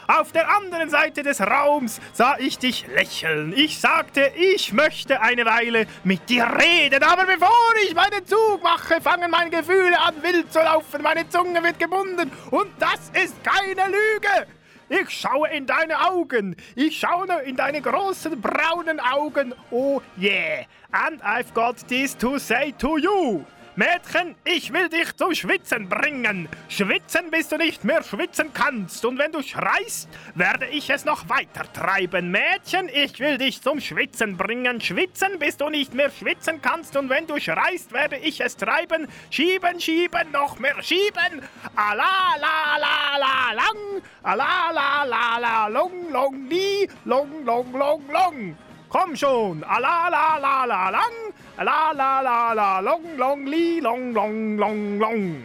Auf 0.08 0.32
der 0.32 0.48
anderen 0.56 0.90
Seite 0.90 1.24
des 1.24 1.42
Raums 1.42 2.00
sah 2.14 2.38
ich 2.38 2.60
dich 2.60 2.86
lächeln. 2.88 3.54
Ich 3.56 3.80
sagte, 3.80 4.32
ich 4.36 4.72
möchte 4.72 5.20
eine 5.22 5.46
Weile 5.46 5.88
mit 6.04 6.30
dir 6.30 6.46
reden, 6.46 7.02
aber 7.02 7.26
bevor 7.26 7.50
ich 7.84 7.96
meinen 7.96 8.26
Zug 8.26 8.62
mache, 8.62 9.02
fangen 9.02 9.32
meine 9.32 9.50
Gefühle 9.50 10.00
an 10.00 10.22
wild 10.22 10.54
zu 10.54 10.60
laufen. 10.60 11.02
Meine 11.02 11.28
Zunge 11.30 11.64
wird 11.64 11.80
gebunden 11.80 12.32
und 12.52 12.70
das 12.78 13.10
ist 13.24 13.36
keine 13.44 13.90
Lüge. 13.90 14.48
Ich 14.88 15.10
schaue 15.10 15.50
in 15.50 15.66
deine 15.66 16.08
Augen. 16.12 16.56
Ich 16.76 17.00
schaue 17.00 17.42
in 17.42 17.56
deine 17.56 17.82
großen 17.82 18.40
braunen 18.40 19.00
Augen. 19.00 19.56
Oh 19.72 20.00
yeah. 20.16 20.66
And 20.92 21.20
I've 21.24 21.52
got 21.56 21.88
this 21.88 22.16
to 22.18 22.38
say 22.38 22.72
to 22.78 23.00
you. 23.00 23.44
Mädchen, 23.78 24.36
ich 24.46 24.72
will 24.72 24.88
dich 24.88 25.14
zum 25.18 25.36
Schwitzen 25.36 25.90
bringen. 25.90 26.48
Schwitzen, 26.70 27.30
bis 27.30 27.50
du 27.50 27.58
nicht 27.58 27.84
mehr 27.84 28.04
schwitzen 28.04 28.54
kannst. 28.54 29.04
Und 29.04 29.18
wenn 29.18 29.34
du 29.34 29.44
schreist, 29.44 30.08
werde 30.34 30.68
ich 30.68 30.90
es 30.90 31.04
noch 31.04 31.28
weiter 31.28 31.72
treiben. 31.74 32.32
Mädchen, 32.32 32.88
ich 32.88 33.20
will 33.20 33.38
dich 33.38 33.62
zum 33.62 33.82
Schwitzen 33.82 34.38
bringen. 34.38 34.80
Schwitzen, 34.80 35.40
bis 35.40 35.58
du 35.58 35.68
nicht 35.68 35.94
mehr 35.94 36.10
schwitzen 36.10 36.62
kannst. 36.62 36.96
Und 36.96 37.10
wenn 37.10 37.28
du 37.28 37.38
schreist, 37.38 37.92
werde 37.92 38.16
ich 38.16 38.40
es 38.40 38.56
treiben. 38.56 39.10
Schieben, 39.30 39.78
schieben, 39.82 40.32
noch 40.32 40.58
mehr 40.58 40.82
schieben. 40.82 41.42
Ala, 41.76 42.38
la, 42.40 42.78
la, 42.80 43.18
la, 43.18 43.52
lang. 43.56 44.02
Ala, 44.24 44.72
la, 44.72 45.04
la, 45.04 45.38
la, 45.38 45.68
long, 45.68 46.10
long, 46.14 46.48
li, 46.48 46.88
long, 47.04 47.44
long, 47.44 47.74
long, 47.74 48.02
long. 48.10 48.58
Komm 48.96 49.14
schon, 49.14 49.62
ala 49.66 50.08
la 50.10 50.38
la 50.38 50.64
la 50.64 50.90
lang, 50.90 51.34
la 51.58 51.92
la 51.92 52.22
la 52.22 52.54
la 52.54 52.80
long 52.80 53.18
long 53.18 53.46
li 53.46 53.82
long 53.82 54.14
long 54.14 54.58
long 54.58 55.00
long. 55.00 55.44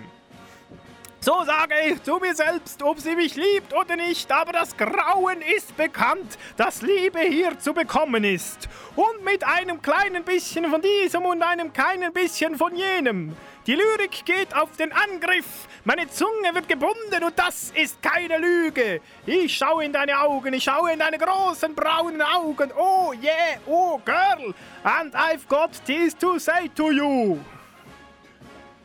So 1.20 1.42
sage 1.44 1.74
ich 1.88 2.00
zu 2.04 2.18
mir 2.20 2.32
selbst, 2.32 2.80
ob 2.80 3.00
sie 3.00 3.16
mich 3.16 3.34
liebt 3.34 3.74
oder 3.74 3.96
nicht, 3.96 4.30
aber 4.30 4.52
das 4.52 4.76
Grauen 4.76 5.42
ist 5.56 5.76
bekannt, 5.76 6.38
dass 6.56 6.80
Liebe 6.80 7.18
hier 7.18 7.58
zu 7.58 7.74
bekommen 7.74 8.22
ist. 8.22 8.68
Und 8.94 9.24
mit 9.24 9.42
einem 9.42 9.82
kleinen 9.82 10.22
bisschen 10.22 10.70
von 10.70 10.80
diesem 10.80 11.24
und 11.24 11.42
einem 11.42 11.72
kleinen 11.72 12.12
bisschen 12.12 12.56
von 12.56 12.76
jenem. 12.76 13.36
Die 13.66 13.74
Lyrik 13.74 14.24
geht 14.24 14.54
auf 14.56 14.76
den 14.76 14.90
Angriff, 14.90 15.68
meine 15.84 16.08
Zunge 16.08 16.54
wird 16.54 16.66
gebunden 16.66 17.22
und 17.22 17.38
das 17.38 17.72
ist 17.74 18.02
keine 18.02 18.38
Lüge. 18.38 19.00
Ich 19.26 19.54
schaue 19.54 19.84
in 19.84 19.92
deine 19.92 20.18
Augen, 20.18 20.54
ich 20.54 20.64
schaue 20.64 20.92
in 20.92 20.98
deine 20.98 21.18
großen 21.18 21.74
braunen 21.74 22.22
Augen. 22.22 22.72
Oh 22.76 23.12
yeah, 23.12 23.60
oh 23.66 24.00
girl, 24.04 24.54
and 24.82 25.14
I've 25.14 25.46
got 25.46 25.72
this 25.84 26.16
to 26.16 26.38
say 26.38 26.70
to 26.74 26.90
you. 26.90 27.38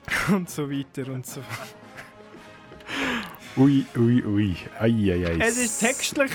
Und 0.30 0.50
so 0.50 0.70
weiter 0.70 1.12
und 1.12 1.26
so 1.26 1.42
fort. 1.42 1.76
Ui, 3.58 3.86
ui, 3.98 4.24
ui. 4.24 4.56
Ei, 4.80 5.14
ei, 5.14 5.26
ei. 5.26 5.38
Es 5.40 5.58
ist 5.58 5.80
textlich 5.80 6.32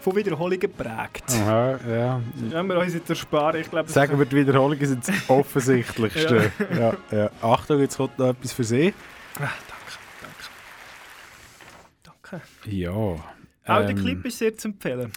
von 0.00 0.16
Wiederholungen 0.16 0.58
geprägt. 0.60 1.24
Aha, 1.30 1.78
ja. 1.88 2.20
Wenn 2.34 2.66
wir 2.66 2.78
uns 2.78 2.94
jetzt 2.94 3.08
ersparen, 3.10 3.60
ich 3.60 3.68
glaube... 3.70 3.84
das- 3.86 3.94
Sagen 3.94 4.18
wir, 4.18 4.26
die 4.26 4.36
Wiederholungen 4.36 4.84
sind 4.86 5.06
das 5.06 5.14
Offensichtlichste. 5.30 6.50
ja. 6.78 6.94
Ja, 7.10 7.30
Achtung, 7.42 7.80
jetzt 7.80 7.96
kommt 7.96 8.18
noch 8.18 8.28
etwas 8.28 8.52
für 8.52 8.64
Sie. 8.64 8.92
Ah, 9.40 9.48
danke. 12.02 12.42
Ja. 12.66 12.90
Auch 12.92 13.20
der 13.64 13.90
ähm, 13.90 13.96
Clip 13.96 14.24
ist 14.24 14.38
sehr 14.38 14.56
zu 14.56 14.68
empfehlen. 14.68 15.12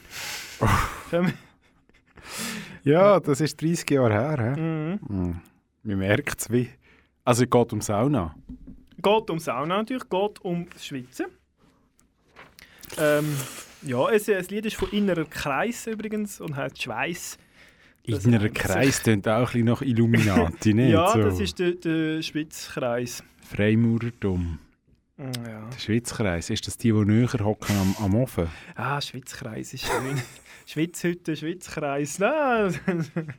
Ja, 2.83 3.19
das 3.19 3.41
ist 3.41 3.61
30 3.61 3.89
Jahre 3.91 4.13
her. 4.13 4.55
He? 4.55 4.61
Mhm. 4.61 4.99
Mhm. 5.07 5.41
Man 5.83 5.97
merkt 5.99 6.41
es 6.41 6.49
wie. 6.51 6.69
Also 7.23 7.43
es 7.43 7.49
geht 7.49 7.73
um 7.73 7.81
Sauna. 7.81 8.35
Geht 9.01 9.29
um 9.29 9.39
Sauna 9.39 9.77
natürlich, 9.77 10.07
geht 10.09 10.41
um 10.41 10.67
das 10.71 10.85
Schwitzen. 10.85 11.27
Ähm, 12.97 13.35
ja, 13.85 14.09
es, 14.09 14.25
das 14.25 14.49
Lied 14.49 14.65
ist 14.65 14.75
von 14.75 14.89
Innerer 14.91 15.25
Kreis 15.25 15.87
übrigens 15.87 16.39
und 16.41 16.55
heißt 16.55 16.81
Schweiß. 16.81 17.37
Das 18.05 18.25
Innerer 18.25 18.49
Kreis 18.49 19.01
klingt 19.01 19.27
auch 19.27 19.39
ein 19.39 19.45
bisschen 19.45 19.65
nach 19.65 19.81
Illuminati, 19.81 20.73
nicht? 20.73 20.91
Ja, 20.91 21.11
so. 21.13 21.21
das 21.21 21.39
ist 21.39 21.57
der, 21.59 21.71
der 21.73 22.21
Schwitzkreis. 22.21 23.23
Freimaurertum. 23.49 24.59
Mm, 25.17 25.23
Ja. 25.45 25.69
Der 25.71 25.79
Schwitzkreis. 25.79 26.49
Ist 26.49 26.67
das 26.67 26.77
die, 26.77 26.91
die 26.91 27.05
näher 27.05 27.29
hocken 27.39 27.75
am, 27.77 27.95
am 28.05 28.15
Ofen? 28.15 28.47
Ah, 28.75 28.99
Schwitzkreis 28.99 29.73
ist 29.73 29.85
schön. 29.85 30.21
Schwitzhütte, 30.65 31.35
Schwitzkreis. 31.35 32.19
Nein, 32.19 32.67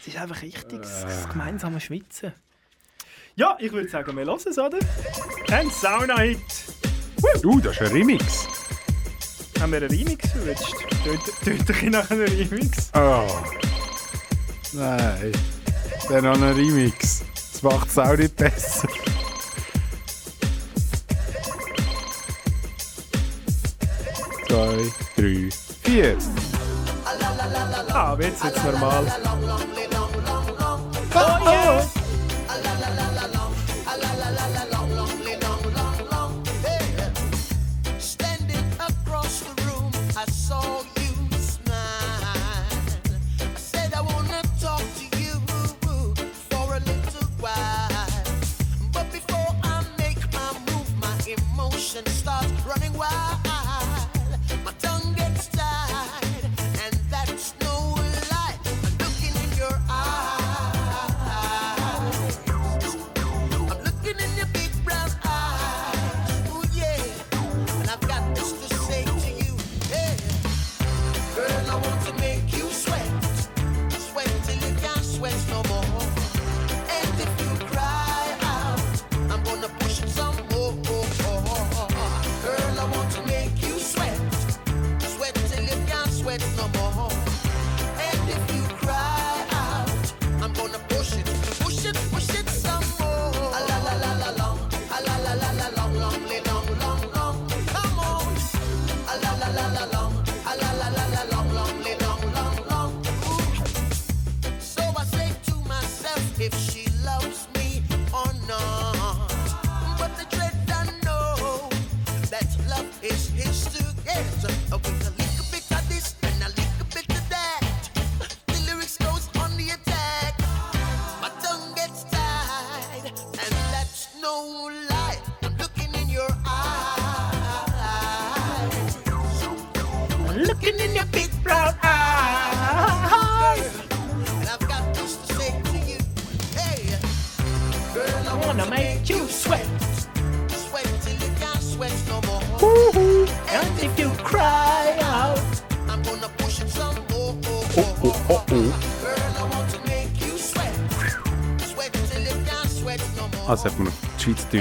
es 0.00 0.06
ist 0.08 0.18
einfach 0.18 0.42
wichtig, 0.42 0.80
das, 0.82 1.02
das 1.02 1.28
gemeinsame 1.28 1.80
Schwitzen. 1.80 2.32
Ja, 3.36 3.56
ich 3.58 3.72
würde 3.72 3.88
sagen, 3.88 4.16
wir 4.16 4.24
hören 4.24 4.38
es, 4.44 4.58
oder? 4.58 4.78
Ein 5.50 5.68
Sauna-Hit. 5.70 6.38
Uh, 7.42 7.58
das 7.60 7.72
ist 7.72 7.82
ein 7.82 7.88
Remix. 7.92 8.63
Haben 9.64 9.72
wir 9.72 9.78
einen 9.78 9.90
Remix 9.90 10.28
verwünscht? 10.28 10.74
Tönt 11.42 11.64
bisschen 11.64 11.92
nach 11.92 12.10
einem 12.10 12.26
Remix. 12.26 12.90
Oh. 12.92 13.26
Nein. 14.74 15.32
Dann 16.06 16.24
noch 16.24 16.34
ein 16.34 16.42
Remix. 16.42 17.22
Das 17.34 17.62
macht 17.62 17.88
es 17.88 17.98
auch 17.98 18.14
nicht 18.14 18.36
besser. 18.36 18.86
Zwei, 24.48 24.92
drei, 25.16 25.48
vier. 25.82 26.18
Ah, 27.94 28.18
jetzt 28.20 28.44
wird's 28.44 28.64
normal. 28.64 29.06
Oh, 31.14 31.48
yeah. 31.48 31.93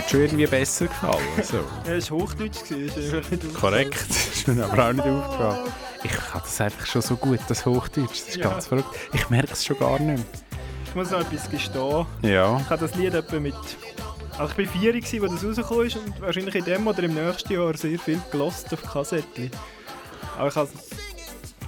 Schweizerdeutsch 0.02 0.12
schon 0.12 0.22
irgendwie 0.22 0.48
besser 0.48 0.88
gefallen. 0.88 1.24
So. 1.44 1.58
Ja, 1.88 1.94
es 1.96 2.12
war 2.12 2.20
Hochdeutsch. 2.20 2.64
gewesen, 2.68 3.00
ist 3.00 3.14
einfach 3.14 3.32
nicht 3.32 3.54
Korrekt, 3.56 4.10
ist 4.10 4.48
mir 4.48 4.64
aber 4.66 4.88
auch 4.89 4.94
nicht 4.94 5.06
aufgefallen. 5.06 5.70
Ich 6.04 6.12
kann 6.12 6.41
das 6.44 6.62
einfach 6.62 6.86
schon 6.86 7.02
so 7.02 7.16
gut, 7.16 7.39
das 7.48 7.66
Hochdeutsch. 7.66 8.10
Das 8.10 8.30
ist 8.30 8.36
Ja. 8.38 8.50
ganz 8.50 8.68
verrückt. 8.68 8.89
Ich 9.14 9.30
merke 9.30 9.54
es 9.54 9.66
schon 9.66 9.78
gar 9.80 10.00
nicht 10.00 10.18
mehr. 10.18 10.26
Ich 10.86 10.96
muss 10.96 11.10
noch 11.12 11.22
etwas 11.22 11.50
gestehen. 11.50 12.06
Ja. 12.22 12.60
Ich 12.60 12.70
habe 12.70 12.88
das 12.88 12.96
Lied 12.96 13.14
etwa 13.14 13.39
mit... 13.39 13.56
Also 14.38 14.54
ich 14.58 14.68
war 14.68 14.74
vier, 14.74 14.94
als 14.96 15.12
das 15.32 15.44
rausgekommen 15.46 15.88
ist 15.88 15.96
und 15.98 16.22
wahrscheinlich 16.22 16.56
in 16.56 16.66
dem 16.66 16.88
oder 16.88 17.04
im 17.04 17.14
nächsten 17.14 17.54
Jahr 17.54 17.76
sehr 17.78 18.00
viel 18.00 18.20
gelost 18.32 18.74
auf 18.74 18.82
Kassettchen. 18.82 19.52
Aber 20.38 20.48
ich 20.48 20.56
habe 20.56 20.70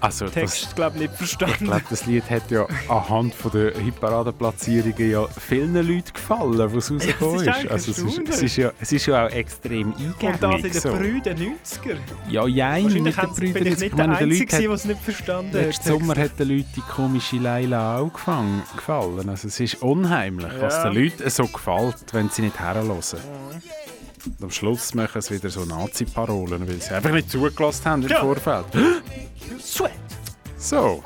Also, 0.05 0.25
den 0.25 0.33
Text, 0.33 0.75
glaube 0.75 0.95
ich, 0.95 1.01
nicht 1.01 1.11
Ich 1.13 1.17
verstanden. 1.17 1.65
glaube, 1.65 1.83
das 1.89 2.05
Lied 2.05 2.29
hat 2.29 2.51
ja 2.51 2.65
anhand 2.89 3.35
von 3.35 3.51
der 3.51 3.73
Hitparadenplatzierungen 3.77 5.11
ja 5.11 5.27
vielen 5.27 5.73
Leuten 5.75 6.13
gefallen, 6.13 6.71
wo 6.73 6.77
es 6.77 6.91
rausgekommen 6.91 7.35
ist 7.47 7.47
ist. 7.47 7.71
Also 7.71 7.91
es, 7.91 7.97
ist, 7.99 8.21
es, 8.29 8.41
ist 8.43 8.55
ja, 8.57 8.71
es 8.79 8.91
ist 8.91 9.05
ja 9.05 9.25
auch 9.25 9.29
extrem 9.31 9.93
eingängig. 9.93 10.23
und 10.23 10.43
das 10.43 10.55
in 10.55 10.61
den 10.61 10.73
so. 10.73 10.89
frühen 10.95 11.21
90er. 11.23 11.97
Ja, 12.29 12.47
jein, 12.47 12.83
mit 12.85 12.93
Wahrscheinlich 12.93 13.15
den 13.15 13.23
hat's- 13.23 13.35
Brüdern. 13.35 13.53
bin 13.53 13.63
ich 13.63 13.69
jetzt- 13.71 13.79
nicht 13.81 13.97
meine, 13.97 14.13
der 14.17 14.19
den 14.27 14.31
Einzige, 14.31 14.61
der 14.61 14.71
es 14.71 14.85
nicht 14.85 15.01
verstanden 15.01 15.53
hat. 15.57 15.61
Letzten 15.65 15.89
Sommer 15.89 16.15
hat 16.15 16.39
den 16.39 16.47
Leuten 16.49 16.69
die 16.75 16.81
komische 16.81 17.35
Leila 17.37 17.99
auch 17.99 18.13
gefallen, 18.13 18.63
gefallen. 18.75 19.29
Also 19.29 19.47
es 19.47 19.59
ist 19.59 19.81
unheimlich, 19.81 20.51
was 20.59 20.75
Ja. 20.75 20.89
den 20.89 21.03
Leuten 21.03 21.29
so 21.29 21.47
gefällt, 21.47 21.95
wenn 22.13 22.29
sie 22.29 22.43
nicht 22.43 22.59
herhören. 22.59 22.89
Und 22.91 24.43
am 24.43 24.49
Schluss 24.49 24.93
machen 24.95 25.21
sie 25.21 25.35
wieder 25.35 25.49
so 25.49 25.65
Nazi-Parolen, 25.65 26.67
weil 26.67 26.81
sie 26.81 26.91
einfach 26.95 27.11
nicht 27.11 27.29
zugelassen 27.29 27.85
haben 27.85 28.01
im 28.03 28.09
Ja. 28.09 28.21
Vorfeld. 28.21 28.65
Sweat! 29.75 29.91
So. 30.55 31.03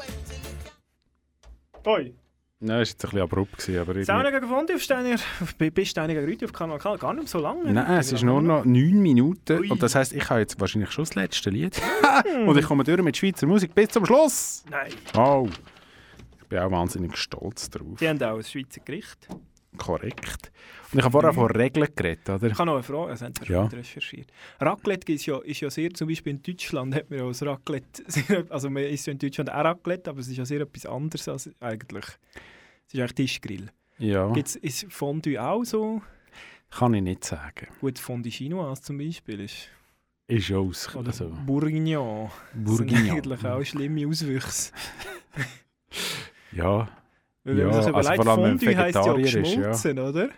Oi. 1.88 2.14
Nein, 2.60 2.68
das 2.68 2.70
war 2.70 2.80
jetzt 2.82 2.94
ein 2.94 3.10
bisschen 3.10 3.22
abrupt, 3.22 3.58
gewesen, 3.58 3.80
aber 3.80 3.90
irgendwie... 3.94 4.04
Sauna 4.04 4.30
gegen 4.30 4.48
Fondi 4.48 4.74
auf 4.76 4.82
Steiner, 4.84 5.16
auf 5.42 5.56
B 5.56 5.86
Steiner 5.86 6.14
gegen 6.14 6.28
Rüti 6.28 6.46
auf 6.46 6.54
Kanal 6.54 6.78
K, 6.78 6.96
gar 6.98 7.16
nicht 7.16 7.30
so 7.30 7.40
lange. 7.40 7.74
Nein, 7.74 8.00
es 8.00 8.12
ist 8.12 8.22
nur 8.22 8.44
noch 8.44 8.66
neun 8.66 9.02
Minuten 9.02 9.72
und 9.72 9.82
das 9.82 9.96
heisst, 9.96 10.14
ich 10.14 10.30
habe 10.30 10.42
jetzt 10.42 10.62
wahrscheinlich 10.62 10.92
schon 10.92 11.04
das 11.04 11.16
letzte 11.16 11.50
Lied. 11.50 11.82
und 12.46 12.56
ich 12.60 12.66
komme 12.66 12.84
durch 12.84 13.02
mit 13.02 13.18
Schweizer 13.18 13.48
Musik 13.48 13.74
bis 13.74 13.90
zum 13.90 14.06
Schluss. 14.06 14.64
Nein. 14.70 14.94
Oh. 15.18 15.50
Ich 16.40 16.48
bin 16.48 16.60
auch 16.60 16.70
wahnsinnig 16.70 17.18
stolz 17.18 17.72
drauf. 17.72 17.98
Die 18.00 18.08
haben 18.08 18.22
auch 18.22 18.38
ein 18.38 18.44
Schweizer 18.44 18.82
Gericht. 18.82 19.28
Korrekt. 19.80 20.52
Und 20.92 21.00
ich 21.00 21.06
habe 21.06 21.12
vorher 21.12 21.34
von 21.34 21.50
Regeln 21.52 21.88
geredet, 21.96 22.30
oder? 22.30 22.48
Ich 22.48 22.54
habe 22.54 22.66
noch 22.66 22.74
eine 22.76 22.84
Frage, 22.84 23.12
das 23.12 23.22
haben 23.22 23.34
Sie 23.40 23.52
Ja. 23.52 23.66
recherchiert. 23.66 24.32
Raclette 24.60 25.12
ist 25.14 25.26
ja, 25.26 25.38
ist 25.40 25.62
ja 25.62 25.70
sehr, 25.70 25.94
zum 25.94 26.08
Beispiel 26.08 26.34
in 26.34 26.42
Deutschland 26.44 26.94
hat 26.96 27.10
man 27.10 27.20
ja 27.20 27.28
das 27.28 27.42
Raclette, 27.44 28.04
also 28.50 28.70
man 28.70 28.84
isst 28.84 29.08
ja 29.08 29.14
in 29.14 29.20
Deutschland 29.20 29.52
auch 29.52 29.64
Raclette, 29.64 30.10
aber 30.10 30.20
es 30.20 30.28
ist 30.28 30.38
ja 30.38 30.46
sehr 30.46 30.62
etwas 30.62 30.86
anderes 30.86 31.28
als 31.28 31.50
eigentlich. 31.60 32.06
Es 32.88 32.94
ist 32.94 33.00
eigentlich 33.00 33.14
Tischgrill. 33.16 33.70
Ja. 34.00 34.32
Gibt's, 34.34 34.56
ist 34.56 34.86
Fondue 34.92 35.38
auch 35.42 35.64
so? 35.64 36.02
Kann 36.72 36.94
ich 36.94 37.02
nicht 37.02 37.24
sagen. 37.26 37.68
Gut, 37.82 37.98
Fondue 38.00 38.32
Chinoise 38.32 38.82
zum 38.82 38.98
Beispiel 38.98 39.40
ist... 39.42 39.70
Ist 40.28 40.52
aus... 40.52 40.96
Oder 40.96 41.08
Also, 41.08 41.30
Bourguignon. 41.46 42.30
Das 42.54 42.78
sind 42.78 42.88
Bourguignon. 42.88 43.12
eigentlich 43.12 43.46
auch 43.46 43.64
schlimme 43.64 44.08
Auswüchse. 44.08 44.72
ja. 46.52 46.88
Weil 47.50 47.58
wenn 47.58 47.68
ja, 47.68 47.74
man 47.74 47.84
sich 47.84 47.96
also 47.96 48.14
überlegt, 48.14 48.26
wenn 48.28 48.60
Fondue 48.60 48.78
heisst 48.78 48.96
ja 48.96 49.16
ist, 49.16 49.34
ja. 49.34 49.42
geschmolzen, 49.42 50.00
oder? 50.00 50.30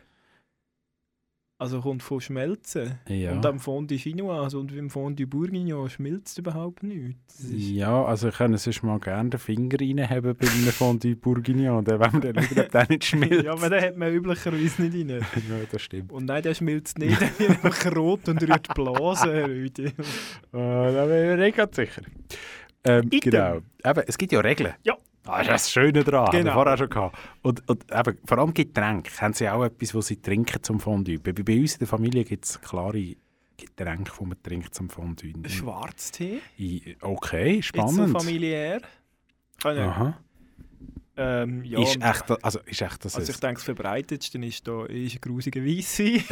Also 1.57 1.81
kommt 1.81 2.01
von 2.01 2.21
Schmelzen. 2.21 2.99
Ja. 3.07 3.33
Und 3.33 3.45
am 3.45 3.59
Fondue 3.59 3.97
Chinoise 3.97 4.57
und 4.57 4.73
beim 4.73 4.89
Fondue 4.89 5.27
Bourguignon 5.27 5.89
schmilzt 5.89 6.39
überhaupt 6.39 6.81
nichts. 6.81 7.45
Ja, 7.51 8.03
also 8.03 8.29
ich 8.29 8.35
kann 8.35 8.55
sonst 8.57 8.81
mal 8.81 8.97
gerne 8.99 9.31
den 9.31 9.39
Finger 9.39 9.79
reinhaben 9.79 10.35
bei 10.35 10.47
einem 10.47 10.71
Fondue 10.71 11.15
Bourguignon, 11.15 11.83
dann 11.83 11.99
wenn 11.99 12.11
man 12.13 12.21
dann 12.21 12.43
schauen, 12.43 12.59
ob 12.61 12.71
der 12.71 12.87
nicht 12.89 13.03
schmilzt. 13.05 13.43
Ja, 13.43 13.51
aber 13.51 13.69
den 13.69 13.81
hat 13.81 13.97
man 13.97 14.11
üblicherweise 14.11 14.81
nicht 14.81 14.95
rein. 14.95 15.09
ja, 15.49 15.55
das 15.69 15.81
stimmt. 15.81 16.11
Und 16.11 16.25
nein, 16.25 16.41
der 16.41 16.55
schmilzt 16.55 16.97
nicht, 16.97 17.19
der 17.19 17.37
wird 17.37 17.49
einfach 17.51 17.95
rot 17.95 18.27
und 18.29 18.41
rührt 18.41 18.73
Blasen. 18.73 19.29
Leute. 19.31 19.83
Äh, 20.53 20.93
da 20.93 21.05
bin 21.05 21.31
ich 21.31 21.37
nicht 21.37 21.57
ganz 21.57 21.75
sicher. 21.75 22.01
Ähm, 22.83 23.09
genau. 23.09 23.57
Eben, 23.85 24.03
es 24.07 24.17
gibt 24.17 24.31
ja 24.31 24.39
Regeln. 24.39 24.73
Ja. 24.83 24.97
Ah, 25.25 25.37
das 25.43 25.45
ist 25.47 25.49
das 25.51 25.71
Schöne 25.71 26.03
daran, 26.03 26.31
genau. 26.31 26.37
haben 26.37 26.45
wir 26.45 26.53
vorher 26.53 26.77
schon 26.77 26.89
gehabt. 26.89 27.17
Und, 27.43 27.69
und 27.69 27.85
eben, 27.91 28.17
vor 28.25 28.37
allem 28.39 28.53
Getränke. 28.53 29.11
Haben 29.21 29.33
sie 29.33 29.47
auch 29.49 29.63
etwas, 29.63 29.93
was 29.93 30.07
sie 30.07 30.17
trinken 30.21 30.63
zum 30.63 30.79
Fondue? 30.79 31.19
Bei, 31.19 31.31
bei 31.31 31.59
uns 31.59 31.73
in 31.73 31.79
der 31.79 31.87
Familie 31.87 32.23
gibt 32.23 32.45
es 32.45 32.59
klare 32.59 33.15
Getränke, 33.57 34.11
die 34.19 34.25
man 34.25 34.41
trinkt 34.41 34.73
zum 34.73 34.89
Fondue. 34.89 35.33
Schwarztee? 35.47 36.39
Okay, 37.01 37.61
spannend. 37.61 38.17
familiär. 38.17 38.81
Kann 39.61 39.77
ich- 39.77 39.83
Aha. 39.83 40.17
Ähm, 41.23 41.63
ja, 41.63 41.81
ist 41.81 42.01
echt, 42.01 42.43
also 42.43 42.59
ist 42.65 42.81
echt 42.81 43.05
das 43.05 43.15
Also 43.15 43.31
ich 43.31 43.39
denke, 43.39 43.55
das 43.55 43.63
verbreitetste 43.63 44.37
ist 44.39 44.67
da 44.67 44.85
ist 44.85 45.15
ein 45.15 45.21
grusiger 45.21 45.63
Weisswein. 45.63 46.23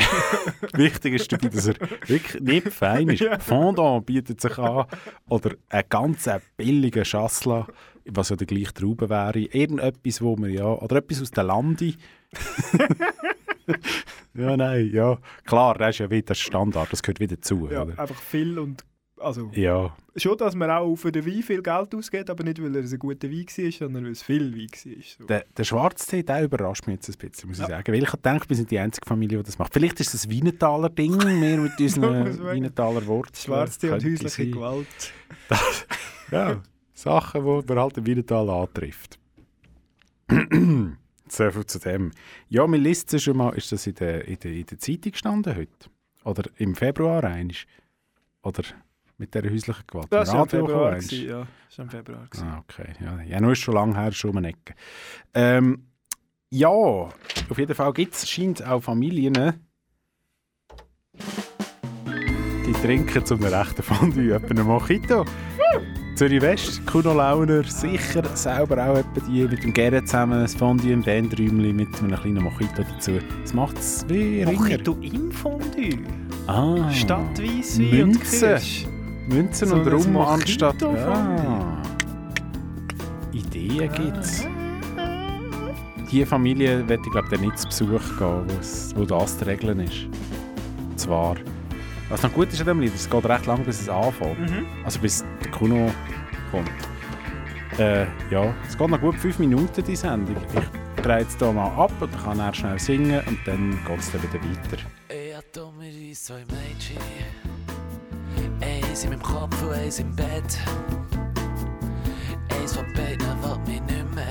Wichtig 0.74 1.14
ist 1.14 1.32
dabei, 1.32 1.50
dass 1.50 1.68
er 1.68 1.76
wirklich 2.08 2.42
nicht 2.42 2.70
fein 2.74 3.10
ist. 3.10 3.20
Ja. 3.30 3.38
Fondant 3.38 4.06
bietet 4.06 4.40
sich 4.40 4.58
an. 4.58 4.86
Oder 5.28 5.56
ein 5.70 5.84
ganz 5.90 6.30
billiger 6.56 7.04
Schassler, 7.04 7.68
was 8.06 8.30
ja 8.30 8.38
der 8.38 8.48
gleiche 8.48 8.74
Traube 8.74 9.10
wäre. 9.10 9.40
Irgendetwas, 9.40 10.22
wo 10.22 10.38
man 10.38 10.52
ja... 10.52 10.66
Oder 10.66 10.98
etwas 10.98 11.22
aus 11.22 11.32
der 11.32 11.44
Landi. 11.44 11.96
ja, 14.34 14.56
nein, 14.56 14.90
ja. 14.94 15.20
Klar, 15.46 15.76
das 15.78 15.90
ist 15.96 16.00
ja 16.00 16.10
wieder 16.10 16.34
Standard, 16.34 16.92
das 16.94 17.04
gehört 17.04 17.20
wieder 17.20 17.36
dazu. 17.36 17.68
ja, 17.70 17.84
oder? 17.84 18.00
einfach 18.00 18.22
viel 18.22 18.58
und 18.58 18.86
also 19.20 19.50
ja. 19.54 19.96
schon, 20.16 20.38
dass 20.38 20.56
man 20.56 20.70
auch 20.70 20.96
für 20.96 21.12
den 21.12 21.26
Wein 21.26 21.44
viel 21.44 21.62
Geld 21.62 21.94
ausgibt, 21.94 22.30
aber 22.30 22.44
nicht, 22.44 22.62
weil 22.62 22.76
er 22.76 22.84
ein 22.84 23.00
guter 23.00 23.30
Wein 23.30 23.46
war, 23.46 23.72
sondern 23.72 24.06
weil 24.06 24.12
es 24.12 24.24
viel 24.24 24.54
Wein 24.56 24.68
war. 24.70 25.04
So. 25.04 25.24
Der, 25.26 25.46
der 25.58 25.64
Schwarztee, 25.64 26.24
der 26.24 26.44
überrascht 26.44 26.88
mich 26.88 26.96
jetzt 26.96 27.10
ein 27.10 27.30
bisschen, 27.30 27.50
muss 27.50 27.60
ich 27.60 27.66
sagen. 27.66 27.88
Weil 27.88 28.04
ich 28.04 28.08
habe 28.08 28.18
gedacht, 28.18 28.50
wir 28.50 28.56
sind 28.56 28.72
die 28.72 28.80
einzige 28.80 29.08
Familie, 29.08 29.38
die 29.40 29.44
das 29.44 29.60
macht. 29.60 29.74
Vielleicht 29.74 30.00
ist 30.00 30.14
das 30.14 30.26
ein 30.26 30.32
Wienertaler 30.32 30.90
Ding, 30.90 31.18
mehr 31.40 31.58
mit 31.58 31.80
unseren. 31.80 32.54
Wienertaler 32.54 33.06
Wurzeln. 33.06 33.46
Schwarztee 33.46 33.92
und 33.92 34.04
häusliche 34.04 34.30
sein. 34.30 34.52
Gewalt. 34.52 34.88
Ja, 36.32 36.62
Sachen, 36.94 37.44
die 37.44 37.68
man 37.68 37.80
halt 37.80 37.98
im 37.98 38.06
Wienertal 38.06 38.48
antrifft. 38.52 39.18
so 41.28 41.52
viel 41.52 41.66
zu 41.66 41.80
dem. 41.80 42.12
Ja, 42.50 42.66
liest 42.66 43.14
es 43.14 43.24
schon 43.24 43.38
mal, 43.38 43.50
ist 43.56 43.72
das 43.72 43.88
in 43.88 43.96
der, 43.96 44.28
in 44.28 44.38
der, 44.40 44.52
in 44.52 44.66
der 44.66 44.78
Zeitung 44.78 45.12
gestanden 45.12 45.56
heute? 45.56 45.90
Oder 46.24 46.50
im 46.58 46.76
Februar 46.76 47.24
eigentlich? 47.24 47.66
Oder 48.44 48.64
mit 49.20 49.34
dieser 49.34 49.50
häuslichen 49.50 49.84
Gewalt? 49.88 50.08
Das 50.10 50.34
war 50.34 50.44
im 50.44 50.50
Februar. 50.50 50.96
gewesen, 50.96 51.28
Ja, 51.30 51.48
das 51.68 51.78
war 51.78 51.86
im 51.86 51.92
Februar. 51.92 52.28
gewesen. 52.30 52.48
Ah, 52.48 52.60
okay. 52.68 52.94
Ja, 53.04 53.22
ja 53.22 53.40
nur 53.42 53.52
ist 53.52 53.60
schon 53.60 53.76
lange 53.76 53.96
her, 53.96 54.12
schon 54.12 54.32
um 54.32 54.38
eine 54.38 54.50
Ecke. 54.50 54.74
Ähm, 55.34 55.86
ja, 56.50 56.68
auf 56.70 57.58
jeden 57.58 57.76
Fall 57.76 57.94
gibt 57.94 58.16
es, 58.16 58.28
scheint 58.30 58.66
auch 58.66 58.82
Familien, 58.82 59.34
ne? 59.34 59.60
die 62.66 62.74
trinken 62.74 63.26
zum 63.26 63.44
rechten 63.44 63.84
Fondue 63.84 64.32
etwa 64.36 64.48
einen 64.50 64.66
Mojito. 64.66 65.26
Zürich 66.16 66.42
West, 66.42 66.86
Kuno 66.86 67.14
Launer, 67.14 67.64
sicher 67.64 68.24
selber 68.36 68.86
auch 68.90 68.98
etwa 68.98 69.20
die 69.28 69.44
mit 69.48 69.64
dem 69.64 69.74
Gerrit 69.74 70.08
zusammen, 70.08 70.42
das 70.42 70.54
Fondue 70.54 70.92
im 70.92 71.02
Bandräumchen 71.02 71.76
mit 71.76 71.88
einem 72.00 72.16
kleinen 72.16 72.44
Mojito 72.44 72.84
dazu. 72.84 73.20
Das 73.42 73.54
macht 73.54 73.78
es 73.78 74.06
wie. 74.10 74.44
Mojito 74.46 74.98
im 75.02 75.32
Fondue? 75.32 76.00
Ah, 76.48 76.92
Statt 76.92 77.40
Weisswein 77.42 78.04
und. 78.04 78.22
Kirsch. 78.22 78.86
Münzen 79.30 79.70
So 79.70 79.76
und 79.76 79.88
Rum 79.88 80.18
anstatt... 80.18 80.82
Ah. 80.84 81.82
Ideen 83.32 83.92
gibt's. 83.94 84.46
Die 86.12 86.26
Familie 86.26 86.88
wird 86.88 87.06
ich 87.06 87.12
glaube 87.12 87.38
nicht 87.38 87.60
zu 87.60 87.68
Besuch 87.68 88.18
gehen, 88.18 88.46
wo, 88.48 88.60
es, 88.60 88.94
das 89.08 89.38
die 89.38 89.44
Regeln 89.44 89.80
ist. 89.82 90.06
Und 90.90 91.00
zwar, 91.00 91.36
was 92.10 92.24
noch 92.24 92.34
gut 92.34 92.52
ist 92.52 92.60
an 92.62 92.68
dem 92.68 92.80
Lied, 92.80 92.96
es 92.96 93.08
geht 93.08 93.26
recht 93.26 93.46
lang, 93.46 93.64
bis 93.64 93.82
es 93.82 93.90
anfängt. 93.90 94.40
Mhm. 94.40 94.66
Also 94.84 95.00
bis 95.00 95.24
der 95.44 95.52
Kuno 95.52 95.92
kommt. 96.50 96.72
Äh, 97.78 98.08
ja, 98.32 98.54
es 98.68 98.76
geht 98.76 98.90
noch 98.90 99.00
gut 99.00 99.16
fünf 99.16 99.38
Minuten, 99.38 99.84
die 99.84 99.96
Sendung. 99.96 100.36
Ich 100.98 101.04
drehe 101.04 101.20
jetzt 101.20 101.38
hier 101.38 101.52
mal 101.52 101.68
ab 101.68 101.92
und 102.00 102.12
dann 102.12 102.24
kann 102.24 102.40
er 102.40 102.54
schnell 102.54 102.80
singen 102.80 103.22
und 103.28 103.40
dann 103.46 103.80
geht 103.86 104.00
es 104.00 104.12
dann 104.12 104.24
wieder 104.24 104.40
weiter. 104.44 104.84
Ich 108.62 108.79
Eins 109.00 109.06
in 109.06 109.12
meinem 109.12 109.24
Kopf 109.24 109.64
und 109.64 109.72
eins 109.72 110.00
im 110.00 110.14
Bett. 110.14 110.58
Eins 112.50 112.74
von 112.76 112.86
beiden 112.94 113.28
will 113.42 113.58
mich 113.66 113.82
nicht 113.84 114.14
mehr. 114.14 114.26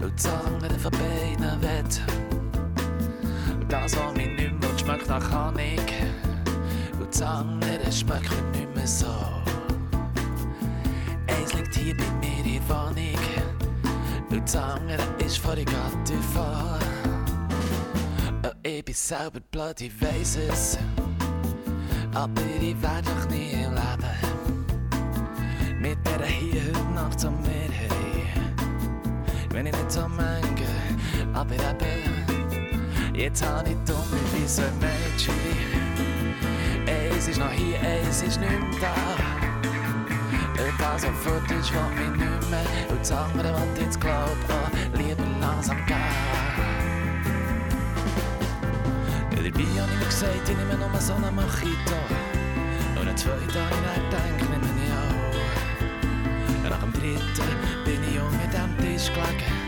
Und 0.00 0.14
das 0.16 0.26
andere 0.26 0.78
von 0.78 0.90
beiden 0.90 1.60
will. 1.60 1.84
Und 3.60 3.70
das, 3.70 3.94
was 3.94 4.14
mich 4.14 4.28
nicht 4.28 4.58
mehr 4.58 4.70
will, 4.70 4.78
schmeckt 4.78 5.06
nach 5.06 5.30
Honig. 5.30 5.82
Und 6.98 7.12
das 7.12 7.20
andere 7.20 7.92
schmeckt 7.92 8.30
mir 8.30 8.58
nicht 8.58 8.74
mehr 8.74 8.86
so. 8.86 9.14
Eins 11.26 11.52
liegt 11.52 11.74
hier 11.74 11.94
bei 11.94 12.04
mir 12.22 12.42
in 12.42 12.54
der 12.54 12.68
Wohnung. 12.70 13.20
Und 14.30 14.42
das 14.44 14.56
andere 14.56 15.02
ist 15.18 15.36
vor 15.36 15.54
der 15.54 15.66
Gatte 15.66 16.14
vor. 16.32 16.78
Oh, 18.46 18.50
ich 18.62 18.82
bin 18.82 18.94
selber 18.94 19.40
blöd, 19.40 19.78
ich 19.82 19.92
weiss 20.00 20.36
es. 20.36 20.78
Aber 22.14 22.42
ich 22.60 22.80
werd 22.80 23.04
doch 23.06 23.28
nie 23.28 23.50
im 23.50 23.74
Leben 23.74 24.44
mit 25.80 25.98
der 26.06 26.24
hier 26.24 26.62
heute 26.72 26.94
Nacht 26.94 27.18
zu 27.18 27.28
mir 27.28 27.68
haben. 27.90 28.54
Wenn 29.50 29.66
ich 29.66 29.72
nicht 29.72 29.90
so 29.90 30.06
manche, 30.08 30.68
aber 31.32 31.54
eben, 31.54 33.14
jetzt 33.14 33.44
hab 33.44 33.66
ich 33.66 33.76
dumme 33.84 34.20
wie 34.32 34.46
so 34.46 34.62
ein 34.62 34.78
Mädchen. 34.78 35.34
Eins 36.86 37.26
ist 37.26 37.38
noch 37.38 37.50
hier, 37.50 37.80
eins 37.80 38.22
ist 38.22 38.38
nicht 38.38 38.50
mehr 38.50 38.60
da. 38.80 38.94
Und 40.62 40.80
das, 40.80 41.02
was 41.02 41.16
fort 41.24 41.50
ist, 41.50 41.72
will 41.72 41.90
mich 41.96 42.16
nicht 42.20 42.50
mehr. 42.50 42.90
Und 42.90 43.00
das 43.00 43.10
andere, 43.10 43.52
was 43.52 43.80
jetzt 43.80 44.00
glaub, 44.00 44.36
oh, 44.48 44.96
lieber 44.96 45.24
langsam 45.40 45.84
gehen. 45.86 46.33
Dabei 49.54 49.80
hab 49.80 49.88
ich 49.88 49.98
mir 50.00 50.06
gesagt, 50.06 50.48
ich 50.48 50.56
nehme 50.56 50.74
nur 50.74 51.00
so 51.00 51.14
einen 51.14 51.32
Mojito. 51.32 51.94
Und 53.00 53.06
einen 53.06 53.16
zweiten 53.16 53.38
habe 53.38 53.44
ich 53.44 53.52
dann 53.52 54.36
gedacht, 54.36 54.50
nehme 54.50 54.66
ich 54.84 54.92
auch. 56.64 56.70
Nach 56.70 56.80
dem 56.80 56.92
dritten 56.92 57.22
bin 57.84 58.02
ich 58.02 58.20
unter 58.20 58.48
dem 58.48 58.76
Tisch 58.78 59.12
gelegen. 59.12 59.63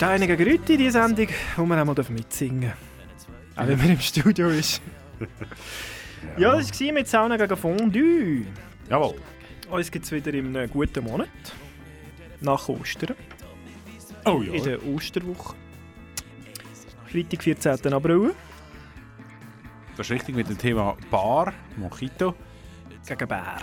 Steinige 0.00 0.34
Grütti, 0.34 0.78
die 0.78 0.88
Sendung, 0.90 1.26
wo 1.56 1.66
man 1.66 1.78
auch 1.78 1.84
mal 1.94 2.04
mitsingen 2.08 2.72
darf. 3.52 3.62
Auch 3.64 3.68
wenn 3.68 3.76
man 3.76 3.90
im 3.90 4.00
Studio 4.00 4.48
ist. 4.48 4.80
ja, 6.38 6.56
das 6.56 6.80
war 6.80 6.92
mit 6.94 7.06
Sauna 7.06 7.36
gegen 7.36 7.54
Fondue. 7.54 8.46
Jawohl. 8.88 9.16
Uns 9.68 9.90
gibt 9.90 10.06
es 10.06 10.12
wieder 10.12 10.32
in 10.32 10.56
einem 10.56 10.70
guten 10.70 11.04
Monat. 11.04 11.28
Nach 12.40 12.66
Ostern. 12.70 13.14
Oh 14.24 14.40
ja. 14.40 14.54
In 14.54 14.64
der 14.64 14.86
Osterwoche. 14.86 15.54
Freitag, 17.04 17.42
14. 17.42 17.92
April. 17.92 18.32
Das 19.98 20.06
ist 20.06 20.12
richtig 20.12 20.34
mit 20.34 20.48
dem 20.48 20.56
Thema 20.56 20.96
Bar, 21.10 21.52
Mojito. 21.76 22.34
Gegen 23.06 23.28
Bär. 23.28 23.60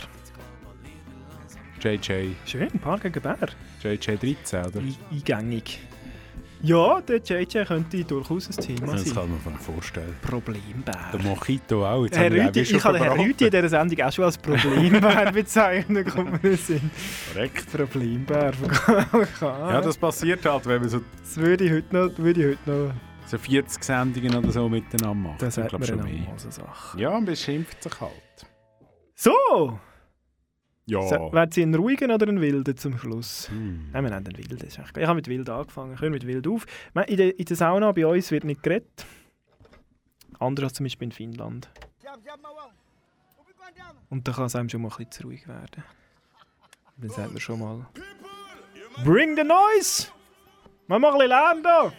JJ. 1.81 2.33
Schön, 2.45 2.69
Paar 2.79 2.99
gegen 2.99 3.23
Bär. 3.23 3.49
JJ 3.81 4.17
13, 4.17 4.65
oder? 4.65 4.79
Ein- 4.81 4.95
Eingängig. 5.11 5.79
Ja, 6.62 6.99
der 7.01 7.18
JJ 7.18 7.64
könnte 7.66 8.03
durchaus 8.03 8.49
ein 8.49 8.64
Thema 8.64 8.93
Das 8.93 9.03
sein. 9.05 9.14
kann 9.14 9.30
man 9.30 9.58
sich 9.58 9.66
vorstellen. 9.66 10.16
Problembär. 10.22 10.95
Der 11.14 11.20
Mojito 11.22 11.86
auch. 11.86 12.03
Jetzt 12.05 12.18
Herr 12.18 12.32
wir 12.32 12.45
Rüthi, 12.47 12.62
ich 12.62 12.84
habe 12.84 12.97
verraten. 12.97 13.20
Rüthi 13.22 13.45
in 13.45 13.51
dieser 13.51 13.70
Sendung 13.70 14.01
auch 14.05 14.12
schon 14.12 14.26
als 14.26 14.38
Problembär 14.38 15.32
Sinn. 16.58 16.91
Korrekt. 17.34 17.72
Problembär. 17.72 18.53
Ja, 19.41 19.82
das 19.82 19.97
passiert 19.97 20.45
halt, 20.45 20.66
wenn 20.66 20.82
man 20.82 20.89
so, 20.89 21.01
Das 21.22 21.38
würde 21.38 21.64
ich 21.66 21.72
heute 21.72 21.95
noch, 21.95 22.18
würde 22.18 22.39
ich 22.41 22.58
heute 22.58 22.70
noch 22.72 22.93
so 23.28 23.38
40 23.38 23.84
Sendungen 23.84 24.36
oder 24.36 24.51
so 24.51 24.68
miteinander 24.70 25.14
macht. 25.30 25.41
Das 25.41 25.58
Ich 25.58 25.64
hat 25.64 25.74
man 25.74 25.84
schon 25.84 26.03
mehr. 26.03 26.28
so 26.38 26.49
Sachen. 26.49 26.99
Ja, 26.99 27.12
man 27.12 27.26
beschimpft 27.26 27.84
sich 27.84 28.01
halt. 28.01 28.12
So! 29.16 29.80
Ja. 30.88 31.01
So, 31.01 31.31
Sie 31.51 31.61
einen 31.63 31.75
ruhigen 31.75 32.11
oder 32.11 32.27
einen 32.27 32.39
wilden 32.39 32.77
zum 32.77 32.97
Schluss? 32.97 33.49
Hm. 33.49 33.89
Nein, 33.91 34.03
wir 34.05 34.09
nehmen 34.09 34.25
einen 34.25 34.38
wilden. 34.38 34.57
ist 34.65 34.79
echt 34.79 34.93
geil. 34.93 35.03
Ich 35.03 35.07
habe 35.07 35.17
mit 35.17 35.27
wild 35.27 35.49
angefangen. 35.49 35.93
Ich 35.93 36.01
höre 36.01 36.09
mit 36.09 36.25
wild 36.25 36.47
auf. 36.47 36.65
In 37.07 37.17
der, 37.17 37.38
in 37.38 37.45
der 37.45 37.57
Sauna 37.57 37.91
bei 37.91 38.07
uns 38.07 38.31
wird 38.31 38.45
nicht 38.45 38.63
geredet. 38.63 39.05
Anders 40.39 40.63
als 40.63 40.73
zum 40.73 40.85
Beispiel 40.85 41.07
in 41.07 41.11
Finnland. 41.11 41.69
Und 44.09 44.25
da 44.27 44.31
kann 44.31 44.45
es 44.45 44.55
einem 44.55 44.69
schon 44.69 44.81
mal 44.81 44.88
ein 44.88 44.95
bisschen 44.97 45.11
zu 45.11 45.23
ruhig 45.23 45.45
werden. 45.47 45.83
Dann 46.97 47.09
sagt 47.09 47.31
man 47.31 47.39
schon 47.41 47.59
mal... 47.59 47.85
Bring 49.03 49.35
the 49.35 49.43
noise! 49.43 50.07
Mach 50.88 50.99
mal 50.99 51.11
ein 51.11 51.13
bisschen 51.17 51.29
Lärm 51.29 51.63
da! 51.63 51.93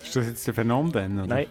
Ist 0.00 0.14
das 0.16 0.26
jetzt 0.26 0.46
der? 0.46 0.64
Oder? 0.64 1.08
Nein. 1.08 1.46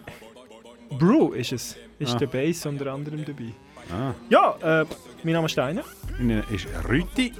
Brew 0.98 1.32
ist 1.34 1.52
es. 1.52 1.76
Ist 1.98 2.14
Ah. 2.14 2.18
der 2.18 2.26
Bass 2.28 2.64
unter 2.64 2.92
anderem 2.92 3.24
dabei. 3.24 3.52
Ah. 3.90 4.14
Ja, 4.28 4.56
äh, 4.62 4.86
mein 5.22 5.34
Name 5.34 5.46
ist 5.46 5.52
Steiner. 5.52 5.84
Mein 6.18 6.44
ist 6.50 6.66
Rüti. 6.88 7.32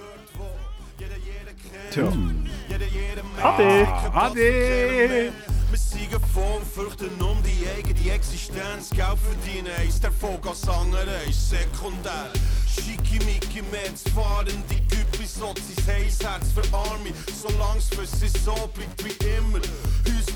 Tja. 1.91 2.11
Hm. 2.11 2.47
Ade. 3.43 3.87
Ah, 3.89 4.27
Ade. 4.27 5.33
Wir 5.71 5.79
siegen 5.79 6.21
voll, 6.33 6.63
fürchten 6.75 7.11
um 7.21 7.37
die 7.43 7.67
eigene 7.69 8.15
Existenz. 8.15 8.91
Geld 8.91 9.19
verdienen 9.19 9.73
ist 9.87 10.03
der 10.03 10.11
Erfolg 10.11 10.47
als 10.47 10.67
andere, 10.69 11.11
ist 11.29 11.51
sekundär. 11.51 12.31
Schickimicki 12.67 13.63
Metz 13.71 14.05
fahren 14.15 14.63
die 14.71 14.81
Güppis, 14.89 15.35
Sozis, 15.35 15.87
heiß 15.87 16.19
Herz 16.25 16.53
für 16.53 16.75
Arme. 16.75 17.13
Solang's 17.35 17.89
für 17.89 18.07
sie 18.07 18.29
so 18.29 18.55
bleibt 18.75 19.05
wie 19.05 19.17
immer. 19.37 19.61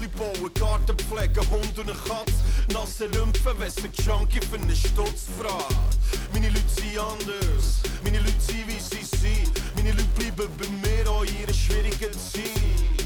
Häusli 0.02 0.08
bauen, 0.08 0.54
Garten 0.54 0.96
pflegen, 0.96 1.50
Hund 1.50 1.78
und 1.78 1.90
eine 1.90 1.98
Katz. 1.98 2.32
Nasse 2.72 3.08
Rümpfen, 3.14 3.52
wenn 3.58 3.70
sie 3.70 4.02
Junkie 4.02 4.40
für 4.40 4.56
einen 4.56 4.74
Stutz 4.74 5.26
fragt. 5.38 5.74
Meine 6.32 6.48
Leute 6.48 6.68
sind 6.68 6.98
anders, 6.98 7.82
meine 8.02 8.18
Leute 8.18 8.40
sind 8.40 8.66
wie 8.66 8.80
sie 8.80 9.04
sind. 9.04 9.50
Meine 9.76 9.92
Leute 9.92 10.08
bleiben 10.16 10.50
bei 10.58 10.68
mir 10.68 11.10
auch 11.10 11.24
in 11.24 11.40
ihrer 11.40 11.54
schwierigen 11.54 12.12
Zeit. 12.12 13.02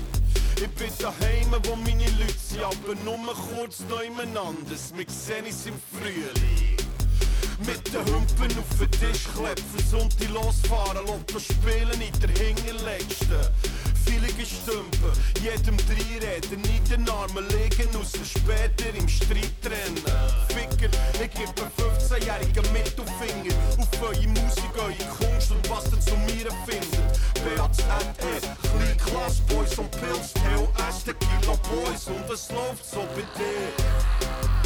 Ich 0.56 0.70
bin 0.70 0.92
daheim, 0.98 1.62
wo 1.64 1.76
meine 1.76 2.04
Leute 2.18 2.34
sind, 2.38 2.62
aber 2.62 2.94
nur 3.04 3.34
kurz 3.34 3.80
nebeneinander. 3.80 4.70
Wir 4.70 5.06
sehen 5.08 5.46
uns 5.46 5.66
im 5.66 5.74
Frühling. 5.92 6.76
Mit 7.58 7.86
den 7.92 8.04
Humpen 8.14 8.58
auf 8.58 8.78
den 8.78 8.90
Tisch 8.90 9.24
klepfen, 9.34 9.90
Sonntag 9.90 10.28
losfahren, 10.28 11.06
Lotto 11.06 11.38
spielen 11.38 12.00
in 12.00 12.20
der 12.20 12.30
Hinterletzten. 12.30 13.48
Viele 14.06 14.28
Stümpen, 14.46 15.12
jedem 15.42 15.76
Dreireden, 15.76 16.62
in 16.64 16.84
den 16.88 17.08
Armen 17.10 17.44
liegen, 17.48 17.94
außer 17.96 18.24
später 18.24 18.94
im 18.96 19.08
Streit 19.08 19.52
trennen. 19.60 20.02
Ficker, 20.48 20.90
ich 21.12 21.30
gebe 21.30 21.70
15-jährigen 21.76 22.72
Mittelfinger 22.72 23.54
auf 23.78 24.02
eure 24.02 24.28
Musik, 24.28 24.72
eure 24.76 25.10
Kunst 25.18 25.50
und 25.50 25.68
was 25.68 25.84
ihr 25.92 26.00
zu 26.00 26.16
mir 26.18 26.48
findet. 26.66 27.20
BAZ-E, 27.56 28.40
Kleinklasse, 28.62 29.42
Boys 29.48 29.78
und 29.78 29.90
Pilz, 29.90 30.32
TOS, 30.34 31.04
Tequila 31.04 31.56
Boys 31.68 32.06
und 32.06 32.30
es 32.32 32.50
läuft 32.50 32.84
so 32.84 33.00
bei 33.14 33.22
dir. 33.38 34.65